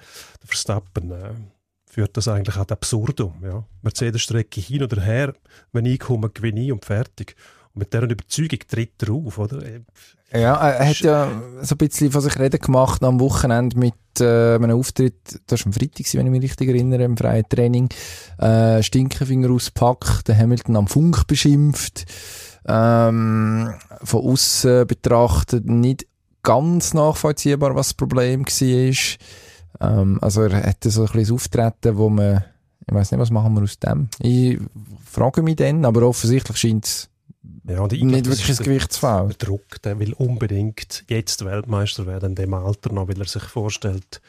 Verstappen 0.46 1.12
äh, 1.12 1.32
führt 1.90 2.16
das 2.18 2.28
eigentlich 2.28 2.56
ad 2.56 2.74
absurdum. 2.74 3.36
Ja. 3.44 3.66
Mercedes-Strecke 3.82 4.62
hin 4.62 4.84
oder 4.84 5.02
her, 5.02 5.34
wenn 5.72 5.86
ich 5.86 6.00
komme, 6.00 6.30
gewinne 6.30 6.64
ich 6.64 6.72
und 6.72 6.86
fertig. 6.86 7.36
Und 7.74 7.80
mit 7.80 7.94
dieser 7.94 8.10
Überzeugung 8.10 8.60
tritt 8.68 9.04
er 9.04 9.14
auf, 9.14 9.38
oder? 9.38 9.62
Ja, 10.32 10.56
er 10.56 10.90
hat 10.90 11.00
ja 11.00 11.44
so 11.62 11.76
ein 11.76 11.78
bisschen 11.78 12.12
von 12.12 12.22
sich 12.22 12.40
reden 12.40 12.60
gemacht 12.60 13.04
am 13.04 13.20
Wochenende 13.20 13.78
mit 13.78 13.94
äh, 14.20 14.56
einem 14.56 14.72
Auftritt, 14.72 15.42
das 15.46 15.62
war 15.62 15.68
am 15.68 15.74
Freitag, 15.74 16.12
wenn 16.14 16.26
ich 16.26 16.32
mich 16.32 16.42
richtig 16.42 16.70
erinnere, 16.70 17.04
im 17.04 17.18
freien 17.18 17.48
Training, 17.48 17.90
äh, 18.40 18.82
Stinkefinger 18.82 19.52
auspackt, 19.52 20.28
den 20.28 20.38
Hamilton 20.38 20.76
am 20.76 20.88
Funk 20.88 21.28
beschimpft, 21.28 22.06
ähm, 22.68 23.74
von 24.04 24.26
außen 24.26 24.88
betrachtet 24.88 25.66
nicht 25.66 26.08
ganz 26.44 26.94
nachvollziehbar, 26.94 27.76
was 27.76 27.90
das 27.90 27.94
Problem 27.94 28.46
war. 28.46 28.94
Ähm, 29.82 30.20
also 30.22 30.44
er 30.44 30.64
hatte 30.64 30.90
so 30.90 31.06
ein 31.06 31.12
bisschen 31.12 31.36
Auftreten, 31.36 31.98
wo 31.98 32.10
man, 32.10 32.44
ich 32.88 32.94
weiß 32.94 33.12
nicht, 33.12 33.20
was 33.20 33.32
machen 33.32 33.54
wir 33.56 33.64
aus 33.64 33.80
dem? 33.80 34.10
Ich 34.20 34.60
frage 35.06 35.42
mich 35.42 35.56
dann, 35.56 35.86
aber 35.86 36.04
offensichtlich 36.04 36.58
scheint 36.58 36.86
es 36.86 37.10
ja, 37.66 37.80
und 37.80 37.94
ich 37.94 38.04
nicht 38.04 38.26
wirklich 38.26 38.60
ein 38.60 38.66
Gewichtsfall. 38.66 39.28
Der 39.30 39.48
Druck, 39.48 39.82
der 39.82 40.00
will 40.00 40.14
unbedingt 40.14 41.06
jetzt 41.08 41.46
Weltmeister 41.46 42.06
werden 42.06 42.30
in 42.30 42.36
dem 42.36 42.54
Alter 42.54 42.92
noch, 42.92 43.08
weil 43.08 43.20
er 43.20 43.26
sich 43.26 43.44
vorstellt, 43.44 44.22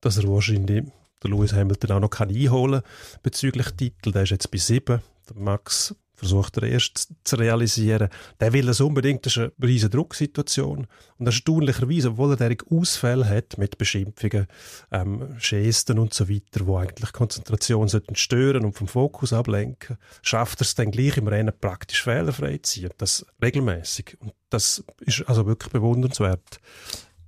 dass 0.00 0.16
er 0.16 0.28
wahrscheinlich 0.28 0.84
der 1.22 1.30
Lewis 1.30 1.52
Hamilton 1.52 1.92
auch 1.92 2.00
noch 2.00 2.10
kann 2.10 2.30
einholen 2.30 2.82
bezüglich 3.22 3.70
Titel. 3.72 4.12
Der 4.12 4.22
ist 4.22 4.30
jetzt 4.30 4.50
bei 4.50 4.58
sieben. 4.58 5.02
Der 5.28 5.36
Max 5.36 5.94
versucht 6.20 6.58
er 6.58 6.64
erst 6.64 7.08
zu 7.24 7.36
realisieren. 7.36 8.10
Der 8.38 8.52
will 8.52 8.68
es 8.68 8.80
unbedingt, 8.80 9.24
das 9.24 9.36
ist 9.36 9.38
eine 9.38 9.52
riesige 9.62 9.90
Drucksituation. 9.90 10.86
Und 11.18 11.26
erstaunlicherweise, 11.26 12.10
obwohl 12.10 12.32
er 12.32 12.36
derige 12.36 12.66
Ausfälle 12.70 13.26
hat 13.26 13.56
mit 13.56 13.78
Beschimpfungen, 13.78 14.46
ähm, 14.92 15.36
Gesten 15.40 15.98
und 15.98 16.12
so 16.12 16.28
weiter, 16.28 16.66
wo 16.66 16.76
eigentlich 16.76 17.12
Konzentration 17.12 17.88
sollten 17.88 18.16
stören 18.16 18.64
und 18.66 18.74
vom 18.74 18.86
Fokus 18.86 19.32
ablenken, 19.32 19.96
schafft 20.20 20.60
er 20.60 20.66
es 20.66 20.74
dann 20.74 20.90
gleich 20.90 21.16
im 21.16 21.26
Rennen 21.26 21.54
praktisch 21.58 22.02
fehlerfrei 22.02 22.58
zu 22.58 22.72
ziehen. 22.72 22.90
Das 22.98 23.24
regelmäßig. 23.42 24.18
Und 24.20 24.34
das 24.50 24.84
ist 25.00 25.26
also 25.26 25.46
wirklich 25.46 25.72
bewundernswert. 25.72 26.60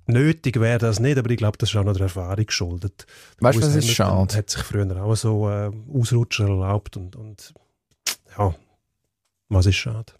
Nötig 0.05 0.59
wäre 0.59 0.79
das 0.79 0.99
nicht, 0.99 1.17
aber 1.17 1.29
ich 1.29 1.37
glaube, 1.37 1.57
das 1.57 1.69
ist 1.69 1.75
auch 1.75 1.83
noch 1.83 1.93
der 1.93 2.03
Erfahrung 2.03 2.45
geschuldet. 2.45 3.07
Weißt 3.39 3.57
du, 3.57 3.61
was 3.61 3.75
ist 3.75 3.89
schade? 3.89 4.35
hat 4.35 4.49
sich 4.49 4.61
früher 4.61 5.01
auch 5.01 5.15
so 5.15 5.49
äh, 5.49 5.71
Ausrutscher 5.93 6.43
erlaubt 6.43 6.97
und, 6.97 7.15
und 7.15 7.53
ja, 8.37 8.53
was 9.49 9.65
ist 9.65 9.75
schade? 9.75 10.13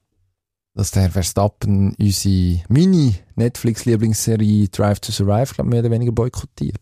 Dass 0.75 0.91
der 0.91 1.11
Verstappen 1.11 1.95
unsere 1.99 2.61
Mini-Netflix-Lieblingsserie 2.67 4.69
Drive 4.69 4.99
to 5.01 5.11
Survive, 5.11 5.53
glaube 5.53 5.69
mehr 5.69 5.81
oder 5.81 5.91
weniger 5.91 6.11
boykottiert. 6.11 6.79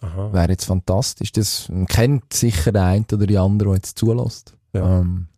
Wäre 0.00 0.50
jetzt 0.50 0.64
fantastisch. 0.64 1.32
Das 1.32 1.70
kennt 1.88 2.32
sicher 2.32 2.72
der 2.72 2.84
eine 2.84 3.04
oder 3.12 3.26
die 3.26 3.38
andere, 3.38 3.68
der 3.68 3.76
jetzt 3.76 3.98
zulässt. 3.98 4.54
Ja. 4.72 5.00
Ähm, 5.00 5.28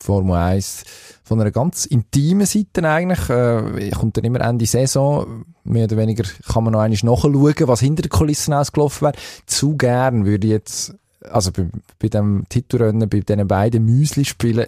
Formel 0.00 0.36
1 0.36 0.84
von 1.24 1.40
einer 1.40 1.50
ganz 1.50 1.86
intimen 1.86 2.46
Seite 2.46 2.88
eigentlich. 2.88 3.28
Äh, 3.28 3.90
kommt 3.90 4.16
dann 4.16 4.24
immer 4.24 4.40
Ende 4.40 4.66
Saison. 4.66 5.44
Mehr 5.64 5.84
oder 5.84 5.96
weniger 5.96 6.24
kann 6.46 6.64
man 6.64 6.74
noch 6.74 6.80
einmal 6.80 6.98
nachschauen, 7.02 7.68
was 7.68 7.80
hinter 7.80 8.02
den 8.02 8.10
Kulissen 8.10 8.54
ausgelaufen 8.54 9.06
wäre. 9.06 9.16
Zu 9.46 9.76
gern 9.76 10.24
würde 10.24 10.46
ich 10.46 10.52
jetzt 10.52 10.94
also 11.22 11.50
bei, 11.52 11.66
bei 11.98 12.08
dem 12.08 12.44
Titelrennen, 12.48 13.08
bei 13.08 13.20
diesen 13.20 13.48
beiden 13.48 13.84
Müsli-Spielen, 13.84 14.66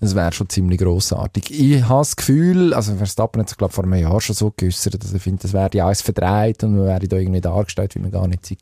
das 0.00 0.14
wäre 0.14 0.32
schon 0.32 0.48
ziemlich 0.48 0.78
grossartig. 0.78 1.50
Ich 1.50 1.82
habe 1.84 2.00
das 2.00 2.16
Gefühl, 2.16 2.74
also 2.74 2.94
Verstappen 2.96 3.40
hat 3.40 3.48
sich, 3.48 3.58
glaube 3.58 3.72
vor 3.72 3.84
einem 3.84 3.94
Jahr 3.94 4.20
schon 4.20 4.36
so 4.36 4.52
geäussert, 4.54 5.02
dass 5.02 5.12
er 5.12 5.20
findet, 5.20 5.44
das 5.44 5.52
wäre 5.52 5.70
ja 5.72 5.86
alles 5.86 6.02
verdreht 6.02 6.62
und 6.64 6.76
man 6.76 6.86
wäre 6.86 7.08
da 7.08 7.16
irgendwie 7.16 7.40
dargestellt, 7.40 7.94
wie 7.94 8.00
man 8.00 8.10
gar 8.10 8.28
nicht 8.28 8.44
sieht. 8.44 8.60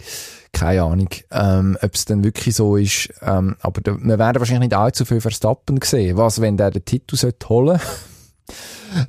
Keine 0.52 0.82
Ahnung, 0.82 1.08
ähm, 1.32 1.76
ob 1.82 1.94
es 1.94 2.04
dann 2.04 2.22
wirklich 2.22 2.54
so 2.54 2.76
ist. 2.76 3.12
Ähm, 3.22 3.56
aber 3.60 3.80
da, 3.80 3.96
wir 4.00 4.18
werden 4.18 4.38
wahrscheinlich 4.38 4.70
nicht 4.70 4.78
allzu 4.78 5.04
viel 5.04 5.20
Verstappen 5.20 5.80
sehen. 5.82 6.16
Was, 6.16 6.40
wenn 6.40 6.56
der 6.56 6.70
den 6.70 6.84
Titel 6.84 7.16
sollte 7.16 7.48
holen 7.48 7.80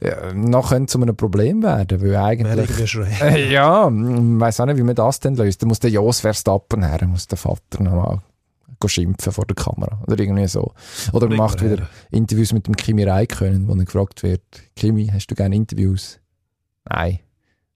ja, 0.02 0.34
noch 0.34 0.70
könnte 0.70 0.92
zu 0.92 1.02
einem 1.02 1.16
Problem 1.16 1.62
werden, 1.64 2.02
weil 2.02 2.16
eigentlich... 2.16 2.94
Ja, 3.50 3.88
ich 3.88 4.40
weiss 4.40 4.60
auch 4.60 4.66
nicht, 4.66 4.78
wie 4.78 4.84
man 4.84 4.96
das 4.96 5.20
denn 5.20 5.36
löst. 5.36 5.62
Da 5.62 5.68
muss 5.68 5.80
der 5.80 5.90
Jos 5.92 6.22
Verstappen 6.22 6.84
her, 6.84 7.06
muss 7.08 7.28
der 7.28 7.38
Vater 7.38 7.84
nochmal 7.84 8.22
schimpfen 8.88 9.32
vor 9.32 9.46
der 9.46 9.56
Kamera 9.56 10.00
oder 10.06 10.20
irgendwie 10.20 10.48
so. 10.48 10.74
Oder 11.12 11.28
man 11.28 11.38
macht 11.38 11.64
wieder 11.64 11.90
Interviews 12.12 12.54
mit 12.54 12.68
dem 12.68 12.76
Kimi 12.76 13.04
Räikkönen, 13.04 13.68
wo 13.68 13.74
dann 13.74 13.86
gefragt 13.86 14.22
wird, 14.22 14.44
Kimi, 14.76 15.08
hast 15.08 15.28
du 15.28 15.36
gerne 15.36 15.56
Interviews? 15.56 16.20
Nein. 16.88 17.20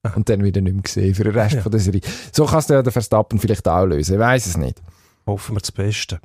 Ah. 0.02 0.12
Und 0.14 0.28
dann 0.28 0.44
wieder 0.44 0.60
nicht 0.60 0.72
mehr 0.72 0.82
gesehen 0.82 1.14
für 1.14 1.24
den 1.24 1.34
Rest 1.34 1.56
ja. 1.56 1.62
von 1.62 1.72
der 1.72 1.80
Serie. 1.80 2.00
So 2.32 2.46
kannst 2.46 2.70
du 2.70 2.74
ja 2.74 2.82
den 2.82 2.92
Verstappen 2.92 3.38
vielleicht 3.38 3.66
auch 3.66 3.84
lösen, 3.86 4.14
ich 4.14 4.20
weiß 4.20 4.46
es 4.46 4.56
nicht. 4.56 4.80
Hoffen 5.26 5.56
wir 5.56 5.60
das 5.60 5.72
Beste. 5.72 6.20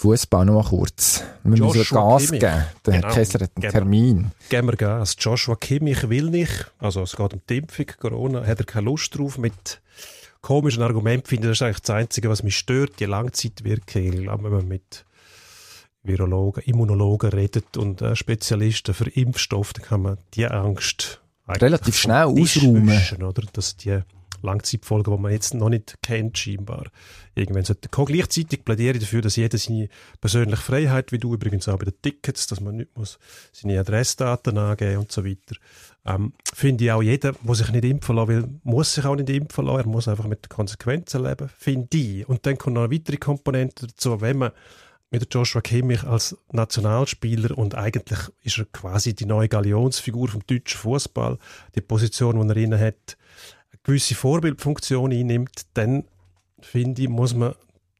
Fußball 0.00 0.46
noch 0.46 0.54
mal 0.54 0.64
kurz. 0.66 1.22
Wir 1.44 1.58
Joshua 1.58 1.76
müssen 1.76 1.94
Gas 1.94 2.24
Kimmich. 2.24 2.40
geben. 2.40 2.64
Der 2.86 2.94
genau. 2.94 3.12
Kessler 3.12 3.40
hat 3.40 3.50
einen 3.54 3.60
genau. 3.60 3.72
Termin. 3.72 4.32
Geben 4.48 4.68
wir 4.68 4.76
Gas. 4.76 5.14
Joshua 5.18 5.56
Kimmich 5.56 6.08
will 6.08 6.30
nicht. 6.30 6.72
Also 6.78 7.02
es 7.02 7.14
geht 7.14 7.34
um 7.34 7.40
die 7.46 7.58
Impfung, 7.58 7.86
Corona. 7.98 8.46
Hat 8.46 8.60
er 8.60 8.64
keine 8.64 8.86
Lust 8.86 9.14
drauf. 9.18 9.36
Mit 9.36 9.82
komischen 10.40 10.82
Argumenten 10.82 11.26
finde 11.26 11.48
das 11.48 11.58
ist 11.58 11.62
eigentlich 11.62 11.80
das 11.80 11.94
Einzige, 11.94 12.30
was 12.30 12.42
mich 12.42 12.56
stört. 12.56 12.98
Die 12.98 13.04
Langzeitwirkung. 13.04 14.22
Glaube, 14.22 14.44
wenn 14.44 14.52
man 14.52 14.68
mit 14.68 15.04
Virologen, 16.02 16.62
Immunologen 16.64 17.28
redet 17.28 17.76
und 17.76 18.00
äh, 18.00 18.16
Spezialisten 18.16 18.94
für 18.94 19.10
Impfstoffe, 19.10 19.74
dann 19.74 19.84
kann 19.84 20.00
man 20.00 20.16
die 20.32 20.46
Angst 20.46 21.20
relativ 21.46 21.98
schnell 21.98 22.24
ausräumen. 22.24 22.98
Oder? 23.22 23.42
Dass 23.52 23.76
die 23.76 24.00
Langzeitfolgen, 24.42 25.14
die 25.14 25.22
man 25.22 25.32
jetzt 25.32 25.54
noch 25.54 25.68
nicht 25.68 25.98
kennt, 26.02 26.38
scheinbar. 26.38 26.86
Irgendwann 27.34 27.64
sollte 27.64 27.88
kommen. 27.88 28.08
Gleichzeitig 28.08 28.64
plädiere 28.64 28.94
ich 28.94 29.02
dafür, 29.02 29.22
dass 29.22 29.36
jeder 29.36 29.58
seine 29.58 29.88
persönliche 30.20 30.62
Freiheit, 30.62 31.12
wie 31.12 31.18
du 31.18 31.34
übrigens 31.34 31.68
auch 31.68 31.78
bei 31.78 31.86
den 31.86 32.00
Tickets, 32.02 32.46
dass 32.46 32.60
man 32.60 32.76
nicht 32.76 32.96
muss 32.96 33.18
seine 33.52 33.80
Adressdaten 33.80 34.58
angeben 34.58 34.98
und 34.98 35.12
so 35.12 35.24
weiter. 35.24 35.56
Ähm, 36.06 36.32
finde 36.54 36.84
ich 36.84 36.92
auch 36.92 37.02
jeder, 37.02 37.32
der 37.32 37.54
sich 37.54 37.70
nicht 37.70 37.84
impfen 37.84 38.16
lassen 38.16 38.28
will, 38.28 38.48
muss 38.64 38.94
sich 38.94 39.04
auch 39.04 39.16
nicht 39.16 39.30
impfen 39.30 39.66
lassen. 39.66 39.80
Er 39.80 39.86
muss 39.86 40.08
einfach 40.08 40.26
mit 40.26 40.44
den 40.44 40.48
Konsequenzen 40.48 41.22
leben, 41.22 41.50
finde 41.56 41.96
ich. 41.96 42.28
Und 42.28 42.46
dann 42.46 42.58
kommt 42.58 42.74
noch 42.74 42.84
eine 42.84 42.94
weitere 42.94 43.16
Komponente 43.16 43.86
dazu, 43.86 44.20
wenn 44.20 44.38
man 44.38 44.52
mit 45.10 45.32
Joshua 45.34 45.60
Kimmich 45.60 46.04
als 46.04 46.36
Nationalspieler 46.52 47.58
und 47.58 47.74
eigentlich 47.74 48.18
ist 48.44 48.58
er 48.58 48.66
quasi 48.66 49.14
die 49.14 49.26
neue 49.26 49.48
Galionsfigur 49.48 50.28
vom 50.28 50.46
deutschen 50.46 50.78
Fußball. 50.78 51.38
Die 51.74 51.80
Position, 51.80 52.48
die 52.48 52.54
er 52.54 52.56
inne 52.56 52.78
hat, 52.78 53.16
gewisse 53.82 54.14
Vorbildfunktion 54.14 55.12
einnimmt, 55.12 55.66
dann 55.74 56.04
finde 56.60 57.02
ich, 57.02 57.08
muss 57.08 57.34
man 57.34 57.54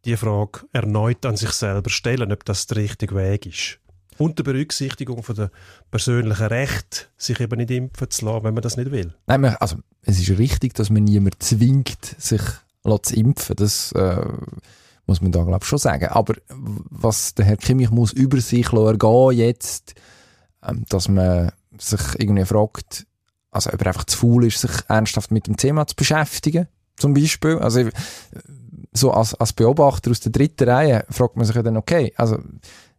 die 0.04 0.16
Frage 0.16 0.60
erneut 0.72 1.24
an 1.26 1.36
sich 1.36 1.50
selber 1.50 1.90
stellen, 1.90 2.32
ob 2.32 2.44
das 2.44 2.66
der 2.66 2.78
richtige 2.78 3.14
Weg 3.14 3.46
ist. 3.46 3.78
Unter 4.18 4.42
Berücksichtigung 4.42 5.22
von 5.22 5.34
der 5.34 5.50
persönlichen 5.90 6.46
Recht, 6.46 7.10
sich 7.16 7.40
eben 7.40 7.56
nicht 7.58 7.70
impfen 7.70 8.10
zu 8.10 8.26
lassen, 8.26 8.44
wenn 8.44 8.54
man 8.54 8.62
das 8.62 8.76
nicht 8.76 8.90
will. 8.90 9.14
Nein, 9.26 9.44
also 9.44 9.76
es 10.02 10.18
ist 10.18 10.38
richtig, 10.38 10.74
dass 10.74 10.90
man 10.90 11.04
niemand 11.04 11.42
zwingt, 11.42 12.16
sich 12.18 12.42
zu 13.02 13.14
impfen. 13.14 13.56
Das 13.56 13.92
äh, 13.92 14.26
muss 15.06 15.20
man 15.20 15.32
da 15.32 15.42
glaube 15.42 15.60
ich 15.62 15.68
schon 15.68 15.78
sagen. 15.78 16.06
Aber 16.08 16.34
was 16.48 17.34
der 17.34 17.46
Herr 17.46 17.56
Kimmich 17.56 17.90
muss 17.90 18.12
über 18.12 18.40
sich 18.40 18.72
ergehen 18.72 19.32
jetzt, 19.32 19.94
ähm, 20.62 20.84
dass 20.88 21.08
man 21.08 21.52
sich 21.78 22.00
irgendwie 22.18 22.44
fragt, 22.44 23.06
also 23.50 23.70
ob 23.72 23.80
er 23.80 23.88
einfach 23.88 24.04
zu 24.04 24.18
faul 24.18 24.46
ist, 24.46 24.60
sich 24.60 24.70
ernsthaft 24.88 25.30
mit 25.30 25.46
dem 25.46 25.56
Thema 25.56 25.86
zu 25.86 25.96
beschäftigen, 25.96 26.68
zum 26.96 27.14
Beispiel. 27.14 27.58
Also 27.58 27.88
so 28.92 29.12
als, 29.12 29.34
als 29.34 29.52
Beobachter 29.52 30.10
aus 30.10 30.20
der 30.20 30.32
dritten 30.32 30.68
Reihe 30.68 31.04
fragt 31.10 31.36
man 31.36 31.46
sich 31.46 31.56
ja 31.56 31.62
dann, 31.62 31.76
okay, 31.76 32.12
also 32.16 32.38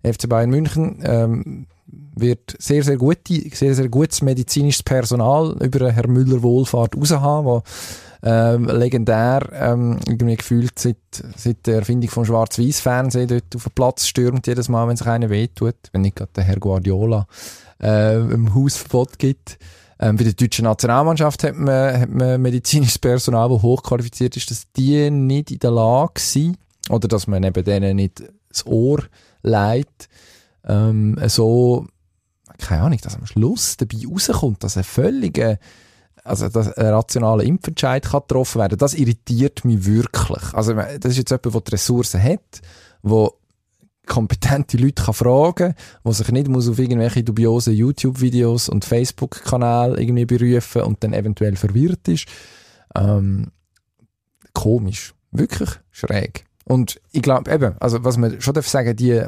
FC 0.03 0.27
Bayern 0.27 0.49
München 0.49 0.99
ähm, 1.03 1.67
wird 2.15 2.55
sehr, 2.59 2.83
sehr, 2.83 2.97
gute, 2.97 3.49
sehr, 3.53 3.75
sehr 3.75 3.89
gutes 3.89 4.21
medizinisches 4.21 4.83
Personal 4.83 5.55
über 5.61 5.91
Herr 5.91 6.07
Müller 6.07 6.41
Wohlfahrt 6.41 6.95
raushaben, 6.95 7.45
wo 7.45 7.63
ähm, 8.23 8.65
legendär 8.65 9.49
ähm, 9.53 9.99
irgendwie 10.07 10.37
gefühlt 10.37 10.77
seit, 10.77 10.97
seit 11.35 11.65
der 11.65 11.77
Erfindung 11.77 12.09
vom 12.09 12.25
Schwarz-Weiß-Fernsehen 12.25 13.27
dort 13.27 13.55
auf 13.55 13.63
den 13.63 13.71
Platz 13.73 14.05
stürmt, 14.05 14.47
jedes 14.47 14.69
Mal, 14.69 14.87
wenn 14.87 14.97
sich 14.97 15.07
einer 15.07 15.29
wehtut, 15.29 15.75
wenn 15.91 16.01
nicht 16.01 16.17
gerade 16.17 16.31
der 16.35 16.43
Herr 16.43 16.59
Guardiola 16.59 17.27
äh, 17.81 18.17
im 18.17 18.53
Hausverbot 18.53 19.17
gibt. 19.17 19.57
Ähm, 20.01 20.17
bei 20.17 20.23
der 20.23 20.33
deutschen 20.33 20.65
Nationalmannschaft 20.65 21.43
hat 21.43 21.55
man, 21.55 22.01
hat 22.01 22.09
man 22.09 22.41
medizinisches 22.41 22.97
Personal, 22.97 23.49
das 23.49 23.61
hochqualifiziert 23.61 24.35
ist, 24.35 24.49
dass 24.49 24.71
die 24.71 25.11
nicht 25.11 25.51
in 25.51 25.59
der 25.59 25.71
Lage 25.71 26.19
sind, 26.19 26.57
oder 26.89 27.07
dass 27.07 27.27
man 27.27 27.43
eben 27.43 27.63
denen 27.63 27.97
nicht 27.97 28.23
das 28.49 28.65
Ohr 28.65 29.03
leiht, 29.43 30.09
ähm, 30.67 31.19
so, 31.27 31.85
keine 32.57 32.81
Ahnung, 32.81 32.99
dass 33.01 33.15
am 33.15 33.27
Schluss 33.27 33.77
dabei 33.77 33.97
rauskommt, 34.11 34.63
dass 34.63 34.75
ein 34.75 34.83
völliger, 34.83 35.59
also 36.23 36.49
dass 36.49 36.73
ein 36.73 36.87
rationaler 36.87 37.43
Impfentscheid 37.43 38.03
kann 38.03 38.21
getroffen 38.21 38.59
werden 38.59 38.77
das 38.77 38.93
irritiert 38.93 39.65
mich 39.65 39.85
wirklich. 39.85 40.53
Also 40.53 40.73
das 40.73 41.11
ist 41.11 41.17
jetzt 41.17 41.31
jemand, 41.31 41.53
der 41.53 41.61
die 41.61 41.71
Ressourcen 41.71 42.21
hat, 42.21 42.61
wo 43.03 43.35
kompetente 44.07 44.77
Leute 44.77 45.03
kann 45.03 45.13
fragen 45.13 45.73
kann, 45.73 45.75
die 46.05 46.13
sich 46.13 46.31
nicht 46.31 46.47
muss 46.47 46.67
auf 46.67 46.79
irgendwelche 46.79 47.23
dubiosen 47.23 47.73
YouTube-Videos 47.73 48.69
und 48.69 48.85
Facebook-Kanäle 48.85 49.99
irgendwie 49.99 50.25
berufen 50.25 50.81
und 50.83 51.03
dann 51.03 51.13
eventuell 51.13 51.55
verwirrt 51.55 52.07
ist. 52.07 52.25
Ähm, 52.95 53.51
komisch. 54.53 55.13
Wirklich 55.31 55.69
schräg. 55.91 56.45
Und 56.65 56.99
ich 57.11 57.21
glaube 57.21 57.51
eben, 57.51 57.75
also 57.79 58.03
was 58.03 58.17
man 58.17 58.41
schon 58.41 58.53
darf 58.53 58.67
sagen, 58.67 58.95
die, 58.95 59.23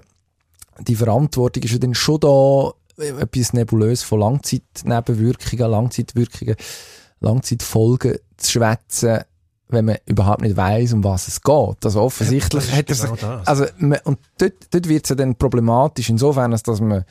die 0.79 0.95
Verantwortung 0.95 1.63
ist 1.63 1.71
ja 1.71 1.77
dann 1.77 1.93
schon 1.93 2.19
da, 2.19 2.71
etwas 2.97 3.53
nebulös 3.53 4.03
von 4.03 4.19
Langzeitnebenwirkungen, 4.19 5.71
Langzeitwirkungen, 5.71 6.55
Langzeitfolgen 7.21 8.17
zu 8.37 8.51
schwätzen, 8.51 9.21
wenn 9.69 9.85
man 9.85 9.97
überhaupt 10.05 10.41
nicht 10.41 10.55
weiß, 10.55 10.93
um 10.93 11.03
was 11.03 11.27
es 11.27 11.41
geht. 11.41 11.85
Also 11.85 12.01
offensichtlich 12.01 12.67
ja, 12.69 12.77
hat 12.77 12.89
er 12.89 12.95
genau 12.95 13.13
sich, 13.13 13.21
das. 13.21 13.47
also, 13.47 13.65
man, 13.77 13.99
und 14.03 14.19
dort, 14.37 14.53
dort 14.71 14.87
wird 14.87 15.05
es 15.05 15.09
ja 15.09 15.15
dann 15.15 15.35
problematisch 15.35 16.09
insofern, 16.09 16.51
als 16.51 16.63
dass 16.63 16.79
man, 16.79 17.05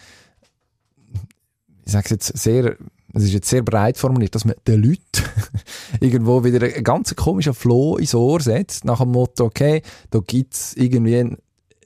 ich 1.85 1.93
sage 1.93 2.05
es 2.07 2.11
jetzt 2.11 2.38
sehr, 2.38 2.77
es 3.15 3.25
ist 3.25 3.33
jetzt 3.33 3.49
sehr 3.49 3.62
breit 3.62 3.99
formuliert, 3.99 4.35
dass 4.35 4.45
man 4.45 4.55
den 4.67 4.83
Leuten 4.83 5.03
irgendwo 6.01 6.45
wieder 6.45 6.65
einen 6.65 6.85
ganz 6.85 7.15
komischen 7.15 7.55
Floh 7.55 7.97
ins 7.97 8.15
Ohr 8.15 8.41
setzt, 8.41 8.85
nach 8.85 9.01
dem 9.01 9.12
Motto, 9.12 9.45
okay, 9.45 9.83
da 10.11 10.21
gibt's 10.21 10.75
irgendwie 10.75 11.17
ein, 11.19 11.38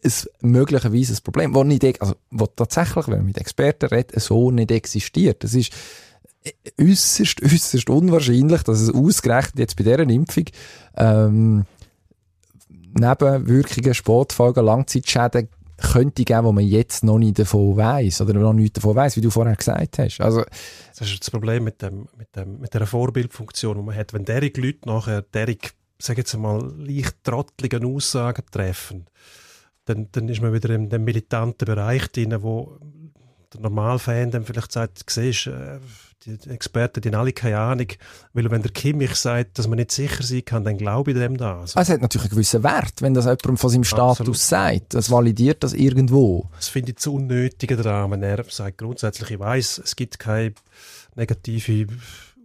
ein 0.04 0.12
möglicherweise 0.40 1.14
ein 1.14 1.22
Problem, 1.24 1.54
wo 1.54 1.64
nicht, 1.64 2.00
also, 2.00 2.14
wo 2.30 2.46
tatsächlich, 2.46 3.08
wenn 3.08 3.18
man 3.18 3.26
mit 3.26 3.38
Experten 3.38 3.86
redet, 3.86 4.20
so 4.20 4.50
nicht 4.50 4.70
existiert. 4.70 5.42
Das 5.42 5.54
ist, 5.54 5.72
äußerst, 6.80 7.42
äußerst 7.42 7.90
unwahrscheinlich, 7.90 8.62
dass 8.62 8.80
es 8.80 8.94
ausgerechnet 8.94 9.58
jetzt 9.58 9.76
bei 9.76 9.84
dieser 9.84 10.00
Impfung 10.00 10.44
ähm, 10.96 11.64
Nebenwirkungen, 12.94 13.94
Sportfolgen, 13.94 14.64
Langzeitschäden 14.64 15.48
könnte 15.78 16.24
geben, 16.24 16.44
wo 16.44 16.52
man 16.52 16.64
jetzt 16.64 17.04
noch 17.04 17.18
nicht 17.18 17.38
davon 17.38 17.76
weiß 17.76 18.22
oder 18.22 18.34
noch 18.34 18.52
nicht 18.54 18.76
davon 18.76 18.96
weiß, 18.96 19.16
wie 19.16 19.20
du 19.20 19.30
vorher 19.30 19.56
gesagt 19.56 19.98
hast. 19.98 20.20
Also, 20.20 20.42
das 20.98 21.08
ist 21.08 21.20
das 21.20 21.30
Problem 21.30 21.64
mit, 21.64 21.82
dem, 21.82 22.06
mit, 22.16 22.34
dem, 22.34 22.60
mit 22.60 22.72
der 22.72 22.86
Vorbildfunktion, 22.86 23.76
die 23.76 23.82
man 23.82 23.94
hat. 23.94 24.14
Wenn 24.14 24.24
derige 24.24 24.60
Leute 24.60 24.88
nachher 24.88 25.22
derige, 25.22 25.68
sag 25.98 26.16
jetzt 26.16 26.36
mal, 26.36 26.72
leicht 26.78 27.22
trottligen 27.24 27.84
Aussagen 27.84 28.44
treffen, 28.50 29.06
dann, 29.84 30.08
dann 30.12 30.28
ist 30.28 30.40
man 30.40 30.54
wieder 30.54 30.70
in 30.70 30.88
dem 30.88 31.04
militanten 31.04 31.66
Bereich 31.66 32.08
drin, 32.08 32.34
wo 32.42 32.78
der 33.52 33.60
Normalfan 33.60 34.30
dann 34.30 34.44
vielleicht 34.44 34.72
sagt, 34.72 35.04
siehst, 35.08 35.46
äh, 35.46 35.78
die 36.26 36.50
Experten 36.50 37.00
die 37.00 37.08
haben 37.08 37.20
alle 37.20 37.32
keine 37.32 37.58
Ahnung, 37.58 37.88
weil 38.32 38.50
wenn 38.50 38.62
der 38.62 38.72
Kimmich 38.72 39.14
sagt, 39.14 39.58
dass 39.58 39.68
man 39.68 39.78
nicht 39.78 39.92
sicher 39.92 40.22
sein 40.22 40.44
kann, 40.44 40.64
dann 40.64 40.76
glaube 40.76 41.12
ich 41.12 41.16
dem 41.16 41.36
da. 41.36 41.60
Also, 41.60 41.78
es 41.78 41.88
hat 41.88 42.00
natürlich 42.00 42.26
einen 42.26 42.30
gewissen 42.30 42.62
Wert, 42.62 43.00
wenn 43.00 43.14
das 43.14 43.24
jemand 43.24 43.60
von 43.60 43.70
seinem 43.70 43.84
Status 43.84 44.20
Absolut. 44.20 44.36
sagt. 44.36 44.94
Das 44.94 45.10
validiert 45.10 45.62
das 45.62 45.72
irgendwo. 45.72 46.48
Das 46.56 46.68
finde 46.68 46.92
ich 46.92 46.98
zu 46.98 47.14
unnötig 47.14 47.76
daran, 47.76 48.10
wenn 48.10 48.22
er 48.22 48.44
sagt 48.48 48.78
grundsätzlich, 48.78 49.30
ich 49.30 49.38
weiß, 49.38 49.80
es 49.84 49.96
gibt 49.96 50.18
keine 50.18 50.54
negative 51.14 51.86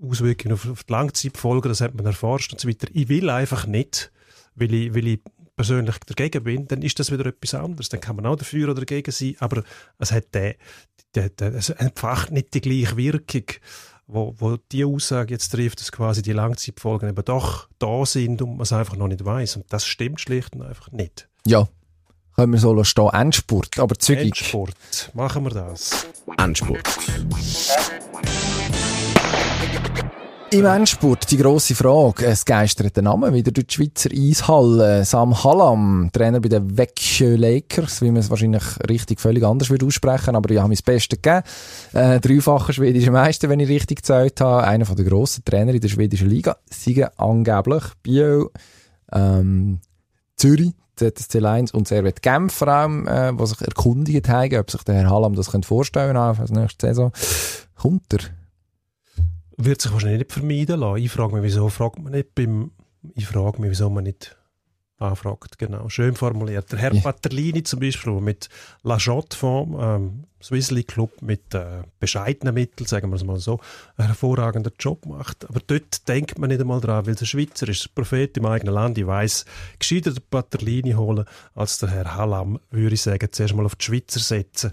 Auswirkungen 0.03 0.53
auf, 0.53 0.69
auf 0.69 0.83
die 0.83 0.91
Langzeitfolgen, 0.91 1.69
das 1.69 1.81
hat 1.81 1.95
man 1.95 2.05
erforscht 2.05 2.53
und 2.53 2.59
so 2.59 2.67
weiter. 2.67 2.87
Ich 2.93 3.09
will 3.09 3.29
einfach 3.29 3.67
nicht, 3.67 4.11
weil 4.55 4.73
ich, 4.73 4.95
weil 4.95 5.07
ich 5.07 5.19
persönlich 5.61 5.97
dagegen 6.07 6.43
bin, 6.43 6.67
dann 6.67 6.81
ist 6.81 6.99
das 6.99 7.11
wieder 7.11 7.27
etwas 7.27 7.53
anderes. 7.53 7.89
Dann 7.89 8.01
kann 8.01 8.15
man 8.15 8.25
auch 8.25 8.35
dafür 8.35 8.69
oder 8.69 8.79
dagegen 8.79 9.11
sein, 9.11 9.35
aber 9.39 9.63
es 9.99 10.11
hat 10.11 10.33
der, 10.33 10.55
der, 11.13 11.29
der, 11.29 11.53
es 11.53 11.69
entfacht 11.69 12.31
nicht 12.31 12.55
die 12.55 12.61
gleiche 12.61 12.97
Wirkung, 12.97 13.43
wo, 14.07 14.33
wo 14.39 14.57
die 14.71 14.83
Aussage 14.83 15.35
jetzt 15.35 15.49
trifft, 15.49 15.79
dass 15.79 15.91
quasi 15.91 16.23
die 16.23 16.33
Langzeitfolgen 16.33 17.09
eben 17.09 17.25
doch 17.25 17.69
da 17.77 18.05
sind 18.07 18.41
und 18.41 18.53
man 18.53 18.61
es 18.61 18.73
einfach 18.73 18.95
noch 18.95 19.07
nicht 19.07 19.23
weiß. 19.23 19.57
Und 19.57 19.65
das 19.71 19.85
stimmt 19.85 20.19
schlicht 20.19 20.55
und 20.55 20.63
einfach 20.63 20.91
nicht. 20.91 21.29
Ja, 21.45 21.67
können 22.35 22.53
wir 22.53 22.59
so 22.59 22.83
stehen. 22.83 23.09
Endspurt, 23.13 23.77
aber 23.77 23.95
zügig. 23.95 24.25
Endspurt, 24.25 24.73
machen 25.13 25.43
wir 25.43 25.51
das. 25.51 26.07
Endspurt. 26.39 26.87
Im 30.53 30.65
Endspurt 30.65 31.31
die 31.31 31.37
grosse 31.37 31.75
Frage. 31.75 32.25
Es 32.25 32.43
geistert 32.43 32.97
der 32.97 33.03
Name 33.03 33.33
wieder 33.33 33.51
durch 33.51 33.67
die 33.67 33.73
Schweizer 33.73 34.09
Eishalle. 34.11 35.05
Sam 35.05 35.41
Hallam, 35.45 36.09
Trainer 36.11 36.41
bei 36.41 36.49
den 36.49 36.77
Vecchio 36.77 37.37
Lakers, 37.37 38.01
wie 38.01 38.11
man 38.11 38.17
es 38.17 38.29
wahrscheinlich 38.29 38.63
richtig 38.89 39.21
völlig 39.21 39.45
anders 39.45 39.69
würde 39.69 39.85
aussprechen, 39.85 40.35
aber 40.35 40.51
ich 40.51 40.57
habe 40.57 40.67
mein 40.67 40.77
Bestes 40.83 41.21
gegeben. 41.21 41.43
Äh, 41.93 42.19
dreifacher 42.19 42.73
schwedischer 42.73 43.11
Meister, 43.11 43.47
wenn 43.47 43.61
ich 43.61 43.69
richtig 43.69 43.99
gezählt 43.99 44.41
habe. 44.41 44.67
Einer 44.67 44.85
von 44.85 44.97
den 44.97 45.07
grossen 45.07 45.45
Trainer 45.45 45.73
in 45.73 45.79
der 45.79 45.87
schwedischen 45.87 46.29
Liga. 46.29 46.57
Siegen 46.69 47.07
angeblich 47.15 47.83
Bio, 48.03 48.51
ähm, 49.13 49.79
Zürich, 50.35 50.73
ZSC 50.97 51.39
Lions 51.39 51.71
und 51.71 51.87
Servet 51.87 52.21
Genf 52.21 52.53
vor 52.53 52.67
allem, 52.67 53.07
äh, 53.07 53.31
die 53.33 53.45
sich 53.45 53.61
erkundigt 53.61 54.27
haben, 54.27 54.57
ob 54.57 54.69
sich 54.69 54.83
der 54.83 54.95
Herr 54.95 55.11
Hallam 55.11 55.33
das 55.33 55.47
vorstellen 55.47 56.13
könnte 56.13 56.41
auf 56.41 56.49
die 56.49 56.59
nächste 56.59 56.87
Saison. 56.87 57.13
Kommt 57.77 58.13
er? 58.13 58.40
Wird 59.65 59.81
sich 59.81 59.91
wahrscheinlich 59.91 60.19
nicht 60.19 60.31
vermeiden 60.31 60.79
lassen. 60.79 61.03
Ich 61.03 61.11
frage 61.11 61.35
mich, 61.35 61.43
wieso 61.43 61.69
fragt 61.69 61.99
man 61.99 62.13
nicht 62.13 62.35
beim, 62.35 62.71
ich 63.15 63.27
frage 63.27 63.61
mich, 63.61 63.69
wieso 63.71 63.89
man 63.89 64.03
nicht 64.03 64.35
anfragt. 65.01 65.57
Genau, 65.57 65.89
schön 65.89 66.15
formuliert. 66.15 66.71
Der 66.71 66.79
Herr 66.79 66.93
ja. 66.93 67.01
Paterlini 67.01 67.63
zum 67.63 67.79
Beispiel, 67.79 68.13
mit 68.21 68.49
La 68.83 68.97
Jotte 68.97 69.35
vom 69.35 69.77
ähm, 69.79 70.23
Swissly 70.41 70.83
Club 70.83 71.21
mit 71.21 71.53
äh, 71.53 71.83
bescheidenen 71.99 72.53
Mitteln, 72.53 72.87
sagen 72.87 73.09
wir 73.09 73.15
es 73.15 73.23
mal 73.23 73.37
so, 73.37 73.59
einen 73.97 74.07
hervorragenden 74.07 74.73
Job 74.79 75.05
macht. 75.05 75.47
Aber 75.47 75.59
dort 75.65 76.07
denkt 76.07 76.39
man 76.39 76.49
nicht 76.49 76.61
einmal 76.61 76.81
dran, 76.81 77.05
weil 77.05 77.15
der 77.15 77.25
Schweizer 77.25 77.67
ist 77.67 77.93
Prophet 77.95 78.37
im 78.37 78.45
eigenen 78.45 78.73
Land. 78.73 78.97
Ich 78.97 79.07
weiss, 79.07 79.45
gescheiter 79.79 80.11
den 80.11 80.23
Paterlini 80.29 80.93
holen 80.93 81.25
als 81.53 81.79
der 81.79 81.89
Herr 81.89 82.15
Hallam, 82.15 82.59
würde 82.69 82.95
ich 82.95 83.01
sagen, 83.01 83.27
zuerst 83.31 83.55
mal 83.55 83.65
auf 83.65 83.75
die 83.75 83.85
Schweizer 83.85 84.19
setzen. 84.19 84.71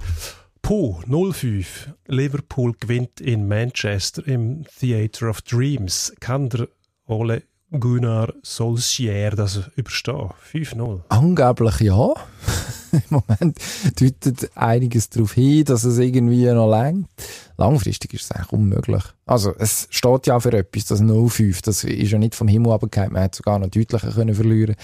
Puh, 0.68 1.00
05. 1.06 1.94
Liverpool 2.08 2.74
gewinnt 2.78 3.22
in 3.22 3.48
Manchester 3.48 4.28
im 4.28 4.66
Theatre 4.78 5.30
of 5.30 5.40
Dreams. 5.40 6.12
Kann 6.20 6.50
der 6.50 6.68
Ole 7.06 7.44
Gunnar 7.70 8.34
Solskjaer 8.42 9.30
das 9.30 9.62
überstehen? 9.76 10.28
5-0. 10.52 11.00
Angeblich 11.08 11.80
ja. 11.80 12.12
Im 12.92 13.00
Moment 13.08 13.58
deutet 13.98 14.50
einiges 14.54 15.08
darauf 15.08 15.32
hin, 15.32 15.64
dass 15.64 15.84
es 15.84 15.96
irgendwie 15.96 16.44
noch 16.52 16.70
längt. 16.70 17.08
Langfristig 17.56 18.12
ist 18.12 18.24
es 18.24 18.32
eigentlich 18.32 18.52
unmöglich. 18.52 19.04
Also, 19.24 19.54
es 19.58 19.88
steht 19.88 20.26
ja 20.26 20.38
für 20.38 20.52
etwas, 20.52 20.84
das 20.84 21.00
0-5. 21.00 21.64
Das 21.64 21.82
ist 21.82 22.10
ja 22.10 22.18
nicht 22.18 22.34
vom 22.34 22.46
Himmel 22.46 22.72
abgekehrt. 22.72 23.10
Man 23.10 23.22
hätte 23.22 23.38
sogar 23.38 23.58
noch 23.58 23.68
deutlicher 23.68 24.12
können 24.12 24.34
verlieren 24.34 24.76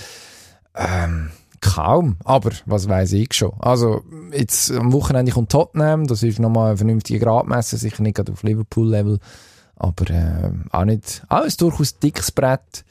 ähm, 0.74 1.30
Kaum, 1.64 2.18
aber 2.24 2.50
was 2.66 2.88
weiß 2.90 3.14
ich 3.14 3.32
schon. 3.32 3.54
Also 3.58 4.02
jetzt 4.32 4.70
am 4.70 4.92
Wochenende 4.92 5.32
kommt 5.32 5.50
Tottenham, 5.50 6.06
das 6.06 6.22
ist 6.22 6.38
nochmal 6.38 6.72
ein 6.72 6.76
vernünftiger 6.76 7.24
Gradmesser, 7.24 7.78
sicher 7.78 8.02
nicht 8.02 8.16
gerade 8.16 8.32
auf 8.32 8.42
Liverpool-Level, 8.42 9.18
aber 9.76 10.10
äh, 10.10 10.50
auch 10.70 10.84
nicht, 10.84 11.24
alles 11.28 11.56
durchaus 11.56 11.98
dickes 11.98 12.30
Brett. 12.32 12.84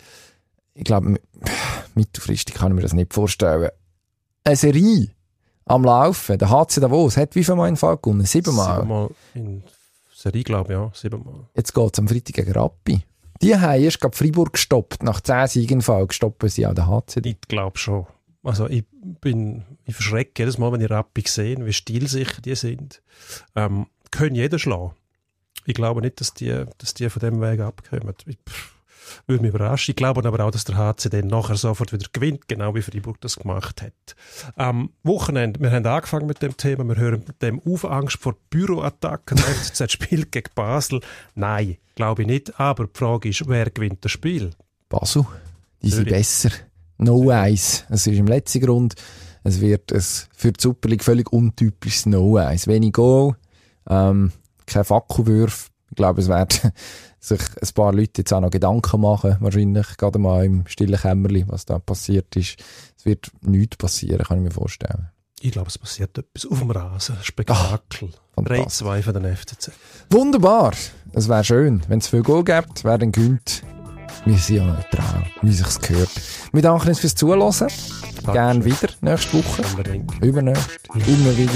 Ich 0.73 0.85
glaube, 0.85 1.19
mittelfristig 1.93 2.55
kann 2.55 2.71
ich 2.71 2.75
mir 2.75 2.81
das 2.81 2.93
nicht 2.93 3.13
vorstellen. 3.13 3.69
Eine 4.43 4.55
Serie 4.55 5.11
am 5.65 5.83
Laufen, 5.83 6.39
der 6.39 6.49
HC 6.49 6.81
Davos, 6.81 7.15
hat 7.15 7.35
wie 7.35 7.43
viel 7.43 7.55
Mal 7.55 7.69
in 7.69 7.77
Fall 7.77 7.97
gewonnen? 7.97 8.25
Siebenmal? 8.25 8.77
Siebenmal 8.77 9.09
in 9.35 9.63
Serie, 10.11 10.43
glaube 10.43 10.73
ich, 10.73 10.79
ja, 10.79 10.91
siebenmal. 10.95 11.45
Jetzt 11.55 11.75
geht 11.75 11.93
es 11.93 11.99
am 11.99 12.07
Freitag 12.07 12.33
gegen 12.33 12.51
Rappi. 12.53 13.03
Die 13.43 13.55
haben 13.55 13.83
erst 13.83 14.01
gerade 14.01 14.17
Freiburg 14.17 14.53
gestoppt. 14.53 15.03
Nach 15.03 15.21
zehn 15.21 15.45
Siegen 15.47 15.81
Fall 15.81 16.07
gestoppen 16.07 16.49
sie 16.49 16.65
auch 16.65 16.73
den 16.73 16.87
HC. 16.87 17.21
Ich 17.23 17.41
glaube 17.41 17.77
schon. 17.77 18.07
Also 18.43 18.67
ich 18.67 18.83
bin, 19.21 19.63
ich 19.85 19.95
verschrecke 19.95 20.43
jedes 20.43 20.57
Mal, 20.57 20.71
wenn 20.71 20.81
ich 20.81 20.89
Rappi 20.89 21.23
sehe, 21.25 21.65
wie 21.65 21.73
stilsicher 21.73 22.41
die 22.41 22.55
sind. 22.55 23.01
Ähm, 23.55 23.87
können 24.11 24.35
jeder 24.35 24.59
schlagen. 24.59 24.93
Ich 25.65 25.73
glaube 25.73 26.01
nicht, 26.01 26.19
dass 26.19 26.33
die, 26.33 26.65
dass 26.77 26.93
die 26.93 27.09
von 27.09 27.21
dem 27.21 27.41
Weg 27.41 27.61
abkommen. 27.61 28.13
Ich, 28.25 28.37
pff, 28.47 28.73
würde 29.27 29.43
mich 29.43 29.49
überraschen. 29.53 29.91
Ich 29.91 29.95
glaube 29.95 30.25
aber 30.25 30.43
auch, 30.43 30.51
dass 30.51 30.65
der 30.65 30.77
HC 30.77 31.09
dann 31.09 31.27
nachher 31.27 31.55
sofort 31.55 31.93
wieder 31.93 32.07
gewinnt, 32.11 32.47
genau 32.47 32.75
wie 32.75 32.81
Freiburg 32.81 33.19
das 33.21 33.37
gemacht 33.37 33.81
hat. 33.81 34.15
Am 34.55 34.91
Wochenende, 35.03 35.59
wir 35.59 35.71
haben 35.71 35.85
angefangen 35.85 36.27
mit 36.27 36.41
dem 36.41 36.57
Thema, 36.57 36.83
wir 36.83 36.97
hören 36.97 37.23
mit 37.25 37.41
dem 37.41 37.61
auf 37.61 37.85
Angst 37.85 38.17
vor 38.19 38.35
Büroattacken. 38.49 39.37
Der 39.37 39.45
FCZ 39.45 39.91
spielt 39.91 40.31
gegen 40.31 40.51
Basel. 40.55 41.01
Nein, 41.35 41.77
glaube 41.95 42.23
ich 42.23 42.27
nicht. 42.27 42.59
Aber 42.59 42.85
die 42.85 42.97
Frage 42.97 43.29
ist, 43.29 43.47
wer 43.47 43.69
gewinnt 43.69 44.03
das 44.03 44.11
Spiel? 44.11 44.51
Basel. 44.89 45.25
Die 45.81 45.89
sind 45.89 46.09
besser. 46.09 46.51
No 47.03 47.31
Eyes. 47.31 47.85
Es 47.89 48.07
ist 48.07 48.17
im 48.17 48.27
letzten 48.27 48.61
Grund. 48.61 48.95
Es 49.43 49.59
wird 49.59 49.91
ein 49.91 50.01
für 50.01 50.51
die 50.51 50.61
Super 50.61 50.89
League 50.89 51.03
völlig 51.03 51.31
untypisches 51.31 52.05
No 52.05 52.37
Eyes. 52.37 52.67
Wenig 52.67 52.93
Goal, 52.93 53.35
ähm, 53.89 54.31
kein 54.65 54.85
Fackelwürf. 54.85 55.69
Ich 55.89 55.95
glaube, 55.95 56.21
es 56.21 56.27
werden 56.27 56.71
sich 57.19 57.41
ein 57.61 57.73
paar 57.75 57.93
Leute 57.93 58.21
jetzt 58.21 58.33
auch 58.33 58.41
noch 58.41 58.49
Gedanken 58.49 59.01
machen, 59.01 59.37
wahrscheinlich, 59.41 59.97
gerade 59.97 60.17
mal 60.17 60.45
im 60.45 60.65
stillen 60.67 60.99
Kämmerli, 60.99 61.45
was 61.47 61.65
da 61.65 61.77
passiert 61.79 62.35
ist. 62.35 62.55
Es 62.97 63.05
wird 63.05 63.31
nichts 63.41 63.77
passieren, 63.77 64.25
kann 64.25 64.37
ich 64.37 64.43
mir 64.43 64.51
vorstellen. 64.51 65.09
Ich 65.41 65.51
glaube, 65.51 65.67
es 65.67 65.77
passiert 65.77 66.17
etwas 66.17 66.45
auf 66.45 66.59
dem 66.59 66.71
Rasen. 66.71 67.17
Spektakel. 67.21 68.09
3-2 68.37 69.01
von 69.03 69.13
den 69.13 69.35
FCZ. 69.35 69.71
Wunderbar. 70.09 70.71
Es 71.11 71.27
wäre 71.27 71.43
schön, 71.43 71.83
wenn 71.89 71.99
es 71.99 72.07
viel 72.07 72.23
Goal 72.23 72.45
gibt, 72.45 72.85
wer 72.85 72.97
dann 72.97 73.11
gönnt. 73.11 73.61
Wir 74.25 74.37
sind 74.37 74.55
ja 74.55 74.63
neutral, 74.65 75.25
wie 75.41 75.51
sich's 75.51 75.79
gehört. 75.79 76.09
Wir 76.51 76.61
danken 76.61 76.89
uns 76.89 76.99
fürs 76.99 77.15
Zuhören. 77.15 77.67
Gerne 78.31 78.63
wieder 78.63 78.89
nächste 79.01 79.33
Woche. 79.37 79.63
Unbedingt. 79.71 80.23
Übernächst. 80.23 80.79
Immer 80.93 81.37
wieder. 81.37 81.51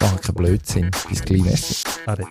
Machen 0.00 0.20
keinen 0.20 0.34
Blödsinn. 0.34 0.90
Bis 1.08 1.22
gleich. 1.22 1.84
Ade. 2.06 2.26